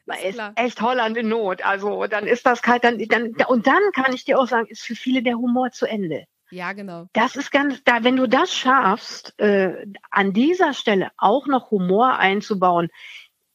da 0.06 0.14
ist, 0.14 0.38
ist 0.38 0.52
echt 0.56 0.80
Holland 0.80 1.16
in 1.16 1.28
Not. 1.28 1.64
Also 1.64 2.06
dann 2.06 2.26
ist 2.26 2.46
das 2.46 2.62
kalt, 2.62 2.84
dann, 2.84 2.98
dann, 3.08 3.34
und 3.48 3.66
dann 3.66 3.82
kann 3.94 4.12
ich 4.12 4.24
dir 4.24 4.38
auch 4.38 4.48
sagen, 4.48 4.66
ist 4.68 4.82
für 4.82 4.94
viele 4.96 5.22
der 5.22 5.36
Humor 5.36 5.70
zu 5.72 5.86
Ende. 5.86 6.24
Ja, 6.52 6.74
genau. 6.74 7.06
Das 7.14 7.34
ist 7.34 7.50
ganz, 7.50 7.82
da, 7.84 8.04
wenn 8.04 8.16
du 8.16 8.28
das 8.28 8.54
schaffst, 8.54 9.38
äh, 9.40 9.86
an 10.10 10.34
dieser 10.34 10.74
Stelle 10.74 11.10
auch 11.16 11.46
noch 11.46 11.70
Humor 11.70 12.18
einzubauen, 12.18 12.88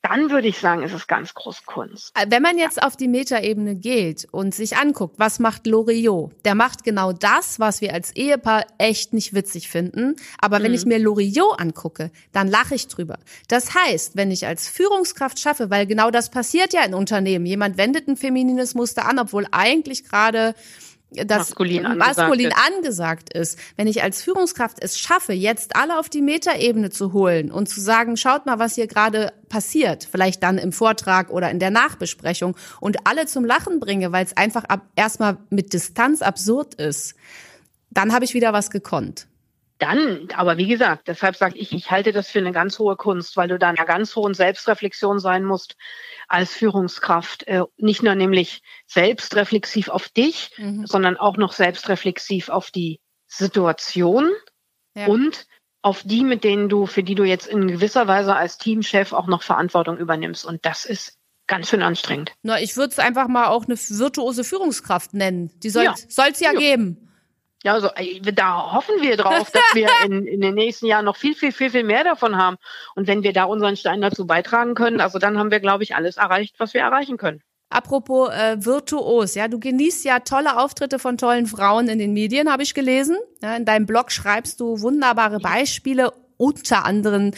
dann 0.01 0.31
würde 0.31 0.47
ich 0.47 0.57
sagen, 0.57 0.83
ist 0.83 0.93
es 0.93 1.05
ganz 1.05 1.33
groß 1.33 1.65
Kunst. 1.65 2.11
Äh, 2.15 2.27
wenn 2.29 2.41
man 2.41 2.57
jetzt 2.57 2.81
auf 2.81 2.95
die 2.95 3.07
Metaebene 3.07 3.75
geht 3.75 4.27
und 4.31 4.55
sich 4.55 4.77
anguckt, 4.77 5.19
was 5.19 5.37
macht 5.37 5.67
Loriot? 5.67 6.33
Der 6.45 6.55
macht 6.55 6.83
genau 6.83 7.11
das, 7.13 7.59
was 7.59 7.81
wir 7.81 7.93
als 7.93 8.15
Ehepaar 8.15 8.65
echt 8.79 9.13
nicht 9.13 9.33
witzig 9.33 9.69
finden. 9.69 10.15
Aber 10.39 10.59
mhm. 10.59 10.63
wenn 10.63 10.73
ich 10.73 10.85
mir 10.85 10.97
Loriot 10.97 11.59
angucke, 11.59 12.11
dann 12.31 12.47
lache 12.47 12.73
ich 12.73 12.87
drüber. 12.87 13.19
Das 13.47 13.75
heißt, 13.75 14.15
wenn 14.15 14.31
ich 14.31 14.47
als 14.47 14.67
Führungskraft 14.69 15.39
schaffe, 15.39 15.69
weil 15.69 15.85
genau 15.85 16.09
das 16.09 16.31
passiert 16.31 16.73
ja 16.73 16.83
in 16.83 16.93
Unternehmen, 16.93 17.45
jemand 17.45 17.77
wendet 17.77 18.07
ein 18.07 18.17
feminines 18.17 18.73
Muster 18.73 19.05
an, 19.05 19.19
obwohl 19.19 19.45
eigentlich 19.51 20.03
gerade 20.03 20.55
das 21.11 21.49
maskulin, 21.49 21.85
angesagt, 21.85 22.17
maskulin 22.17 22.47
ist. 22.47 22.57
angesagt 22.57 23.33
ist. 23.33 23.59
Wenn 23.77 23.87
ich 23.87 24.03
als 24.03 24.21
Führungskraft 24.21 24.77
es 24.81 24.99
schaffe, 24.99 25.33
jetzt 25.33 25.75
alle 25.75 25.99
auf 25.99 26.09
die 26.09 26.21
Metaebene 26.21 26.89
zu 26.89 27.13
holen 27.13 27.51
und 27.51 27.69
zu 27.69 27.79
sagen, 27.79 28.17
schaut 28.17 28.45
mal, 28.45 28.59
was 28.59 28.75
hier 28.75 28.87
gerade 28.87 29.31
passiert, 29.47 30.07
vielleicht 30.09 30.43
dann 30.43 30.57
im 30.57 30.71
Vortrag 30.71 31.29
oder 31.29 31.49
in 31.49 31.59
der 31.59 31.71
Nachbesprechung 31.71 32.57
und 32.81 33.07
alle 33.07 33.25
zum 33.25 33.45
Lachen 33.45 33.79
bringe, 33.79 34.11
weil 34.11 34.25
es 34.25 34.35
einfach 34.35 34.65
ab, 34.65 34.81
erstmal 34.95 35.37
mit 35.49 35.73
Distanz 35.73 36.21
absurd 36.21 36.75
ist, 36.75 37.15
dann 37.89 38.13
habe 38.13 38.25
ich 38.25 38.33
wieder 38.33 38.51
was 38.51 38.69
gekonnt. 38.69 39.27
Dann, 39.79 40.29
aber 40.33 40.57
wie 40.57 40.67
gesagt, 40.67 41.07
deshalb 41.07 41.35
sage 41.35 41.57
ich, 41.57 41.71
ich 41.71 41.91
halte 41.91 42.11
das 42.11 42.29
für 42.29 42.39
eine 42.39 42.51
ganz 42.51 42.79
hohe 42.79 42.95
Kunst, 42.95 43.37
weil 43.37 43.47
du 43.47 43.59
da 43.59 43.69
in 43.69 43.77
einer 43.77 43.85
ganz 43.85 44.15
hohen 44.15 44.33
Selbstreflexion 44.33 45.19
sein 45.19 45.43
musst 45.43 45.75
als 46.27 46.53
Führungskraft. 46.53 47.47
Äh, 47.47 47.63
nicht 47.77 48.01
nur 48.01 48.15
nämlich 48.15 48.61
selbstreflexiv 48.87 49.89
auf 49.89 50.09
dich, 50.09 50.51
mhm. 50.57 50.85
sondern 50.87 51.17
auch 51.17 51.37
noch 51.37 51.53
selbstreflexiv 51.53 52.49
auf 52.49 52.71
die 52.71 52.99
Situation 53.27 54.31
ja. 54.95 55.07
und 55.07 55.45
auf 55.81 56.01
die, 56.03 56.23
mit 56.23 56.43
denen 56.43 56.69
du, 56.69 56.85
für 56.85 57.03
die 57.03 57.15
du 57.15 57.23
jetzt 57.23 57.47
in 57.47 57.67
gewisser 57.67 58.07
Weise 58.07 58.35
als 58.35 58.57
Teamchef 58.57 59.13
auch 59.13 59.27
noch 59.27 59.43
Verantwortung 59.43 59.97
übernimmst. 59.97 60.45
Und 60.45 60.65
das 60.65 60.85
ist 60.85 61.17
ganz 61.45 61.69
schön 61.69 61.81
anstrengend. 61.81 62.33
Na, 62.41 62.59
ich 62.59 62.75
würde 62.75 62.91
es 62.91 62.99
einfach 62.99 63.27
mal 63.27 63.47
auch 63.47 63.65
eine 63.65 63.77
virtuose 63.77 64.43
Führungskraft 64.43 65.13
nennen. 65.13 65.51
Die 65.59 65.69
soll 65.69 65.87
es 65.95 66.15
ja. 66.15 66.25
ja, 66.27 66.51
ja 66.51 66.59
geben. 66.59 67.06
Ja, 67.67 67.73
also 67.73 67.89
da 68.33 68.71
hoffen 68.71 69.01
wir 69.01 69.17
drauf, 69.17 69.51
dass 69.51 69.61
wir 69.73 69.89
in, 70.05 70.25
in 70.25 70.39
den 70.39 70.55
nächsten 70.55 70.85
Jahren 70.85 71.03
noch 71.03 71.17
viel, 71.17 71.35
viel, 71.35 71.51
viel, 71.51 71.69
viel 71.69 71.83
mehr 71.83 72.05
davon 72.05 72.37
haben. 72.37 72.55
Und 72.95 73.07
wenn 73.07 73.23
wir 73.23 73.33
da 73.33 73.43
unseren 73.43 73.75
Stein 73.75 73.99
dazu 73.99 74.25
beitragen 74.25 74.73
können, 74.73 75.01
also 75.01 75.19
dann 75.19 75.37
haben 75.37 75.51
wir, 75.51 75.59
glaube 75.59 75.83
ich, 75.83 75.93
alles 75.93 76.15
erreicht, 76.15 76.55
was 76.59 76.73
wir 76.73 76.79
erreichen 76.79 77.17
können. 77.17 77.41
Apropos 77.69 78.29
äh, 78.29 78.63
virtuos, 78.63 79.35
ja, 79.35 79.49
du 79.49 79.59
genießt 79.59 80.05
ja 80.05 80.19
tolle 80.21 80.57
Auftritte 80.57 80.97
von 80.97 81.17
tollen 81.17 81.45
Frauen 81.45 81.89
in 81.89 81.99
den 81.99 82.13
Medien, 82.13 82.49
habe 82.49 82.63
ich 82.63 82.73
gelesen. 82.73 83.17
Ja, 83.41 83.57
in 83.57 83.65
deinem 83.65 83.85
Blog 83.85 84.13
schreibst 84.13 84.61
du 84.61 84.79
wunderbare 84.79 85.39
Beispiele, 85.39 86.13
unter 86.37 86.85
anderem 86.85 87.31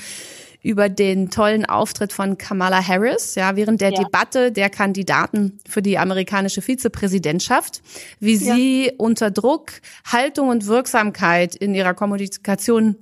über 0.62 0.90
den 0.90 1.30
tollen 1.30 1.66
Auftritt 1.66 2.12
von 2.12 2.38
Kamala 2.38 2.86
Harris, 2.86 3.36
ja, 3.36 3.56
während 3.56 3.82
der 3.82 3.92
ja. 3.92 4.04
Debatte 4.04 4.52
der 4.52 4.70
Kandidaten 4.70 5.60
für 5.68 5.82
die 5.82 5.98
amerikanische 5.98 6.62
Vizepräsidentschaft, 6.62 7.82
wie 8.20 8.36
ja. 8.36 8.56
sie 8.56 8.92
unter 8.98 9.32
Druck 9.32 9.72
Haltung 10.06 10.50
und 10.50 10.68
Wirksamkeit 10.68 11.56
in 11.56 11.74
ihrer 11.74 11.94
Kommunikation 11.94 12.98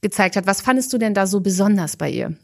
gezeigt 0.00 0.36
hat. 0.36 0.46
Was 0.46 0.60
fandest 0.60 0.92
du 0.92 0.98
denn 0.98 1.14
da 1.14 1.26
so 1.26 1.40
besonders 1.40 1.96
bei 1.96 2.10
ihr? 2.10 2.36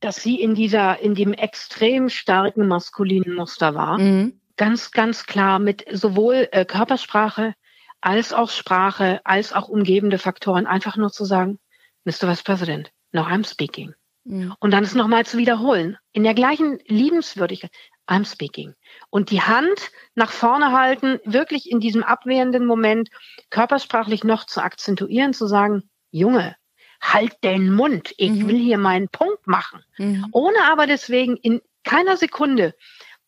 Dass 0.00 0.16
sie 0.16 0.40
in 0.40 0.54
dieser, 0.54 1.00
in 1.00 1.14
dem 1.14 1.32
extrem 1.32 2.08
starken 2.08 2.68
maskulinen 2.68 3.34
Muster 3.34 3.74
war. 3.74 3.98
Mhm. 3.98 4.34
Ganz, 4.56 4.90
ganz 4.90 5.26
klar 5.26 5.58
mit 5.58 5.84
sowohl 5.90 6.48
äh, 6.52 6.64
Körpersprache 6.64 7.54
als 8.00 8.32
auch 8.32 8.50
Sprache, 8.50 9.20
als 9.24 9.52
auch 9.52 9.68
umgebende 9.68 10.18
Faktoren, 10.18 10.66
einfach 10.66 10.96
nur 10.96 11.10
zu 11.10 11.24
sagen, 11.24 11.58
Mr. 12.04 12.28
Vice 12.28 12.42
President, 12.42 12.92
no, 13.12 13.22
I'm 13.22 13.48
speaking. 13.48 13.94
Mhm. 14.24 14.54
Und 14.60 14.70
dann 14.72 14.84
es 14.84 14.94
nochmal 14.94 15.26
zu 15.26 15.38
wiederholen. 15.38 15.96
In 16.12 16.24
der 16.24 16.34
gleichen 16.34 16.78
Liebenswürdigkeit. 16.86 17.70
I'm 18.08 18.24
speaking. 18.24 18.74
Und 19.10 19.30
die 19.30 19.42
Hand 19.42 19.90
nach 20.14 20.32
vorne 20.32 20.72
halten, 20.72 21.20
wirklich 21.24 21.70
in 21.70 21.80
diesem 21.80 22.02
abwehrenden 22.02 22.66
Moment 22.66 23.10
körpersprachlich 23.50 24.24
noch 24.24 24.44
zu 24.44 24.60
akzentuieren, 24.60 25.32
zu 25.32 25.46
sagen, 25.46 25.84
Junge, 26.10 26.56
halt 27.00 27.32
den 27.42 27.72
Mund, 27.72 28.12
ich 28.16 28.30
mhm. 28.30 28.48
will 28.48 28.58
hier 28.58 28.78
meinen 28.78 29.08
Punkt 29.08 29.46
machen. 29.46 29.84
Mhm. 29.98 30.26
Ohne 30.32 30.64
aber 30.64 30.86
deswegen 30.86 31.36
in 31.36 31.60
keiner 31.84 32.16
Sekunde 32.16 32.74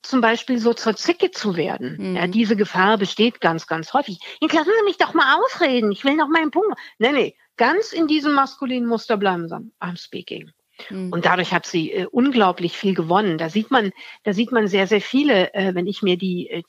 zum 0.03 0.21
Beispiel 0.21 0.59
so 0.59 0.75
zur 0.75 0.97
Zicke 0.97 1.31
zu 1.31 1.57
werden. 1.57 1.97
Mhm. 1.99 2.17
Ja, 2.17 2.27
diese 2.27 2.57
Gefahr 2.57 2.99
besteht 2.99 3.41
ganz, 3.41 3.67
ganz 3.67 3.93
häufig. 3.95 4.19
Jetzt 4.41 4.55
lassen 4.55 4.71
Sie 4.79 4.85
mich 4.85 4.99
doch 4.99 5.15
mal 5.15 5.39
ausreden, 5.39 5.93
ich 5.93 6.05
will 6.05 6.17
noch 6.17 6.29
meinen 6.29 6.51
Punkt. 6.51 6.79
Nee, 6.99 7.13
nee, 7.13 7.37
ganz 7.57 7.93
in 7.93 8.07
diesem 8.07 8.33
maskulinen 8.33 8.89
Muster 8.89 9.17
bleiben 9.17 9.49
sagen, 9.49 9.73
I'm 9.81 9.97
speaking. 9.97 10.51
Mhm. 10.91 11.13
Und 11.13 11.25
dadurch 11.25 11.53
hat 11.53 11.67
sie 11.67 11.93
äh, 11.93 12.07
unglaublich 12.07 12.77
viel 12.77 12.95
gewonnen. 12.95 13.39
Da 13.39 13.49
sieht 13.49 13.71
man, 13.71 13.93
da 14.25 14.33
sieht 14.33 14.53
man 14.53 14.67
sehr, 14.67 14.87
sehr 14.87 15.01
viele, 15.01 15.55
äh, 15.55 15.75
wenn 15.75 15.87
ich 15.87 16.03
mir 16.03 16.17
die 16.17 16.51
äh, 16.51 16.63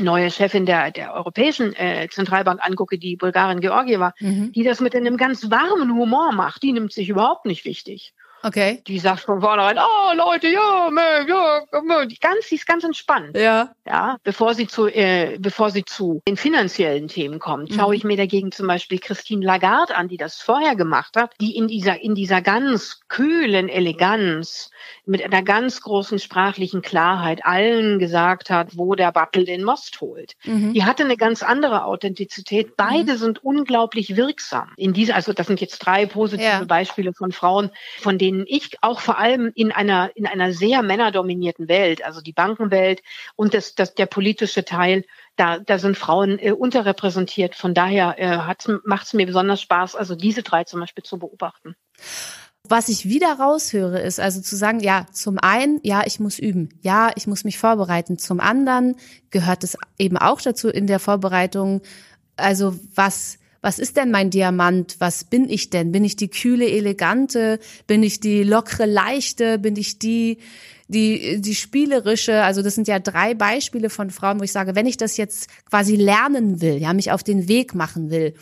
neue 0.00 0.30
Chefin 0.30 0.66
der, 0.66 0.90
der 0.90 1.14
Europäischen 1.14 1.74
äh, 1.74 2.08
Zentralbank 2.10 2.64
angucke, 2.64 2.98
die 2.98 3.16
Bulgarin 3.16 3.60
Georgieva, 3.60 4.12
mhm. 4.18 4.52
die 4.52 4.64
das 4.64 4.80
mit 4.80 4.94
einem 4.94 5.16
ganz 5.16 5.50
warmen 5.50 5.94
Humor 5.94 6.32
macht. 6.32 6.62
Die 6.62 6.72
nimmt 6.72 6.92
sich 6.92 7.08
überhaupt 7.08 7.46
nicht 7.46 7.64
wichtig. 7.64 8.12
Okay. 8.44 8.82
Die 8.86 8.98
sagt 8.98 9.20
von 9.20 9.40
vornherein, 9.40 9.78
oh 9.78 10.14
Leute, 10.14 10.48
ja, 10.48 10.90
man, 10.90 11.26
ja, 11.26 11.62
die 12.04 12.18
ganz, 12.18 12.48
die 12.48 12.56
ist 12.56 12.66
ganz 12.66 12.84
entspannt. 12.84 13.36
Ja. 13.36 13.70
Ja, 13.86 14.18
bevor 14.22 14.54
sie 14.54 14.66
zu, 14.66 14.86
äh, 14.86 15.38
bevor 15.38 15.70
sie 15.70 15.84
zu 15.84 16.22
den 16.28 16.36
finanziellen 16.36 17.08
Themen 17.08 17.38
kommt, 17.38 17.70
mhm. 17.70 17.74
schaue 17.74 17.96
ich 17.96 18.04
mir 18.04 18.16
dagegen 18.16 18.52
zum 18.52 18.66
Beispiel 18.66 18.98
Christine 18.98 19.44
Lagarde 19.44 19.96
an, 19.96 20.08
die 20.08 20.18
das 20.18 20.36
vorher 20.36 20.76
gemacht 20.76 21.16
hat, 21.16 21.32
die 21.40 21.56
in 21.56 21.68
dieser, 21.68 22.00
in 22.02 22.14
dieser 22.14 22.42
ganz 22.42 23.00
kühlen 23.08 23.68
Eleganz 23.68 24.70
mit 25.06 25.22
einer 25.22 25.42
ganz 25.42 25.80
großen 25.80 26.18
sprachlichen 26.18 26.82
Klarheit 26.82 27.44
allen 27.44 27.98
gesagt 27.98 28.50
hat, 28.50 28.76
wo 28.76 28.94
der 28.94 29.12
Battle 29.12 29.44
den 29.44 29.64
Most 29.64 30.00
holt. 30.00 30.34
Mhm. 30.44 30.72
Die 30.74 30.84
hatte 30.84 31.04
eine 31.04 31.16
ganz 31.16 31.42
andere 31.42 31.84
Authentizität. 31.84 32.76
Beide 32.76 33.14
mhm. 33.14 33.18
sind 33.18 33.44
unglaublich 33.44 34.16
wirksam. 34.16 34.72
In 34.76 34.92
dieser, 34.92 35.14
also 35.14 35.32
das 35.32 35.46
sind 35.46 35.60
jetzt 35.60 35.78
drei 35.78 36.06
positive 36.06 36.46
ja. 36.46 36.64
Beispiele 36.64 37.12
von 37.12 37.32
Frauen, 37.32 37.70
von 37.98 38.18
denen 38.18 38.33
ich 38.46 38.76
auch 38.82 39.00
vor 39.00 39.18
allem 39.18 39.52
in 39.54 39.72
einer, 39.72 40.10
in 40.16 40.26
einer 40.26 40.52
sehr 40.52 40.82
männerdominierten 40.82 41.68
Welt, 41.68 42.04
also 42.04 42.20
die 42.20 42.32
Bankenwelt 42.32 43.02
und 43.36 43.54
das, 43.54 43.74
das, 43.74 43.94
der 43.94 44.06
politische 44.06 44.64
Teil, 44.64 45.04
da, 45.36 45.58
da 45.58 45.78
sind 45.78 45.96
Frauen 45.96 46.38
äh, 46.38 46.52
unterrepräsentiert. 46.52 47.54
Von 47.54 47.74
daher 47.74 48.18
äh, 48.18 48.78
macht 48.84 49.06
es 49.06 49.14
mir 49.14 49.26
besonders 49.26 49.60
Spaß, 49.60 49.96
also 49.96 50.14
diese 50.14 50.42
drei 50.42 50.64
zum 50.64 50.80
Beispiel 50.80 51.04
zu 51.04 51.18
beobachten. 51.18 51.76
Was 52.66 52.88
ich 52.88 53.06
wieder 53.06 53.38
raushöre, 53.38 54.00
ist 54.00 54.18
also 54.18 54.40
zu 54.40 54.56
sagen, 54.56 54.80
ja, 54.80 55.06
zum 55.12 55.38
einen, 55.38 55.80
ja, 55.82 56.02
ich 56.06 56.18
muss 56.18 56.38
üben, 56.38 56.70
ja, 56.80 57.10
ich 57.14 57.26
muss 57.26 57.44
mich 57.44 57.58
vorbereiten. 57.58 58.16
Zum 58.16 58.40
anderen 58.40 58.96
gehört 59.28 59.64
es 59.64 59.76
eben 59.98 60.16
auch 60.16 60.40
dazu 60.40 60.70
in 60.70 60.86
der 60.86 60.98
Vorbereitung, 60.98 61.82
also 62.36 62.74
was, 62.94 63.38
was 63.64 63.78
ist 63.78 63.96
denn 63.96 64.10
mein 64.10 64.28
Diamant? 64.28 64.96
Was 64.98 65.24
bin 65.24 65.48
ich 65.48 65.70
denn? 65.70 65.90
Bin 65.90 66.04
ich 66.04 66.16
die 66.16 66.28
kühle, 66.28 66.68
elegante? 66.68 67.58
Bin 67.86 68.02
ich 68.02 68.20
die 68.20 68.42
lockere, 68.42 68.84
leichte? 68.84 69.58
Bin 69.58 69.74
ich 69.76 69.98
die, 69.98 70.36
die, 70.88 71.40
die 71.40 71.54
spielerische? 71.54 72.42
Also 72.42 72.60
das 72.60 72.74
sind 72.74 72.88
ja 72.88 72.98
drei 72.98 73.32
Beispiele 73.32 73.88
von 73.88 74.10
Frauen, 74.10 74.38
wo 74.38 74.44
ich 74.44 74.52
sage, 74.52 74.74
wenn 74.74 74.84
ich 74.84 74.98
das 74.98 75.16
jetzt 75.16 75.48
quasi 75.70 75.96
lernen 75.96 76.60
will, 76.60 76.76
ja, 76.76 76.92
mich 76.92 77.10
auf 77.10 77.22
den 77.22 77.48
Weg 77.48 77.74
machen 77.74 78.10
will, 78.10 78.34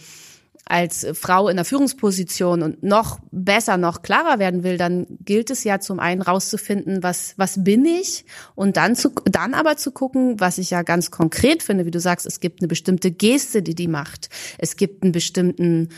als 0.64 1.06
Frau 1.14 1.48
in 1.48 1.56
der 1.56 1.64
Führungsposition 1.64 2.62
und 2.62 2.82
noch 2.82 3.18
besser, 3.30 3.76
noch 3.76 4.02
klarer 4.02 4.38
werden 4.38 4.62
will, 4.62 4.78
dann 4.78 5.06
gilt 5.24 5.50
es 5.50 5.64
ja 5.64 5.80
zum 5.80 5.98
einen 5.98 6.22
rauszufinden, 6.22 7.02
was, 7.02 7.34
was 7.36 7.64
bin 7.64 7.84
ich 7.84 8.24
und 8.54 8.76
dann 8.76 8.94
zu, 8.94 9.10
dann 9.24 9.54
aber 9.54 9.76
zu 9.76 9.90
gucken, 9.90 10.40
was 10.40 10.58
ich 10.58 10.70
ja 10.70 10.82
ganz 10.82 11.10
konkret 11.10 11.62
finde, 11.62 11.84
wie 11.84 11.90
du 11.90 12.00
sagst, 12.00 12.26
es 12.26 12.40
gibt 12.40 12.60
eine 12.60 12.68
bestimmte 12.68 13.10
Geste, 13.10 13.62
die 13.62 13.74
die 13.74 13.88
macht. 13.88 14.28
Es 14.58 14.76
gibt 14.76 15.02
einen 15.02 15.12
bestimmten 15.12 15.88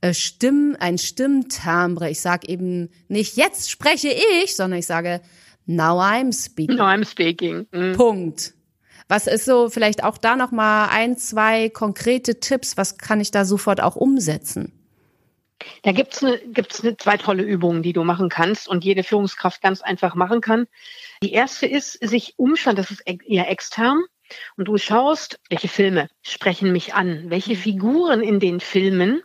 äh, 0.00 0.14
Stimm, 0.14 0.76
ein 0.78 0.98
Stimmtimbre. 0.98 2.10
Ich 2.10 2.20
sage 2.20 2.48
eben 2.48 2.90
nicht, 3.08 3.36
jetzt 3.36 3.70
spreche 3.70 4.10
ich, 4.42 4.54
sondern 4.54 4.78
ich 4.78 4.86
sage, 4.86 5.20
now 5.66 6.00
I'm 6.00 6.32
speaking. 6.32 6.76
Now 6.76 6.84
I'm 6.84 7.04
speaking. 7.04 7.66
Mhm. 7.72 7.92
Punkt. 7.94 8.54
Was 9.10 9.26
ist 9.26 9.44
so 9.44 9.68
vielleicht 9.68 10.04
auch 10.04 10.18
da 10.18 10.36
noch 10.36 10.52
mal 10.52 10.86
ein, 10.86 11.18
zwei 11.18 11.68
konkrete 11.68 12.38
Tipps? 12.38 12.76
Was 12.76 12.96
kann 12.96 13.20
ich 13.20 13.32
da 13.32 13.44
sofort 13.44 13.82
auch 13.82 13.96
umsetzen? 13.96 14.72
Da 15.82 15.90
gibt's 15.90 16.22
eine, 16.22 16.38
gibt's 16.38 16.80
eine 16.84 16.96
zwei 16.96 17.16
tolle 17.16 17.42
Übungen, 17.42 17.82
die 17.82 17.92
du 17.92 18.04
machen 18.04 18.28
kannst 18.28 18.68
und 18.68 18.84
jede 18.84 19.02
Führungskraft 19.02 19.62
ganz 19.62 19.82
einfach 19.82 20.14
machen 20.14 20.40
kann. 20.40 20.68
Die 21.24 21.32
erste 21.32 21.66
ist, 21.66 21.94
sich 21.94 22.34
umschauen, 22.36 22.76
das 22.76 22.92
ist 22.92 23.02
eher 23.04 23.50
extern. 23.50 24.00
Und 24.56 24.68
du 24.68 24.78
schaust, 24.78 25.40
welche 25.48 25.66
Filme 25.66 26.08
sprechen 26.22 26.70
mich 26.70 26.94
an, 26.94 27.30
welche 27.30 27.56
Figuren 27.56 28.20
in 28.22 28.38
den 28.38 28.60
Filmen 28.60 29.24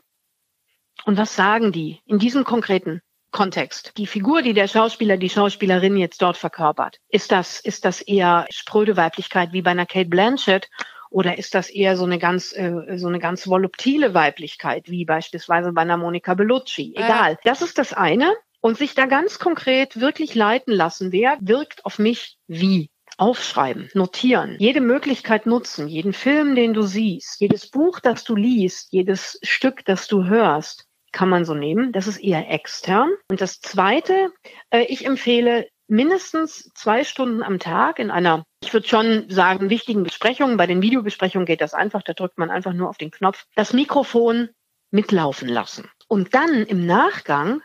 und 1.06 1.20
was 1.20 1.36
sagen 1.36 1.72
die 1.72 2.00
in 2.08 2.18
diesem 2.18 2.44
konkreten 2.44 3.04
Kontext. 3.36 3.92
Die 3.98 4.08
Figur, 4.08 4.42
die 4.42 4.54
der 4.54 4.70
Schauspieler, 4.70 5.18
die 5.18 5.30
Schauspielerin 5.30 5.98
jetzt 5.98 6.22
dort 6.22 6.38
verkörpert, 6.38 7.02
ist 7.10 7.34
das, 7.34 7.60
ist 7.60 7.84
das 7.84 8.00
eher 8.00 8.46
spröde 8.50 8.96
Weiblichkeit 8.96 9.52
wie 9.52 9.62
bei 9.62 9.72
einer 9.72 9.86
Kate 9.86 10.10
Blanchett 10.10 10.70
oder 11.10 11.38
ist 11.38 11.54
das 11.54 11.70
eher 11.70 11.98
so 11.98 12.06
eine 12.06 12.18
ganz, 12.18 12.54
äh, 12.56 12.98
so 12.98 13.08
eine 13.08 13.20
ganz 13.20 13.46
voluptile 13.46 14.14
Weiblichkeit 14.14 14.90
wie 14.90 15.04
beispielsweise 15.04 15.74
bei 15.74 15.82
einer 15.82 15.98
Monika 15.98 16.34
Bellucci? 16.34 16.94
Egal. 16.96 17.38
Das 17.44 17.62
ist 17.62 17.78
das 17.78 17.92
eine. 17.92 18.34
Und 18.62 18.78
sich 18.78 18.96
da 18.96 19.06
ganz 19.06 19.38
konkret 19.38 20.00
wirklich 20.00 20.34
leiten 20.34 20.74
lassen. 20.74 21.12
Wer 21.12 21.38
wirkt 21.42 21.86
auf 21.86 22.00
mich 22.00 22.38
wie? 22.48 22.90
Aufschreiben, 23.18 23.90
notieren, 23.94 24.58
jede 24.60 24.82
Möglichkeit 24.82 25.46
nutzen, 25.46 25.88
jeden 25.88 26.12
Film, 26.12 26.54
den 26.54 26.74
du 26.74 26.82
siehst, 26.82 27.40
jedes 27.40 27.70
Buch, 27.70 28.02
das 28.02 28.26
du 28.26 28.36
liest, 28.36 28.92
jedes 28.92 29.40
Stück, 29.42 29.86
das 29.86 30.08
du 30.08 30.26
hörst, 30.26 30.85
kann 31.16 31.30
man 31.30 31.46
so 31.46 31.56
nehmen. 31.56 31.94
Das 31.94 32.08
ist 32.08 32.18
eher 32.18 32.52
extern. 32.52 33.10
Und 33.30 33.42
das 33.42 33.62
Zweite, 33.62 34.32
äh, 34.70 34.84
ich 34.84 35.06
empfehle 35.06 35.68
mindestens 35.88 36.72
zwei 36.76 37.04
Stunden 37.04 37.42
am 37.42 37.58
Tag 37.58 38.00
in 38.00 38.12
einer, 38.12 38.44
ich 38.62 38.74
würde 38.74 38.88
schon 38.88 39.30
sagen, 39.30 39.70
wichtigen 39.70 40.04
Besprechung. 40.04 40.58
Bei 40.58 40.68
den 40.68 40.82
Videobesprechungen 40.82 41.46
geht 41.46 41.62
das 41.62 41.74
einfach, 41.74 42.04
da 42.04 42.14
drückt 42.14 42.38
man 42.38 42.52
einfach 42.52 42.74
nur 42.74 42.90
auf 42.90 42.98
den 42.98 43.12
Knopf, 43.12 43.46
das 43.56 43.72
Mikrofon 43.72 44.50
mitlaufen 44.92 45.48
lassen. 45.48 45.90
Und 46.08 46.36
dann 46.36 46.66
im 46.66 46.86
Nachgang 46.86 47.62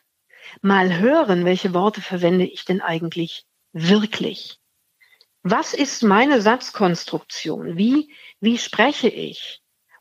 mal 0.63 0.99
hören, 0.99 1.45
welche 1.45 1.75
Worte 1.75 2.01
verwende 2.01 2.45
ich 2.45 2.65
denn 2.65 2.81
eigentlich 2.81 3.45
wirklich? 3.73 4.59
Was 5.43 5.75
ist 5.75 6.03
meine 6.03 6.41
Satzkonstruktion? 6.41 7.77
Wie, 7.77 8.15
wie 8.41 8.59
spreche 8.59 9.09
ich? 9.09 9.60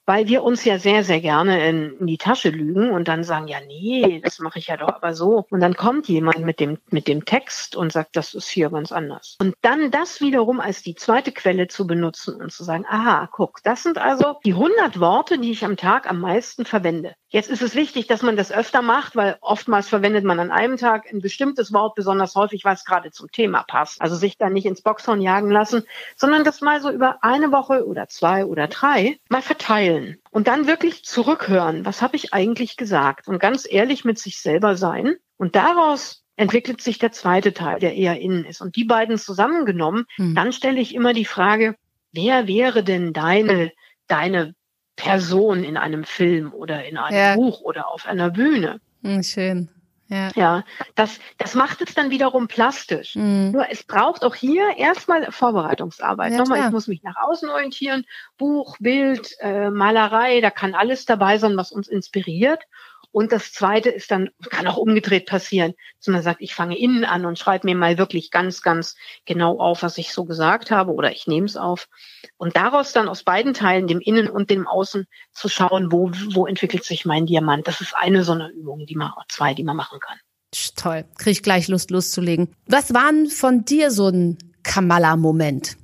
Weil 0.10 0.28
wir 0.28 0.42
uns 0.44 0.66
ja 0.66 0.80
sehr, 0.80 1.04
sehr 1.04 1.22
gerne 1.22 1.70
in, 1.70 1.96
in, 2.00 2.08
die 2.08 2.18
Tasche 2.18 2.50
lügen 2.50 2.90
und 2.90 3.08
dann 3.08 3.24
sagen, 3.24 3.48
ja, 3.48 3.60
nee, 3.68 4.20
das 4.24 4.40
mache 4.40 4.58
ich 4.58 4.66
ja 4.66 4.76
doch 4.76 4.88
aber 4.88 5.14
so. 5.14 5.46
Und 5.52 5.60
dann 5.60 5.76
kommt 5.76 6.08
jemand 6.08 6.40
mit 6.40 6.60
dem, 6.60 6.80
mit 6.90 7.08
dem 7.08 7.26
Text 7.26 7.76
und 7.76 7.92
sagt, 7.92 8.16
das 8.16 8.34
ist 8.34 8.50
hier 8.50 8.72
ganz 8.72 8.92
anders. 8.92 9.38
Und 9.40 9.54
dann 9.62 9.92
das 9.92 10.20
wiederum 10.20 10.62
als 10.62 10.82
die 10.82 10.96
zweite 10.96 11.32
Quelle 11.32 11.68
zu 11.68 11.86
benutzen 11.86 12.42
und 12.42 12.52
zu 12.52 12.64
sagen, 12.64 12.88
aha, 12.90 13.30
guck, 13.32 13.62
das 13.62 13.84
sind 13.84 14.00
also 14.00 14.38
die 14.44 14.54
100 14.54 15.00
Worte, 15.00 15.38
die 15.38 15.52
ich 15.52 15.64
am 15.64 15.78
Tag 15.78 16.10
am 16.10 16.20
meisten 16.20 16.66
verwende. 16.66 17.14
Jetzt 17.32 17.52
ist 17.52 17.62
es 17.62 17.76
wichtig, 17.76 18.08
dass 18.08 18.24
man 18.24 18.36
das 18.36 18.52
öfter 18.52 18.82
macht, 18.82 19.16
weil 19.16 19.38
oftmals 19.42 19.88
verwendet 19.88 20.24
man 20.24 20.40
an 20.40 20.50
einem 20.50 20.78
Tag 20.78 21.06
ein 21.14 21.22
bestimmtes 21.22 21.72
Wort 21.72 21.94
besonders 21.94 22.34
häufig, 22.34 22.66
was 22.66 22.84
gerade 22.84 23.12
zum 23.12 23.32
Thema 23.32 23.62
passt. 23.62 24.02
Also 24.02 24.16
sich 24.16 24.40
da 24.40 24.50
nicht 24.50 24.66
ins 24.66 24.82
Boxhorn 24.82 25.22
jagen 25.22 25.52
lassen, 25.52 25.84
sondern 26.16 26.44
das 26.44 26.62
mal 26.62 26.82
so 26.82 26.90
über 26.90 27.20
eine 27.22 27.52
Woche 27.52 27.86
oder 27.86 28.08
zwei 28.08 28.46
oder 28.46 28.68
drei 28.68 29.20
mal 29.30 29.44
verteilen 29.44 29.99
und 30.32 30.48
dann 30.48 30.68
wirklich 30.68 31.04
zurückhören. 31.04 31.86
Was 31.86 32.02
habe 32.02 32.16
ich 32.16 32.34
eigentlich 32.34 32.78
gesagt? 32.78 33.28
Und 33.28 33.40
ganz 33.40 33.68
ehrlich 33.70 34.06
mit 34.06 34.20
sich 34.20 34.42
selber 34.42 34.76
sein. 34.76 35.16
Und 35.38 35.56
daraus 35.56 36.24
entwickelt 36.36 36.82
sich 36.82 37.00
der 37.00 37.12
zweite 37.12 37.54
Teil, 37.54 37.80
der 37.80 37.96
eher 37.96 38.20
innen 38.20 38.46
ist. 38.46 38.62
Und 38.62 38.76
die 38.76 38.86
beiden 38.86 39.18
zusammengenommen, 39.18 40.06
hm. 40.16 40.36
dann 40.36 40.54
stelle 40.54 40.80
ich 40.80 40.96
immer 40.96 41.14
die 41.14 41.26
Frage, 41.26 41.76
wer 42.12 42.48
wäre 42.48 42.84
denn 42.84 43.14
deine, 43.14 43.72
deine 44.08 44.56
Person 44.96 45.64
in 45.64 45.78
einem 45.78 46.04
Film 46.04 46.54
oder 46.54 46.86
in 46.86 46.98
einem 46.98 47.18
ja. 47.18 47.36
Buch 47.36 47.62
oder 47.62 47.90
auf 47.90 48.06
einer 48.06 48.30
Bühne. 48.30 48.82
Hm, 49.04 49.24
schön. 49.24 49.70
Ja. 50.10 50.32
ja, 50.36 50.64
das, 50.96 51.20
das 51.38 51.54
macht 51.54 51.82
es 51.82 51.94
dann 51.94 52.10
wiederum 52.10 52.48
plastisch. 52.48 53.16
Mhm. 53.16 53.52
Nur 53.52 53.70
es 53.70 53.84
braucht 53.84 54.24
auch 54.24 54.34
hier 54.34 54.76
erstmal 54.76 55.32
Vorbereitungsarbeit. 55.32 56.32
Ja, 56.32 56.40
Nochmal, 56.40 56.58
klar. 56.58 56.68
ich 56.70 56.74
muss 56.74 56.88
mich 56.88 57.04
nach 57.04 57.16
außen 57.16 57.48
orientieren. 57.48 58.06
Buch, 58.38 58.78
Bild, 58.80 59.36
äh, 59.40 59.70
Malerei, 59.70 60.42
da 60.42 60.50
kann 60.50 60.74
alles 60.74 61.06
dabei 61.06 61.38
sein, 61.38 61.56
was 61.58 61.72
uns 61.72 61.88
inspiriert. 61.88 62.64
Und 63.12 63.32
das 63.32 63.52
Zweite 63.54 63.90
ist 63.90 64.12
dann, 64.12 64.30
kann 64.50 64.68
auch 64.68 64.78
umgedreht 64.78 65.26
passieren, 65.26 65.74
dass 65.98 66.08
man 66.08 66.22
sagt, 66.22 66.42
ich 66.42 66.54
fange 66.54 66.78
innen 66.78 67.06
an 67.06 67.26
und 67.26 67.40
schreibe 67.40 67.66
mir 67.66 67.76
mal 67.76 67.98
wirklich 67.98 68.30
ganz, 68.30 68.62
ganz 68.62 68.96
genau 69.26 69.60
auf, 69.60 69.82
was 69.82 69.98
ich 69.98 70.14
so 70.14 70.26
gesagt 70.26 70.70
habe 70.70 70.94
oder 70.94 71.12
ich 71.12 71.26
nehme 71.26 71.48
es 71.48 71.58
auf. 71.58 71.88
Und 72.38 72.56
daraus 72.56 72.94
dann 72.94 73.08
aus 73.08 73.24
beiden 73.24 73.54
Teilen, 73.54 73.88
dem 73.88 74.00
Innen 74.00 74.30
und 74.30 74.52
dem 74.52 74.68
Außen, 74.68 75.08
zu 75.34 75.50
schauen, 75.50 75.92
wo, 75.92 76.12
wo 76.34 76.46
entwickelt 76.46 76.84
sich 76.84 77.06
mein 77.06 77.26
Diamant. 77.26 77.68
Das 77.68 77.82
ist 77.82 77.96
eine 77.96 78.24
so 78.24 78.34
eine 78.34 78.50
Übung, 78.50 78.86
die 78.86 78.96
man, 78.96 79.12
zwei, 79.28 79.54
die 79.56 79.64
man 79.64 79.76
machen 79.76 80.00
kann. 80.00 80.18
Toll, 80.76 81.06
kriege 81.18 81.32
ich 81.32 81.44
gleich 81.44 81.68
Lust 81.68 81.92
loszulegen. 81.92 82.54
Was 82.68 82.94
war 82.94 83.12
denn 83.12 83.28
von 83.28 83.66
dir 83.66 83.92
so 83.92 84.08
ein 84.08 84.38
Kamala-Moment? 84.64 85.78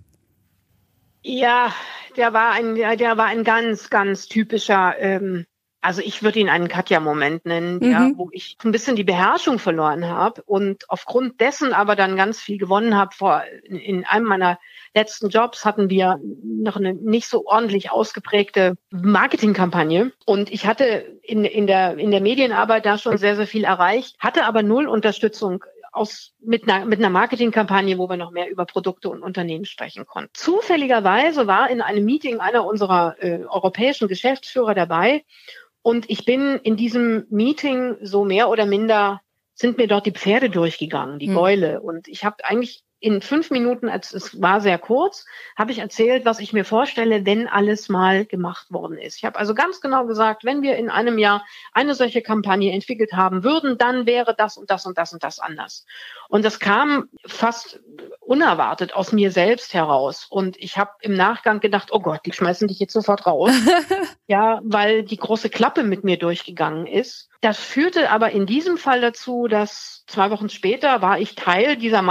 Ja, 1.22 1.74
der 2.18 2.34
war 2.34 2.52
ein, 2.52 2.76
der 2.76 3.18
war 3.18 3.26
ein 3.26 3.44
ganz, 3.44 3.90
ganz 3.90 4.28
typischer 4.28 4.96
ähm, 5.00 5.46
also 5.86 6.02
ich 6.02 6.24
würde 6.24 6.40
ihn 6.40 6.50
einen 6.50 6.68
Katja-Moment 6.68 7.46
nennen, 7.46 7.78
mhm. 7.78 7.92
ja, 7.92 8.10
wo 8.16 8.30
ich 8.32 8.58
ein 8.64 8.72
bisschen 8.72 8.96
die 8.96 9.04
Beherrschung 9.04 9.60
verloren 9.60 10.08
habe 10.08 10.42
und 10.44 10.90
aufgrund 10.90 11.40
dessen 11.40 11.74
aber 11.74 11.96
dann 11.96 12.18
ganz 12.18 12.40
viel 12.40 12.58
gewonnen 12.58 12.98
habe. 12.98 13.14
Vor 13.16 13.44
in 13.64 14.04
einem 14.04 14.26
meiner 14.26 14.58
letzten 14.96 15.30
Jobs 15.30 15.64
hatten 15.64 15.90
wir 15.92 16.20
noch 16.44 16.76
eine 16.76 16.96
nicht 16.96 17.28
so 17.28 17.46
ordentlich 17.46 17.92
ausgeprägte 17.92 18.78
Marketingkampagne 18.90 20.12
und 20.26 20.52
ich 20.52 20.66
hatte 20.66 21.20
in, 21.22 21.46
in 21.46 21.68
der 21.68 22.00
in 22.00 22.10
der 22.10 22.22
Medienarbeit 22.22 22.86
da 22.88 22.98
schon 22.98 23.20
sehr 23.20 23.36
sehr 23.36 23.48
viel 23.48 23.64
erreicht, 23.64 24.16
hatte 24.20 24.46
aber 24.46 24.64
null 24.64 24.88
Unterstützung 24.88 25.64
aus, 25.92 26.34
mit 26.42 26.68
einer, 26.68 26.86
mit 26.86 27.00
einer 27.00 27.10
Marketingkampagne, 27.10 27.98
wo 27.98 28.10
wir 28.10 28.18
noch 28.18 28.32
mehr 28.32 28.50
über 28.50 28.66
Produkte 28.66 29.10
und 29.10 29.24
Unternehmen 29.24 29.66
sprechen 29.66 30.06
konnten. 30.06 30.32
Zufälligerweise 30.34 31.48
war 31.48 31.70
in 31.70 31.82
einem 31.82 32.04
Meeting 32.04 32.40
einer 32.40 32.66
unserer 32.66 33.16
äh, 33.20 33.46
europäischen 33.46 34.10
Geschäftsführer 34.10 34.74
dabei 34.74 35.24
und 35.86 36.10
ich 36.10 36.26
bin 36.26 36.60
in 36.64 36.78
diesem 36.78 37.28
Meeting 37.30 37.98
so 38.02 38.26
mehr 38.26 38.50
oder 38.50 38.66
minder, 38.66 39.22
sind 39.54 39.78
mir 39.78 39.86
dort 39.86 40.08
die 40.08 40.12
Pferde 40.12 40.50
durchgegangen, 40.50 41.20
die 41.20 41.28
mhm. 41.28 41.36
Gäule. 41.36 41.80
Und 41.80 42.08
ich 42.08 42.26
habe 42.26 42.44
eigentlich 42.44 42.84
in 43.06 43.22
fünf 43.22 43.52
Minuten, 43.52 43.88
es 43.88 44.42
war 44.42 44.62
sehr 44.62 44.80
kurz, 44.80 45.28
habe 45.56 45.72
ich 45.72 45.78
erzählt, 45.78 46.26
was 46.26 46.40
ich 46.40 46.54
mir 46.54 46.66
vorstelle, 46.66 47.24
wenn 47.24 47.48
alles 47.48 47.88
mal 47.88 48.26
gemacht 48.26 48.74
worden 48.74 48.98
ist. 48.98 49.18
Ich 49.18 49.26
habe 49.26 49.38
also 49.38 49.54
ganz 49.54 49.80
genau 49.80 50.08
gesagt, 50.08 50.44
wenn 50.44 50.64
wir 50.64 50.76
in 50.76 50.90
einem 50.90 51.20
Jahr 51.20 51.46
eine 51.72 51.94
solche 51.94 52.24
Kampagne 52.24 52.72
entwickelt 52.72 53.14
haben 53.14 53.44
würden, 53.44 53.78
dann 53.78 54.08
wäre 54.08 54.34
das 54.36 54.58
und 54.58 54.72
das 54.72 54.88
und 54.88 54.98
das 54.98 55.14
und 55.14 55.24
das 55.24 55.38
anders. 55.38 55.86
Und 56.30 56.44
das 56.44 56.60
kam 56.60 57.08
fast 57.28 57.80
unerwartet 58.22 58.96
aus 58.96 59.12
mir 59.12 59.30
selbst 59.30 59.76
heraus. 59.76 60.26
Und 60.28 60.58
ich 60.58 60.80
habe 60.80 60.92
im 61.02 61.14
Nachgang 61.14 61.60
gedacht, 61.60 61.90
oh 61.92 62.00
Gott, 62.00 62.22
die 62.26 62.34
schmeißen 62.34 62.68
dich 62.68 62.80
jetzt 62.80 62.94
sofort 62.94 63.28
raus. 63.28 63.52
ja, 64.28 64.62
weil 64.64 65.04
die 65.04 65.18
große 65.18 65.52
Klappe 65.52 65.84
mit 65.84 66.04
mir 66.04 66.18
durchgegangen 66.18 66.88
ist. 66.88 67.30
Das 67.42 67.60
führte 67.60 68.10
aber 68.10 68.32
in 68.32 68.48
diesem 68.48 68.78
Fall 68.78 69.02
dazu, 69.02 69.48
dass 69.48 70.04
zwei 70.08 70.32
Wochen 70.32 70.50
später 70.50 71.04
war 71.04 71.20
ich 71.20 71.36
Teil 71.36 71.78
dieser 71.78 72.02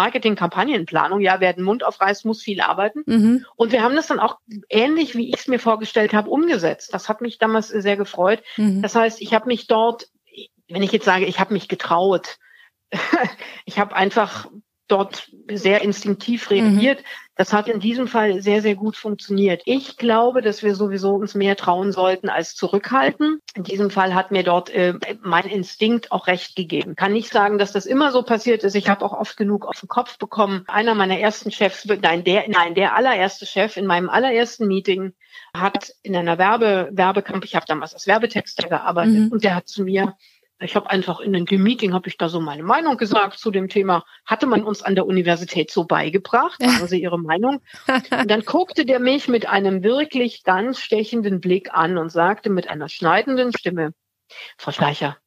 Marketing-Kampagnenplanung. 0.85 1.20
Ja, 1.20 1.41
wer 1.41 1.53
den 1.53 1.64
Mund 1.64 1.85
aufreißt, 1.85 2.24
muss 2.24 2.43
viel 2.43 2.61
arbeiten. 2.61 3.03
Mhm. 3.07 3.47
Und 3.57 3.72
wir 3.72 3.82
haben 3.82 3.97
das 3.97 4.07
dann 4.07 4.20
auch 4.20 4.39
ähnlich, 4.68 5.16
wie 5.16 5.28
ich 5.28 5.37
es 5.41 5.49
mir 5.49 5.59
vorgestellt 5.59 6.12
habe, 6.12 6.30
umgesetzt. 6.30 6.93
Das 6.93 7.09
hat 7.09 7.20
mich 7.20 7.39
damals 7.39 7.68
sehr 7.68 7.97
gefreut. 7.97 8.43
Mhm. 8.57 8.82
Das 8.82 8.95
heißt, 8.95 9.20
ich 9.20 9.35
habe 9.35 9.47
mich 9.47 9.66
dort, 9.66 10.09
wenn 10.68 10.82
ich 10.82 10.93
jetzt 10.93 11.05
sage, 11.05 11.26
ich 11.26 11.41
habe 11.41 11.53
mich 11.53 11.68
getraut, 11.68 12.39
ich 13.64 13.78
habe 13.78 13.95
einfach 13.97 14.49
dort 14.87 15.30
sehr 15.51 15.82
instinktiv 15.82 16.51
reagiert. 16.51 17.01
Mhm. 17.01 17.05
Das 17.37 17.53
hat 17.53 17.68
in 17.68 17.80
diesem 17.80 18.07
Fall 18.07 18.41
sehr, 18.43 18.62
sehr 18.62 18.76
gut 18.76 18.97
funktioniert. 18.97 19.62
Ich 19.64 19.97
glaube, 19.97 20.41
dass 20.41 20.62
wir 20.62 20.74
sowieso 20.74 21.14
uns 21.14 21.35
mehr 21.35 21.57
trauen 21.57 21.91
sollten 21.91 22.28
als 22.28 22.55
zurückhalten. 22.55 23.41
In 23.55 23.64
diesem 23.64 23.91
Fall 23.91 24.14
hat 24.14 24.30
mir 24.30 24.45
dort 24.45 24.70
äh, 24.70 24.95
mein 25.20 25.47
Instinkt 25.47 26.12
auch 26.12 26.28
recht 26.28 26.55
gegeben. 26.55 26.95
Kann 26.95 27.12
nicht 27.12 27.32
sagen, 27.32 27.59
dass 27.59 27.72
das 27.72 27.87
immer 27.87 28.12
so 28.12 28.22
passiert 28.22 28.62
ist. 28.62 28.74
Ich 28.76 28.89
habe 28.89 29.05
auch 29.05 29.12
oft 29.12 29.37
genug 29.37 29.66
auf 29.66 29.80
den 29.80 29.89
Kopf 29.89 30.18
bekommen. 30.18 30.64
Einer 30.68 30.95
meiner 30.95 31.18
ersten 31.18 31.51
Chefs, 31.51 31.87
nein, 31.87 32.22
der, 32.22 32.45
nein, 32.49 32.74
der 32.74 32.95
allererste 32.95 33.47
Chef 33.47 33.76
in 33.76 33.87
meinem 33.87 34.09
allerersten 34.09 34.68
Meeting 34.68 35.12
hat 35.57 35.93
in 36.03 36.14
einer 36.16 36.39
Werbe, 36.39 36.89
Werbekampagne, 36.93 37.47
ich 37.47 37.57
habe 37.57 37.66
damals 37.66 37.95
als 37.95 38.07
Werbetexter 38.07 38.68
gearbeitet 38.68 39.14
mhm. 39.14 39.28
und 39.32 39.45
der 39.45 39.57
hat 39.57 39.68
zu 39.68 39.82
mir 39.82 40.16
ich 40.65 40.77
habe 40.77 40.91
einfach 40.91 41.21
in 41.21 41.37
einem 41.37 41.62
Meeting 41.62 41.93
habe 41.93 42.09
ich 42.09 42.17
da 42.17 42.29
so 42.29 42.41
meine 42.41 42.62
Meinung 42.62 42.97
gesagt 42.97 43.39
zu 43.39 43.51
dem 43.51 43.69
Thema. 43.69 44.05
Hatte 44.25 44.47
man 44.47 44.65
uns 44.65 44.83
an 44.83 44.95
der 44.95 45.07
Universität 45.07 45.71
so 45.71 45.85
beigebracht? 45.85 46.61
Sagen 46.62 46.89
Sie 46.89 47.03
Ihre 47.03 47.19
Meinung? 47.19 47.61
Und 47.87 48.31
dann 48.31 48.41
guckte 48.41 48.85
der 48.87 48.99
mich 48.99 49.29
mit 49.29 49.47
einem 49.47 49.83
wirklich 49.83 50.43
ganz 50.43 50.81
stechenden 50.81 51.41
Blick 51.41 51.73
an 51.73 51.99
und 51.99 52.11
sagte 52.11 52.51
mit 52.51 52.69
einer 52.69 52.89
schneidenden 52.89 53.53
Stimme, 53.57 53.93
Frau 54.57 54.73
Schleicher, 54.73 55.19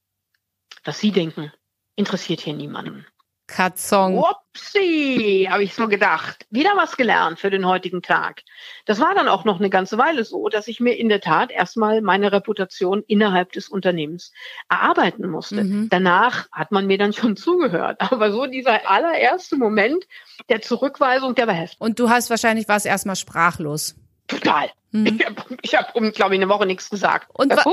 was 0.84 1.00
Sie 1.00 1.12
denken, 1.12 1.52
interessiert 1.96 2.42
hier 2.42 2.54
niemanden. 2.54 3.06
Katzong. 3.48 4.18
Upsi, 4.18 5.48
habe 5.50 5.64
ich 5.64 5.74
so 5.74 5.88
gedacht. 5.88 6.46
Wieder 6.50 6.72
was 6.76 6.98
gelernt 6.98 7.40
für 7.40 7.50
den 7.50 7.66
heutigen 7.66 8.02
Tag. 8.02 8.44
Das 8.86 9.00
war 9.00 9.16
dann 9.16 9.30
auch 9.30 9.46
noch 9.46 9.60
eine 9.60 9.70
ganze 9.70 9.98
Weile 9.98 10.26
so, 10.26 10.50
dass 10.50 10.68
ich 10.68 10.80
mir 10.82 10.98
in 10.98 11.08
der 11.08 11.22
Tat 11.22 11.52
erstmal 11.52 12.02
meine 12.02 12.32
Reputation 12.34 13.04
innerhalb 13.08 13.54
des 13.54 13.70
Unternehmens 13.70 14.34
erarbeiten 14.70 15.30
musste. 15.30 15.64
Mhm. 15.64 15.88
Danach 15.90 16.48
hat 16.52 16.72
man 16.72 16.88
mir 16.88 16.98
dann 16.98 17.14
schon 17.14 17.38
zugehört. 17.38 18.02
Aber 18.02 18.32
so 18.32 18.46
dieser 18.46 18.90
allererste 18.90 19.56
Moment 19.56 20.06
der 20.50 20.62
Zurückweisung, 20.62 21.34
der 21.34 21.48
war 21.48 21.56
heftig. 21.56 21.80
Und 21.80 22.00
du 22.00 22.10
hast 22.10 22.30
wahrscheinlich 22.30 22.68
was 22.68 22.86
erstmal 22.86 23.16
sprachlos. 23.16 23.96
Total. 24.28 24.70
Mhm. 24.92 25.20
Ich 25.62 25.74
habe, 25.74 25.94
hab, 25.94 26.14
glaube 26.14 26.36
ich, 26.36 26.42
eine 26.42 26.50
Woche 26.50 26.66
nichts 26.66 26.90
gesagt. 26.90 27.30
Und 27.34 27.56
wa 27.56 27.64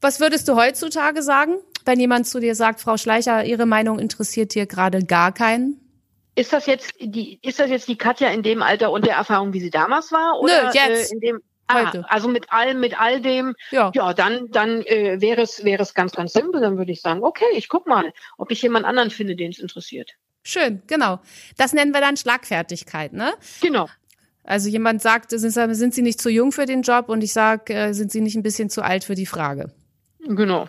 was 0.00 0.18
würdest 0.18 0.48
du 0.48 0.56
heutzutage 0.56 1.22
sagen? 1.22 1.58
Wenn 1.84 2.00
jemand 2.00 2.26
zu 2.26 2.40
dir 2.40 2.54
sagt, 2.54 2.80
Frau 2.80 2.96
Schleicher, 2.96 3.44
Ihre 3.44 3.66
Meinung 3.66 3.98
interessiert 3.98 4.52
hier 4.52 4.66
gerade 4.66 5.04
gar 5.04 5.32
keinen? 5.32 5.78
Ist 6.34 6.52
das 6.52 6.66
jetzt 6.66 6.94
die, 6.98 7.38
ist 7.42 7.60
das 7.60 7.68
jetzt 7.68 7.88
die 7.88 7.96
Katja 7.96 8.30
in 8.30 8.42
dem 8.42 8.62
Alter 8.62 8.90
und 8.90 9.06
der 9.06 9.16
Erfahrung, 9.16 9.52
wie 9.52 9.60
sie 9.60 9.70
damals 9.70 10.12
war? 10.12 10.40
Oder 10.40 10.64
Nö, 10.64 10.70
jetzt. 10.72 11.12
Äh, 11.12 11.14
in 11.14 11.20
dem, 11.20 11.40
ah, 11.66 11.92
also 12.08 12.28
mit 12.28 12.50
allem, 12.50 12.80
mit 12.80 12.98
all 12.98 13.20
dem, 13.20 13.54
ja, 13.70 13.90
ja 13.94 14.14
dann, 14.14 14.50
dann 14.50 14.82
äh, 14.82 15.20
wäre 15.20 15.42
es, 15.42 15.62
wäre 15.62 15.82
es 15.82 15.92
ganz, 15.92 16.12
ganz 16.12 16.32
simpel. 16.32 16.62
Dann 16.62 16.78
würde 16.78 16.90
ich 16.90 17.02
sagen, 17.02 17.22
okay, 17.22 17.44
ich 17.54 17.68
guck 17.68 17.86
mal, 17.86 18.12
ob 18.38 18.50
ich 18.50 18.62
jemand 18.62 18.86
anderen 18.86 19.10
finde, 19.10 19.36
den 19.36 19.50
es 19.50 19.58
interessiert. 19.58 20.12
Schön, 20.42 20.82
genau. 20.86 21.20
Das 21.58 21.74
nennen 21.74 21.92
wir 21.92 22.00
dann 22.00 22.16
Schlagfertigkeit, 22.16 23.12
ne? 23.12 23.34
Genau. 23.60 23.88
Also 24.44 24.68
jemand 24.68 25.02
sagt, 25.02 25.30
sind, 25.30 25.52
sind 25.52 25.94
Sie 25.94 26.02
nicht 26.02 26.20
zu 26.20 26.30
jung 26.30 26.50
für 26.50 26.66
den 26.66 26.82
Job? 26.82 27.08
Und 27.08 27.22
ich 27.22 27.32
sage, 27.32 27.74
äh, 27.74 27.92
sind 27.92 28.10
Sie 28.10 28.20
nicht 28.20 28.36
ein 28.36 28.42
bisschen 28.42 28.70
zu 28.70 28.82
alt 28.82 29.04
für 29.04 29.14
die 29.14 29.26
Frage? 29.26 29.72
Genau. 30.24 30.68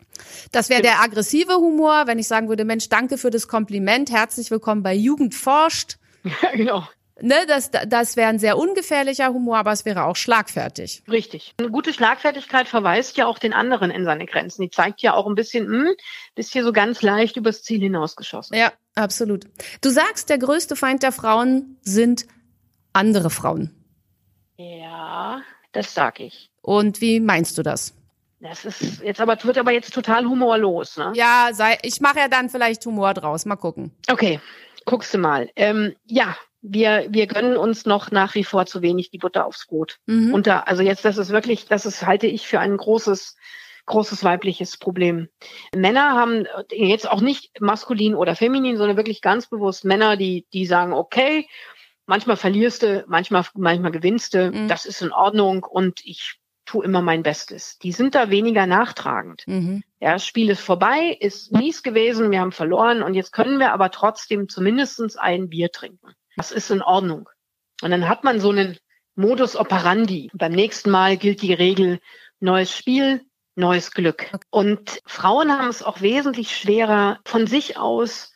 Das 0.51 0.69
wäre 0.69 0.81
der 0.81 1.01
aggressive 1.01 1.55
Humor, 1.55 2.07
wenn 2.07 2.19
ich 2.19 2.27
sagen 2.27 2.49
würde, 2.49 2.65
Mensch, 2.65 2.89
danke 2.89 3.17
für 3.17 3.29
das 3.29 3.47
Kompliment, 3.47 4.11
herzlich 4.11 4.49
willkommen 4.51 4.83
bei 4.83 4.93
Jugend 4.93 5.35
forscht. 5.35 5.97
Ja, 6.23 6.51
genau. 6.53 6.87
Ne, 7.21 7.45
das, 7.47 7.69
das 7.69 8.17
wäre 8.17 8.29
ein 8.29 8.39
sehr 8.39 8.57
ungefährlicher 8.57 9.29
Humor, 9.29 9.57
aber 9.57 9.71
es 9.71 9.85
wäre 9.85 10.05
auch 10.05 10.15
schlagfertig. 10.15 11.03
Richtig. 11.09 11.53
Eine 11.59 11.69
gute 11.69 11.93
Schlagfertigkeit 11.93 12.67
verweist 12.67 13.17
ja 13.17 13.27
auch 13.27 13.37
den 13.37 13.53
anderen 13.53 13.91
in 13.91 14.03
seine 14.03 14.25
Grenzen. 14.25 14.63
Die 14.63 14.71
zeigt 14.71 15.01
ja 15.01 15.13
auch 15.13 15.27
ein 15.27 15.35
bisschen, 15.35 15.67
hm, 15.67 15.89
bist 16.33 16.51
hier 16.53 16.63
so 16.63 16.73
ganz 16.73 17.03
leicht 17.03 17.37
übers 17.37 17.61
Ziel 17.61 17.81
hinausgeschossen. 17.81 18.57
Ja, 18.57 18.73
absolut. 18.95 19.45
Du 19.81 19.89
sagst, 19.89 20.29
der 20.29 20.39
größte 20.39 20.75
Feind 20.75 21.03
der 21.03 21.11
Frauen 21.11 21.77
sind 21.81 22.25
andere 22.93 23.29
Frauen. 23.29 23.71
Ja, 24.57 25.41
das 25.71 25.93
sag 25.93 26.19
ich. 26.19 26.49
Und 26.61 26.99
wie 26.99 27.19
meinst 27.19 27.57
du 27.59 27.63
das? 27.63 27.93
Das 28.43 28.65
ist 28.65 29.01
jetzt 29.01 29.21
aber, 29.21 29.41
wird 29.41 29.57
aber 29.57 29.71
jetzt 29.71 29.93
total 29.93 30.25
humorlos, 30.25 30.97
ne? 30.97 31.13
Ja, 31.15 31.51
sei, 31.53 31.77
ich 31.81 32.01
mache 32.01 32.19
ja 32.19 32.27
dann 32.27 32.49
vielleicht 32.49 32.85
Humor 32.85 33.13
draus. 33.13 33.45
Mal 33.45 33.55
gucken. 33.55 33.95
Okay, 34.11 34.41
guckst 34.85 35.13
du 35.13 35.17
mal. 35.17 35.49
Ähm, 35.55 35.95
ja, 36.05 36.35
wir, 36.61 37.07
wir 37.09 37.27
gönnen 37.27 37.55
uns 37.55 37.85
noch 37.85 38.11
nach 38.11 38.35
wie 38.35 38.43
vor 38.43 38.65
zu 38.65 38.81
wenig 38.81 39.11
die 39.11 39.17
Butter 39.17 39.45
aufs 39.45 39.65
Brot. 39.65 39.99
Mhm. 40.07 40.33
Und 40.33 40.45
da, 40.45 40.59
also 40.59 40.83
jetzt, 40.83 41.05
das 41.05 41.17
ist 41.17 41.29
wirklich, 41.29 41.67
das 41.67 41.85
ist, 41.85 42.05
halte 42.05 42.27
ich 42.27 42.45
für 42.45 42.59
ein 42.59 42.75
großes, 42.75 43.37
großes 43.85 44.25
weibliches 44.25 44.75
Problem. 44.75 45.29
Männer 45.73 46.11
haben 46.11 46.45
jetzt 46.69 47.09
auch 47.09 47.21
nicht 47.21 47.61
maskulin 47.61 48.13
oder 48.13 48.35
feminin, 48.35 48.75
sondern 48.75 48.97
wirklich 48.97 49.21
ganz 49.21 49.47
bewusst 49.47 49.85
Männer, 49.85 50.17
die, 50.17 50.45
die 50.51 50.65
sagen, 50.65 50.91
okay, 50.91 51.47
manchmal 52.07 52.35
verlierst 52.35 52.83
du, 52.83 53.05
manchmal, 53.07 53.45
manchmal 53.55 53.91
gewinnst 53.91 54.33
du, 54.33 54.51
mhm. 54.51 54.67
das 54.67 54.85
ist 54.85 55.01
in 55.01 55.13
Ordnung 55.13 55.63
und 55.63 56.01
ich 56.03 56.39
tue 56.65 56.85
immer 56.85 57.01
mein 57.01 57.23
Bestes. 57.23 57.77
Die 57.79 57.91
sind 57.91 58.15
da 58.15 58.29
weniger 58.29 58.65
nachtragend. 58.65 59.43
Mhm. 59.47 59.83
Ja, 59.99 60.13
das 60.13 60.25
Spiel 60.25 60.49
ist 60.49 60.61
vorbei, 60.61 61.17
ist 61.19 61.51
mies 61.51 61.83
gewesen, 61.83 62.31
wir 62.31 62.39
haben 62.39 62.51
verloren 62.51 63.03
und 63.03 63.13
jetzt 63.13 63.31
können 63.31 63.59
wir 63.59 63.73
aber 63.73 63.91
trotzdem 63.91 64.49
zumindestens 64.49 65.15
ein 65.15 65.49
Bier 65.49 65.71
trinken. 65.71 66.13
Das 66.35 66.51
ist 66.51 66.71
in 66.71 66.81
Ordnung. 66.81 67.29
Und 67.81 67.91
dann 67.91 68.07
hat 68.07 68.23
man 68.23 68.39
so 68.39 68.49
einen 68.49 68.77
Modus 69.15 69.55
operandi. 69.55 70.31
Beim 70.33 70.53
nächsten 70.53 70.89
Mal 70.89 71.17
gilt 71.17 71.41
die 71.41 71.53
Regel, 71.53 71.99
neues 72.39 72.75
Spiel, 72.75 73.25
neues 73.55 73.91
Glück. 73.91 74.31
Und 74.49 75.01
Frauen 75.05 75.51
haben 75.51 75.69
es 75.69 75.83
auch 75.83 76.01
wesentlich 76.01 76.55
schwerer, 76.55 77.19
von 77.25 77.45
sich 77.47 77.77
aus 77.77 78.33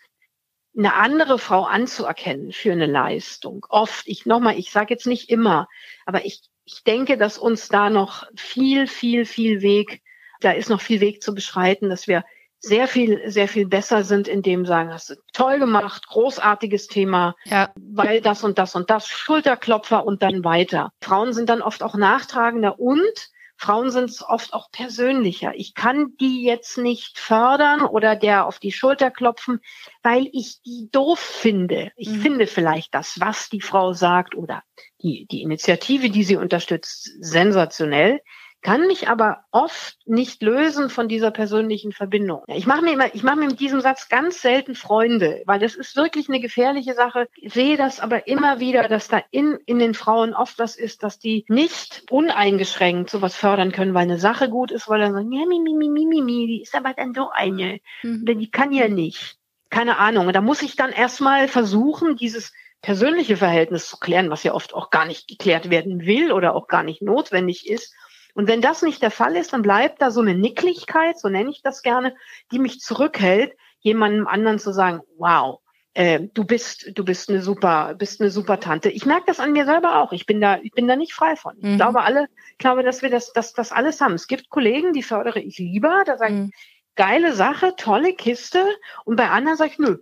eine 0.78 0.94
andere 0.94 1.40
Frau 1.40 1.64
anzuerkennen 1.64 2.52
für 2.52 2.72
eine 2.72 2.86
Leistung. 2.86 3.66
Oft, 3.70 4.08
ich 4.08 4.26
nochmal, 4.26 4.60
ich 4.60 4.72
sage 4.72 4.94
jetzt 4.94 5.08
nicht 5.08 5.30
immer, 5.30 5.68
aber 6.06 6.26
ich 6.26 6.42
ich 6.68 6.84
denke, 6.84 7.18
dass 7.18 7.38
uns 7.38 7.70
da 7.70 7.90
noch 7.90 8.26
viel, 8.36 8.88
viel, 8.88 9.26
viel 9.26 9.62
Weg, 9.62 10.02
da 10.42 10.52
ist 10.52 10.70
noch 10.70 10.82
viel 10.82 11.00
Weg 11.00 11.24
zu 11.24 11.34
beschreiten, 11.34 11.90
dass 11.90 12.08
wir 12.08 12.26
sehr 12.60 12.88
viel, 12.88 13.32
sehr 13.32 13.48
viel 13.48 13.68
besser 13.68 14.04
sind 14.04 14.28
in 14.28 14.42
dem 14.42 14.66
sagen, 14.66 14.92
hast 14.92 15.12
du 15.12 15.16
toll 15.32 15.60
gemacht, 15.60 16.08
großartiges 16.08 16.88
Thema, 16.88 17.36
ja. 17.46 17.72
weil 17.78 18.20
das 18.20 18.44
und 18.44 18.58
das 18.58 18.76
und 18.76 18.90
das, 18.90 19.08
Schulterklopfer 19.08 20.06
und 20.06 20.22
dann 20.24 20.44
weiter. 20.44 20.92
Frauen 21.02 21.32
sind 21.34 21.50
dann 21.50 21.62
oft 21.62 21.84
auch 21.84 21.96
nachtragender 21.96 22.80
und 22.80 23.30
Frauen 23.58 23.90
sind 23.90 24.10
es 24.10 24.24
oft 24.24 24.54
auch 24.54 24.72
persönlicher. 24.72 25.54
Ich 25.56 25.74
kann 25.74 26.16
die 26.20 26.44
jetzt 26.44 26.78
nicht 26.78 27.18
fördern 27.18 27.82
oder 27.82 28.16
der 28.16 28.46
auf 28.46 28.60
die 28.60 28.72
Schulter 28.72 29.10
klopfen, 29.10 29.62
weil 30.04 30.30
ich 30.32 30.62
die 30.62 30.90
doof 30.92 31.20
finde. 31.20 31.92
Ich 31.96 32.10
mhm. 32.10 32.22
finde 32.22 32.48
vielleicht 32.48 32.94
das, 32.94 33.20
was 33.20 33.50
die 33.50 33.62
Frau 33.62 33.94
sagt 33.94 34.36
oder 34.36 34.64
die, 35.02 35.26
die 35.30 35.42
Initiative, 35.42 36.10
die 36.10 36.24
sie 36.24 36.38
unterstützt, 36.38 37.12
sensationell 37.20 38.22
kann 38.62 38.88
mich 38.88 39.08
aber 39.08 39.46
oft 39.52 39.98
nicht 40.06 40.42
lösen 40.42 40.90
von 40.90 41.08
dieser 41.08 41.32
persönlichen 41.32 41.92
Verbindung. 41.92 42.44
Ich 42.48 42.66
mache 42.66 42.82
mir 42.82 42.94
immer, 42.94 43.14
ich 43.14 43.24
mache 43.24 43.38
mir 43.38 43.48
mit 43.48 43.60
diesem 43.60 43.82
Satz 43.82 44.10
ganz 44.10 44.42
selten 44.42 44.76
Freunde, 44.76 45.44
weil 45.46 45.60
das 45.60 45.76
ist 45.76 45.96
wirklich 45.96 46.28
eine 46.28 46.40
gefährliche 46.40 46.94
Sache. 46.94 47.28
Ich 47.36 47.54
sehe 47.54 47.78
das 47.78 48.00
aber 48.00 48.28
immer 48.28 48.60
wieder, 48.60 48.88
dass 48.88 49.08
da 49.08 49.22
in, 49.32 49.58
in 49.66 49.80
den 49.80 49.94
Frauen 49.94 50.34
oft 50.34 50.60
das 50.60 50.76
ist, 50.76 51.04
dass 51.04 51.20
die 51.20 51.46
nicht 51.48 52.04
uneingeschränkt 52.10 53.10
sowas 53.10 53.36
fördern 53.36 53.72
können, 53.72 53.94
weil 53.94 54.04
eine 54.04 54.20
Sache 54.20 54.50
gut 54.50 54.72
ist, 54.72 54.90
weil 54.90 55.00
dann 55.00 55.14
sagen, 55.14 55.32
ja, 55.32 55.46
mi, 55.46 55.60
mi, 55.60 55.74
mi, 55.74 55.90
mi, 55.90 56.06
mi, 56.06 56.22
mi, 56.22 56.48
die 56.48 56.62
ist 56.62 56.76
aber 56.76 56.94
dann 56.94 57.14
so 57.14 57.30
eine. 57.30 57.80
Mhm. 58.04 58.26
Die 58.26 58.52
kann 58.52 58.72
ja 58.72 58.88
nicht. 58.88 59.38
Keine 59.70 59.98
Ahnung. 59.98 60.28
Und 60.28 60.36
da 60.36 60.42
muss 60.42 60.62
ich 60.62 60.76
dann 60.76 60.92
erstmal 60.92 61.48
versuchen, 61.48 62.16
dieses 62.16 62.54
persönliche 62.82 63.38
Verhältnis 63.38 63.88
zu 63.88 63.98
klären, 63.98 64.30
was 64.30 64.44
ja 64.44 64.54
oft 64.54 64.74
auch 64.74 64.90
gar 64.90 65.06
nicht 65.06 65.28
geklärt 65.28 65.70
werden 65.70 66.06
will 66.06 66.32
oder 66.32 66.56
auch 66.56 66.68
gar 66.68 66.84
nicht 66.84 67.02
notwendig 67.02 67.70
ist 67.70 67.94
und 68.38 68.48
wenn 68.48 68.62
das 68.62 68.84
nicht 68.84 69.02
der 69.02 69.10
Fall 69.10 69.36
ist, 69.36 69.54
dann 69.54 69.64
bleibt 69.64 70.00
da 70.00 70.12
so 70.12 70.22
eine 70.22 70.36
Nicklichkeit, 70.36 71.20
so 71.20 71.28
nenne 71.28 71.50
ich 71.50 71.64
das 71.64 71.82
gerne, 71.82 72.16
die 72.52 72.60
mich 72.60 72.80
zurückhält, 72.82 73.54
jemandem 73.80 74.28
anderen 74.28 74.60
zu 74.60 74.72
sagen, 74.72 75.02
wow, 75.18 75.60
äh, 75.96 76.20
du 76.36 76.44
bist, 76.44 76.92
du 76.94 77.04
bist 77.04 77.32
eine 77.32 77.42
super, 77.42 77.96
bist 77.96 78.22
eine 78.22 78.30
super 78.30 78.60
Tante. 78.60 78.92
Ich 78.92 79.08
merke 79.08 79.24
das 79.26 79.40
an 79.40 79.54
mir 79.54 79.66
selber 79.66 80.04
auch. 80.04 80.12
Ich 80.12 80.28
bin 80.28 80.40
da, 80.40 80.60
ich 80.62 80.72
bin 80.72 80.88
da 80.88 80.96
nicht 80.96 81.16
frei 81.16 81.36
von. 81.36 81.56
Ich 81.58 81.64
mhm. 81.64 81.78
glaube 81.78 82.04
alle, 82.04 82.28
ich 82.52 82.60
glaube, 82.60 82.84
dass 82.84 83.02
wir 83.02 83.10
das, 83.10 83.34
das, 83.34 83.54
das 83.54 83.72
alles 83.72 84.02
haben. 84.02 84.14
Es 84.14 84.28
gibt 84.28 84.52
Kollegen, 84.52 84.94
die 84.94 85.02
fördere 85.02 85.40
ich 85.40 85.58
lieber. 85.58 86.04
Da 86.06 86.20
sage 86.20 86.34
ich, 86.34 86.40
mhm. 86.42 86.52
geile 86.96 87.34
Sache, 87.34 87.74
tolle 87.76 88.14
Kiste. 88.14 88.64
Und 89.04 89.16
bei 89.16 89.32
anderen 89.32 89.58
sage 89.58 89.72
ich, 89.72 89.80
nö, 89.80 89.98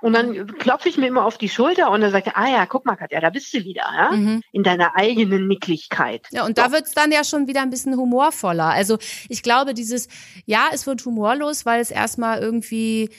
und 0.00 0.12
dann 0.12 0.46
klopfe 0.58 0.88
ich 0.88 0.96
mir 0.96 1.06
immer 1.06 1.24
auf 1.24 1.38
die 1.38 1.48
Schulter 1.48 1.90
und 1.90 2.00
dann 2.00 2.12
sagt 2.12 2.28
er, 2.28 2.36
ah 2.36 2.48
ja, 2.48 2.66
guck 2.66 2.86
mal, 2.86 2.96
Katja, 2.96 3.20
da 3.20 3.30
bist 3.30 3.52
du 3.52 3.64
wieder, 3.64 3.82
ja? 3.92 4.12
Mhm. 4.12 4.42
In 4.52 4.62
deiner 4.62 4.94
eigenen 4.96 5.48
Nicklichkeit. 5.48 6.26
Ja, 6.30 6.44
und 6.44 6.56
so. 6.56 6.62
da 6.62 6.72
wird's 6.72 6.92
dann 6.92 7.10
ja 7.10 7.24
schon 7.24 7.48
wieder 7.48 7.62
ein 7.62 7.70
bisschen 7.70 7.96
humorvoller. 7.96 8.66
Also 8.66 8.98
ich 9.28 9.42
glaube, 9.42 9.74
dieses, 9.74 10.08
ja, 10.46 10.66
es 10.72 10.86
wird 10.86 11.04
humorlos, 11.04 11.66
weil 11.66 11.80
es 11.80 11.90
erstmal 11.90 12.38
irgendwie 12.40 13.10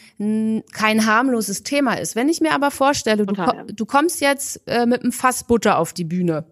kein 0.71 1.05
harmloses 1.05 1.63
Thema 1.63 1.95
ist. 1.95 2.15
Wenn 2.15 2.29
ich 2.29 2.39
mir 2.39 2.53
aber 2.53 2.71
vorstelle, 2.71 3.25
Total, 3.25 3.47
du, 3.47 3.57
ja. 3.57 3.63
du 3.65 3.85
kommst 3.85 4.21
jetzt 4.21 4.61
äh, 4.67 4.85
mit 4.85 5.01
einem 5.01 5.11
Fass 5.11 5.43
Butter 5.43 5.77
auf 5.77 5.91
die 5.91 6.05
Bühne 6.05 6.45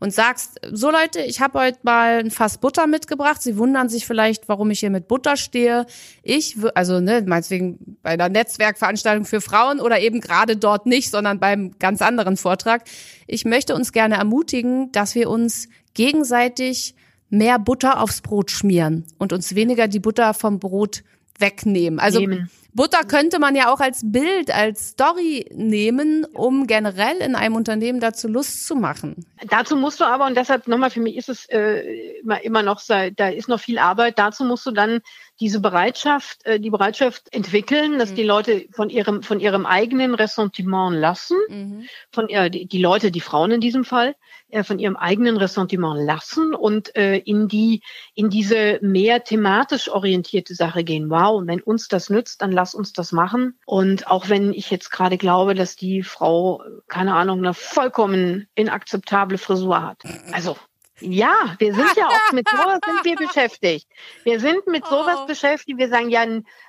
und 0.00 0.14
sagst, 0.14 0.60
so 0.70 0.90
Leute, 0.90 1.20
ich 1.20 1.40
habe 1.40 1.58
heute 1.58 1.78
mal 1.82 2.18
ein 2.18 2.30
Fass 2.30 2.58
Butter 2.58 2.86
mitgebracht. 2.86 3.42
Sie 3.42 3.56
wundern 3.56 3.88
sich 3.88 4.06
vielleicht, 4.06 4.48
warum 4.48 4.70
ich 4.70 4.80
hier 4.80 4.90
mit 4.90 5.08
Butter 5.08 5.36
stehe. 5.36 5.86
Ich, 6.22 6.56
also 6.74 7.00
ne, 7.00 7.22
meinetwegen 7.26 7.96
bei 8.02 8.10
einer 8.10 8.28
Netzwerkveranstaltung 8.28 9.24
für 9.24 9.40
Frauen 9.40 9.80
oder 9.80 10.00
eben 10.00 10.20
gerade 10.20 10.56
dort 10.56 10.86
nicht, 10.86 11.10
sondern 11.10 11.40
beim 11.40 11.78
ganz 11.78 12.02
anderen 12.02 12.36
Vortrag. 12.36 12.84
Ich 13.26 13.44
möchte 13.44 13.74
uns 13.74 13.92
gerne 13.92 14.16
ermutigen, 14.16 14.92
dass 14.92 15.14
wir 15.14 15.30
uns 15.30 15.68
gegenseitig 15.94 16.94
mehr 17.30 17.58
Butter 17.58 18.00
aufs 18.00 18.20
Brot 18.20 18.50
schmieren 18.50 19.04
und 19.18 19.32
uns 19.32 19.54
weniger 19.54 19.88
die 19.88 20.00
Butter 20.00 20.32
vom 20.32 20.58
Brot 20.58 21.02
wegnehmen. 21.38 21.98
Also 21.98 22.20
Nehmen. 22.20 22.50
Butter 22.74 23.02
könnte 23.02 23.40
man 23.40 23.56
ja 23.56 23.72
auch 23.72 23.80
als 23.80 24.02
Bild, 24.04 24.54
als 24.54 24.90
Story 24.90 25.46
nehmen, 25.52 26.24
um 26.32 26.68
generell 26.68 27.16
in 27.16 27.34
einem 27.34 27.56
Unternehmen 27.56 27.98
dazu 27.98 28.28
Lust 28.28 28.68
zu 28.68 28.76
machen. 28.76 29.26
Dazu 29.48 29.74
musst 29.74 29.98
du 29.98 30.04
aber, 30.04 30.26
und 30.26 30.36
deshalb 30.36 30.68
nochmal, 30.68 30.90
für 30.90 31.00
mich 31.00 31.16
ist 31.16 31.28
es 31.28 31.46
äh, 31.46 32.20
immer, 32.20 32.44
immer 32.44 32.62
noch, 32.62 32.80
da 32.86 33.28
ist 33.30 33.48
noch 33.48 33.58
viel 33.58 33.78
Arbeit, 33.78 34.18
dazu 34.18 34.44
musst 34.44 34.64
du 34.64 34.70
dann 34.70 35.00
diese 35.40 35.60
Bereitschaft, 35.60 36.44
äh, 36.44 36.60
die 36.60 36.70
Bereitschaft 36.70 37.34
entwickeln, 37.34 37.98
dass 37.98 38.10
mhm. 38.10 38.14
die 38.14 38.22
Leute 38.22 38.66
von 38.70 38.90
ihrem, 38.90 39.22
von 39.24 39.40
ihrem 39.40 39.66
eigenen 39.66 40.14
Ressentiment 40.14 40.96
lassen, 40.96 41.36
mhm. 41.48 41.88
von 42.12 42.28
äh, 42.28 42.50
die, 42.50 42.66
die 42.66 42.80
Leute, 42.80 43.10
die 43.10 43.20
Frauen 43.20 43.50
in 43.50 43.60
diesem 43.60 43.84
Fall, 43.84 44.14
äh, 44.50 44.64
von 44.64 44.78
ihrem 44.78 44.96
eigenen 44.96 45.36
Ressentiment 45.36 46.04
lassen 46.06 46.54
und 46.54 46.96
äh, 46.96 47.18
in 47.18 47.48
die, 47.48 47.82
in 48.14 48.30
diese 48.30 48.78
mehr 48.80 49.22
thematisch 49.24 49.90
orientierte 49.90 50.54
Sache 50.54 50.84
gehen. 50.84 51.10
Wow, 51.10 51.42
wenn 51.46 51.60
uns 51.60 51.88
das 51.88 52.08
nützt, 52.08 52.40
dann 52.40 52.52
lass 52.52 52.74
uns 52.74 52.92
das 52.92 53.12
machen. 53.12 53.58
Und 53.66 54.06
auch 54.06 54.28
wenn 54.28 54.52
ich 54.52 54.70
jetzt 54.70 54.90
gerade 54.90 55.18
glaube, 55.18 55.54
dass 55.54 55.76
die 55.76 56.02
Frau, 56.02 56.62
keine 56.88 57.14
Ahnung, 57.14 57.38
eine 57.38 57.54
vollkommen 57.54 58.48
inakzeptable 58.54 59.38
Frisur 59.38 59.82
hat. 59.82 60.02
Also 60.32 60.56
ja, 61.00 61.54
wir 61.58 61.74
sind 61.74 61.96
ja 61.96 62.08
auch 62.08 62.32
mit 62.32 62.48
sowas 62.48 62.80
sind 62.84 63.04
wir 63.04 63.16
beschäftigt. 63.16 63.86
Wir 64.24 64.40
sind 64.40 64.66
mit 64.66 64.84
sowas 64.84 65.18
oh. 65.22 65.26
beschäftigt. 65.26 65.78
Wir 65.78 65.88
sagen 65.88 66.10
ja, 66.10 66.24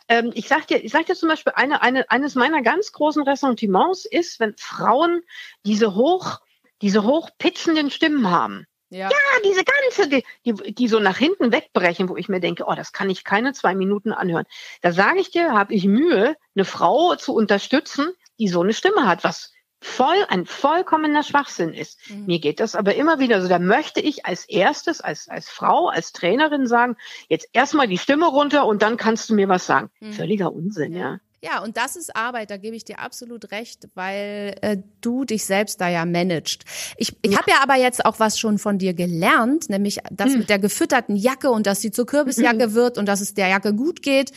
ähm, 0.08 0.32
ich 0.34 0.48
sag 0.48 0.68
dir, 0.68 0.84
ich 0.84 0.92
sag 0.92 1.06
dir 1.06 1.16
zum 1.16 1.30
Beispiel 1.30 1.54
eine, 1.56 1.82
eine, 1.82 2.10
eines 2.12 2.36
meiner 2.36 2.62
ganz 2.62 2.92
großen 2.92 3.24
Ressentiments 3.24 4.06
ist, 4.06 4.40
wenn 4.40 4.54
Frauen 4.58 5.22
diese 5.66 5.96
hoch, 5.96 6.40
diese 6.82 7.04
hochpitchenden 7.04 7.92
Stimmen 7.92 8.30
haben. 8.30 8.66
Ja. 8.92 9.08
ja, 9.08 9.42
diese 9.46 9.64
ganze, 9.64 10.10
die, 10.10 10.24
die, 10.46 10.74
die 10.74 10.88
so 10.88 11.00
nach 11.00 11.18
hinten 11.18 11.52
wegbrechen, 11.52 12.10
wo 12.10 12.18
ich 12.18 12.28
mir 12.28 12.40
denke, 12.40 12.64
oh, 12.66 12.74
das 12.74 12.92
kann 12.92 13.10
ich 13.12 13.24
keine 13.24 13.54
zwei 13.54 13.76
Minuten 13.76 14.12
anhören. 14.12 14.46
Da 14.82 14.92
sage 14.92 15.20
ich 15.20 15.30
dir, 15.30 15.54
habe 15.54 15.76
ich 15.76 15.86
Mühe, 15.86 16.36
eine 16.56 16.66
Frau 16.66 17.16
zu 17.16 17.36
unterstützen, 17.36 18.10
die 18.40 18.48
so 18.48 18.62
eine 18.62 18.74
Stimme 18.74 19.06
hat, 19.06 19.24
was 19.24 19.54
voll 19.82 20.26
ein 20.28 20.46
vollkommener 20.46 21.24
Schwachsinn 21.24 21.74
ist. 21.74 22.00
Mhm. 22.10 22.26
Mir 22.26 22.40
geht 22.40 22.60
das 22.60 22.76
aber 22.76 22.96
immer 22.96 23.20
wieder 23.20 23.42
so. 23.42 23.48
Da 23.48 23.60
möchte 23.60 24.02
ich 24.02 24.26
als 24.26 24.46
erstes, 24.50 25.02
als, 25.02 25.30
als 25.30 25.50
Frau, 25.50 25.88
als 25.88 26.12
Trainerin 26.12 26.68
sagen, 26.68 26.98
jetzt 27.30 27.48
erstmal 27.54 27.88
die 27.88 27.98
Stimme 27.98 28.26
runter 28.26 28.66
und 28.66 28.82
dann 28.82 28.98
kannst 28.98 29.30
du 29.30 29.36
mir 29.36 29.48
was 29.48 29.66
sagen. 29.66 29.90
Mhm. 30.00 30.14
Völliger 30.14 30.52
Unsinn, 30.52 30.94
ja. 30.94 31.00
Ja, 31.00 31.20
und 31.64 31.78
das 31.78 31.96
ist 31.96 32.16
Arbeit, 32.16 32.52
da 32.52 32.58
gebe 32.58 32.76
ich 32.76 32.84
dir 32.84 33.00
absolut 33.00 33.52
recht, 33.52 33.88
weil 33.96 34.56
äh, 34.62 34.78
du 35.02 35.24
dich 35.24 35.46
selbst 35.46 35.80
da 35.80 35.88
ja 35.88 36.06
managst. 36.06 36.66
Ich, 36.98 37.16
ich 37.22 37.32
ja. 37.32 37.38
habe 37.38 37.52
ja 37.52 37.58
aber 37.64 37.76
jetzt 37.76 38.06
auch 38.06 38.20
was 38.20 38.38
schon 38.38 38.58
von 38.58 38.78
dir 38.78 38.94
gelernt, 38.94 39.70
nämlich 39.70 40.00
das 40.12 40.32
hm. 40.32 40.40
mit 40.40 40.50
der 40.50 40.60
gefütterten 40.60 41.16
Jacke 41.16 41.50
und 41.50 41.66
dass 41.66 41.82
sie 41.82 41.92
zur 41.92 42.06
Kürbisjacke 42.06 42.66
hm. 42.66 42.74
wird 42.74 42.98
und 42.98 43.06
dass 43.06 43.22
es 43.22 43.34
der 43.34 43.48
Jacke 43.48 43.74
gut 43.74 44.02
geht 44.02 44.32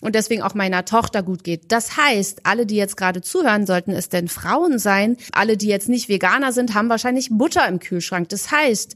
und 0.00 0.14
deswegen 0.14 0.42
auch 0.42 0.54
meiner 0.54 0.84
Tochter 0.84 1.22
gut 1.22 1.44
geht. 1.44 1.72
Das 1.72 1.96
heißt, 1.96 2.40
alle, 2.44 2.66
die 2.66 2.76
jetzt 2.76 2.96
gerade 2.96 3.20
zuhören, 3.20 3.66
sollten 3.66 3.92
es 3.92 4.08
denn 4.08 4.28
Frauen 4.28 4.78
sein. 4.78 5.16
Alle, 5.32 5.56
die 5.56 5.68
jetzt 5.68 5.88
nicht 5.88 6.08
Veganer 6.08 6.52
sind, 6.52 6.74
haben 6.74 6.88
wahrscheinlich 6.88 7.28
Butter 7.30 7.66
im 7.68 7.80
Kühlschrank. 7.80 8.28
Das 8.28 8.50
heißt, 8.50 8.94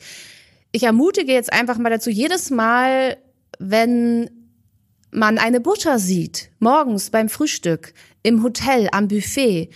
ich 0.72 0.82
ermutige 0.82 1.32
jetzt 1.32 1.52
einfach 1.52 1.78
mal 1.78 1.90
dazu, 1.90 2.10
jedes 2.10 2.50
Mal, 2.50 3.16
wenn 3.58 4.30
man 5.10 5.38
eine 5.38 5.60
Butter 5.60 5.98
sieht, 5.98 6.50
morgens 6.58 7.10
beim 7.10 7.28
Frühstück, 7.28 7.94
im 8.22 8.42
Hotel, 8.42 8.88
am 8.92 9.08
Buffet, 9.08 9.70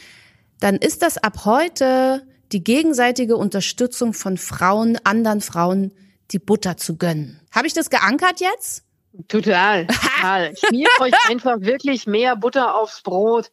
dann 0.60 0.76
ist 0.76 1.02
das 1.02 1.18
ab 1.18 1.44
heute 1.44 2.26
die 2.52 2.62
gegenseitige 2.62 3.36
Unterstützung 3.36 4.12
von 4.12 4.38
Frauen, 4.38 4.98
anderen 5.04 5.40
Frauen, 5.40 5.92
die 6.30 6.38
Butter 6.38 6.76
zu 6.76 6.96
gönnen. 6.96 7.40
Habe 7.50 7.66
ich 7.66 7.72
das 7.72 7.90
geankert 7.90 8.40
jetzt? 8.40 8.84
Total, 9.28 9.86
total. 10.20 10.54
Schmiert 10.56 10.90
euch 11.00 11.12
einfach 11.28 11.60
wirklich 11.60 12.06
mehr 12.06 12.36
Butter 12.36 12.76
aufs 12.76 13.02
Brot 13.02 13.50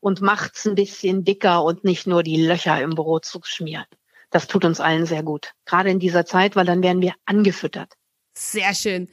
und 0.00 0.20
macht's 0.20 0.66
ein 0.66 0.74
bisschen 0.74 1.24
dicker 1.24 1.64
und 1.64 1.84
nicht 1.84 2.06
nur 2.06 2.22
die 2.22 2.44
Löcher 2.44 2.80
im 2.82 2.90
Brot 2.90 3.24
zu 3.24 3.40
schmieren. 3.42 3.86
Das 4.30 4.46
tut 4.46 4.64
uns 4.64 4.80
allen 4.80 5.06
sehr 5.06 5.22
gut. 5.22 5.52
Gerade 5.66 5.90
in 5.90 5.98
dieser 5.98 6.24
Zeit, 6.24 6.54
weil 6.56 6.64
dann 6.64 6.82
werden 6.82 7.02
wir 7.02 7.14
angefüttert. 7.26 7.94
Sehr 8.32 8.74
schön. 8.74 9.08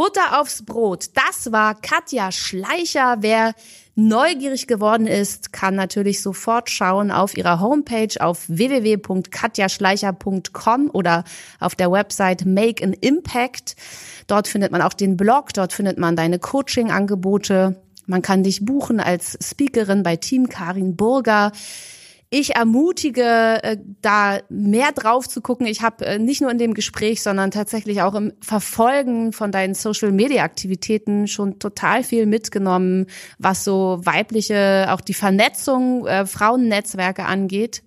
Butter 0.00 0.40
aufs 0.40 0.64
Brot. 0.64 1.10
Das 1.12 1.52
war 1.52 1.74
Katja 1.74 2.32
Schleicher. 2.32 3.18
Wer 3.20 3.52
neugierig 3.96 4.66
geworden 4.66 5.06
ist, 5.06 5.52
kann 5.52 5.74
natürlich 5.74 6.22
sofort 6.22 6.70
schauen 6.70 7.10
auf 7.10 7.36
ihrer 7.36 7.60
Homepage 7.60 8.18
auf 8.18 8.48
www.katjaschleicher.com 8.48 10.88
oder 10.90 11.24
auf 11.58 11.74
der 11.74 11.92
Website 11.92 12.46
Make 12.46 12.82
an 12.82 12.94
Impact. 12.94 13.76
Dort 14.26 14.48
findet 14.48 14.72
man 14.72 14.80
auch 14.80 14.94
den 14.94 15.18
Blog, 15.18 15.52
dort 15.52 15.74
findet 15.74 15.98
man 15.98 16.16
deine 16.16 16.38
Coaching-Angebote. 16.38 17.76
Man 18.06 18.22
kann 18.22 18.42
dich 18.42 18.64
buchen 18.64 19.00
als 19.00 19.36
Speakerin 19.42 20.02
bei 20.02 20.16
Team 20.16 20.48
Karin 20.48 20.96
Burger 20.96 21.52
ich 22.30 22.54
ermutige, 22.54 23.58
äh, 23.62 23.76
da 24.02 24.38
mehr 24.48 24.92
drauf 24.92 25.28
zu 25.28 25.40
gucken. 25.40 25.66
Ich 25.66 25.82
habe 25.82 26.06
äh, 26.06 26.18
nicht 26.18 26.40
nur 26.40 26.50
in 26.50 26.58
dem 26.58 26.74
Gespräch, 26.74 27.22
sondern 27.22 27.50
tatsächlich 27.50 28.02
auch 28.02 28.14
im 28.14 28.32
Verfolgen 28.40 29.32
von 29.32 29.50
deinen 29.50 29.74
Social-Media-Aktivitäten 29.74 31.26
schon 31.26 31.58
total 31.58 32.04
viel 32.04 32.26
mitgenommen, 32.26 33.06
was 33.38 33.64
so 33.64 34.00
weibliche, 34.04 34.86
auch 34.90 35.00
die 35.00 35.14
Vernetzung, 35.14 36.06
äh, 36.06 36.24
Frauennetzwerke 36.24 37.24
angeht. 37.24 37.82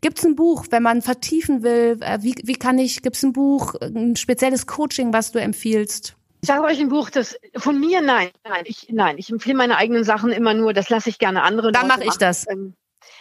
Gibt 0.00 0.18
es 0.18 0.24
ein 0.24 0.34
Buch, 0.34 0.66
wenn 0.70 0.82
man 0.82 1.00
vertiefen 1.00 1.62
will? 1.62 1.98
Äh, 2.00 2.18
wie, 2.22 2.34
wie 2.42 2.56
kann 2.56 2.78
ich, 2.78 3.02
gibt 3.02 3.14
es 3.14 3.22
ein 3.22 3.32
Buch, 3.32 3.74
ein 3.80 4.16
spezielles 4.16 4.66
Coaching, 4.66 5.12
was 5.12 5.30
du 5.30 5.38
empfiehlst? 5.38 6.16
Ich 6.40 6.48
sage 6.48 6.64
euch 6.64 6.80
ein 6.80 6.88
Buch, 6.88 7.10
das 7.10 7.36
von 7.56 7.78
mir 7.78 8.00
nein, 8.00 8.30
nein, 8.44 8.62
ich 8.64 8.88
nein, 8.90 9.18
ich 9.18 9.30
empfehle 9.30 9.56
meine 9.56 9.76
eigenen 9.76 10.04
Sachen 10.04 10.30
immer 10.30 10.54
nur, 10.54 10.72
das 10.72 10.88
lasse 10.88 11.10
ich 11.10 11.18
gerne 11.18 11.42
andere. 11.42 11.70
Dann 11.70 11.88
mache 11.88 12.04
ich 12.04 12.16
das. 12.16 12.46
Ähm, 12.48 12.74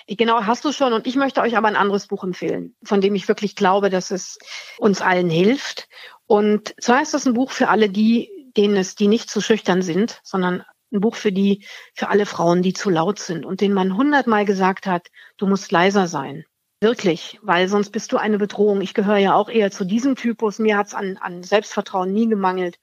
Genau, 0.07 0.43
hast 0.43 0.63
du 0.63 0.71
schon. 0.71 0.93
Und 0.93 1.05
ich 1.05 1.15
möchte 1.15 1.41
euch 1.41 1.57
aber 1.57 1.67
ein 1.67 1.75
anderes 1.75 2.07
Buch 2.07 2.23
empfehlen, 2.23 2.75
von 2.83 3.01
dem 3.01 3.13
ich 3.15 3.27
wirklich 3.27 3.55
glaube, 3.55 3.89
dass 3.89 4.09
es 4.09 4.39
uns 4.77 5.01
allen 5.01 5.29
hilft. 5.29 5.89
Und 6.25 6.75
zwar 6.81 7.01
ist 7.01 7.13
das 7.13 7.25
ein 7.25 7.33
Buch 7.33 7.51
für 7.51 7.67
alle 7.67 7.89
die, 7.89 8.29
denen 8.55 8.77
es, 8.77 8.95
die 8.95 9.07
nicht 9.07 9.29
zu 9.29 9.41
schüchtern 9.41 9.81
sind, 9.81 10.21
sondern 10.23 10.63
ein 10.93 11.01
Buch 11.01 11.15
für 11.15 11.33
die, 11.33 11.65
für 11.93 12.07
alle 12.09 12.25
Frauen, 12.25 12.61
die 12.61 12.73
zu 12.73 12.89
laut 12.89 13.19
sind 13.19 13.45
und 13.45 13.59
denen 13.59 13.73
man 13.73 13.97
hundertmal 13.97 14.45
gesagt 14.45 14.87
hat, 14.87 15.07
du 15.35 15.45
musst 15.45 15.71
leiser 15.71 16.07
sein. 16.07 16.45
Wirklich, 16.79 17.39
weil 17.41 17.67
sonst 17.67 17.89
bist 17.89 18.11
du 18.11 18.17
eine 18.17 18.37
Bedrohung. 18.37 18.81
Ich 18.81 18.93
gehöre 18.93 19.17
ja 19.17 19.33
auch 19.33 19.49
eher 19.49 19.71
zu 19.71 19.83
diesem 19.83 20.15
Typus. 20.15 20.59
Mir 20.59 20.77
hat's 20.77 20.93
an, 20.93 21.17
an 21.17 21.43
Selbstvertrauen 21.43 22.13
nie 22.13 22.29
gemangelt. 22.29 22.79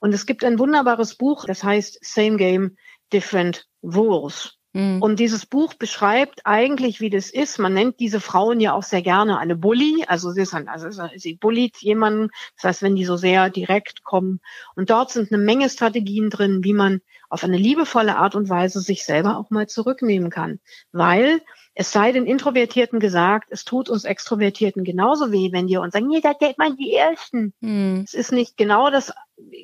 Und 0.00 0.14
es 0.14 0.26
gibt 0.26 0.44
ein 0.44 0.58
wunderbares 0.58 1.16
Buch, 1.16 1.46
das 1.46 1.64
heißt 1.64 1.98
Same 2.02 2.36
Game, 2.36 2.76
Different 3.12 3.66
Rules. 3.82 4.57
Mhm. 4.72 5.00
Und 5.02 5.18
dieses 5.18 5.46
Buch 5.46 5.74
beschreibt 5.74 6.44
eigentlich, 6.44 7.00
wie 7.00 7.10
das 7.10 7.30
ist. 7.30 7.58
Man 7.58 7.74
nennt 7.74 8.00
diese 8.00 8.20
Frauen 8.20 8.60
ja 8.60 8.74
auch 8.74 8.82
sehr 8.82 9.02
gerne 9.02 9.38
eine 9.38 9.56
Bully. 9.56 10.04
Also 10.06 10.30
sie, 10.30 10.42
ist 10.42 10.54
ein, 10.54 10.68
also 10.68 10.88
sie 11.16 11.34
bullied 11.34 11.78
jemanden. 11.78 12.28
Das 12.56 12.64
heißt, 12.64 12.82
wenn 12.82 12.96
die 12.96 13.04
so 13.04 13.16
sehr 13.16 13.50
direkt 13.50 14.04
kommen. 14.04 14.40
Und 14.76 14.90
dort 14.90 15.10
sind 15.10 15.32
eine 15.32 15.42
Menge 15.42 15.70
Strategien 15.70 16.30
drin, 16.30 16.64
wie 16.64 16.74
man 16.74 17.00
auf 17.30 17.44
eine 17.44 17.56
liebevolle 17.56 18.16
Art 18.16 18.34
und 18.34 18.48
Weise 18.48 18.80
sich 18.80 19.04
selber 19.04 19.38
auch 19.38 19.50
mal 19.50 19.66
zurücknehmen 19.66 20.30
kann. 20.30 20.60
Weil 20.92 21.40
es 21.80 21.92
sei 21.92 22.10
den 22.10 22.26
Introvertierten 22.26 22.98
gesagt, 22.98 23.50
es 23.52 23.64
tut 23.64 23.88
uns 23.88 24.02
Extrovertierten 24.02 24.82
genauso 24.82 25.30
weh, 25.30 25.52
wenn 25.52 25.68
die 25.68 25.76
uns 25.76 25.92
sagen, 25.92 26.08
nee, 26.08 26.20
da 26.20 26.32
geht 26.32 26.58
man 26.58 26.76
die 26.76 26.92
Ersten. 26.92 27.54
Mhm. 27.60 28.02
Es 28.04 28.14
ist 28.14 28.32
nicht 28.32 28.56
genau 28.56 28.90
das, 28.90 29.12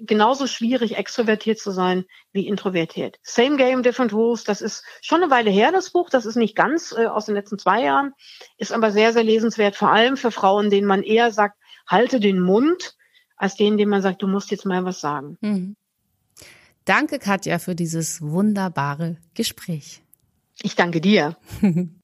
genauso 0.02 0.46
schwierig, 0.46 0.96
extrovertiert 0.96 1.58
zu 1.58 1.72
sein 1.72 2.04
wie 2.30 2.46
introvertiert. 2.46 3.18
Same 3.24 3.56
game, 3.56 3.82
different 3.82 4.12
rules. 4.12 4.44
Das 4.44 4.60
ist 4.60 4.84
schon 5.02 5.24
eine 5.24 5.32
Weile 5.32 5.50
her, 5.50 5.72
das 5.72 5.90
Buch. 5.90 6.08
Das 6.08 6.24
ist 6.24 6.36
nicht 6.36 6.54
ganz 6.54 6.94
äh, 6.96 7.06
aus 7.06 7.26
den 7.26 7.34
letzten 7.34 7.58
zwei 7.58 7.82
Jahren, 7.82 8.12
ist 8.58 8.72
aber 8.72 8.92
sehr, 8.92 9.12
sehr 9.12 9.24
lesenswert, 9.24 9.74
vor 9.74 9.90
allem 9.90 10.16
für 10.16 10.30
Frauen, 10.30 10.70
denen 10.70 10.86
man 10.86 11.02
eher 11.02 11.32
sagt, 11.32 11.58
halte 11.84 12.20
den 12.20 12.38
Mund, 12.38 12.94
als 13.36 13.56
denen, 13.56 13.76
denen 13.76 13.90
man 13.90 14.02
sagt, 14.02 14.22
du 14.22 14.28
musst 14.28 14.52
jetzt 14.52 14.66
mal 14.66 14.84
was 14.84 15.00
sagen. 15.00 15.36
Mhm. 15.40 15.74
Danke, 16.84 17.18
Katja, 17.18 17.58
für 17.58 17.74
dieses 17.74 18.22
wunderbare 18.22 19.16
Gespräch. 19.34 20.00
Ich 20.62 20.76
danke 20.76 21.00
dir. 21.00 21.36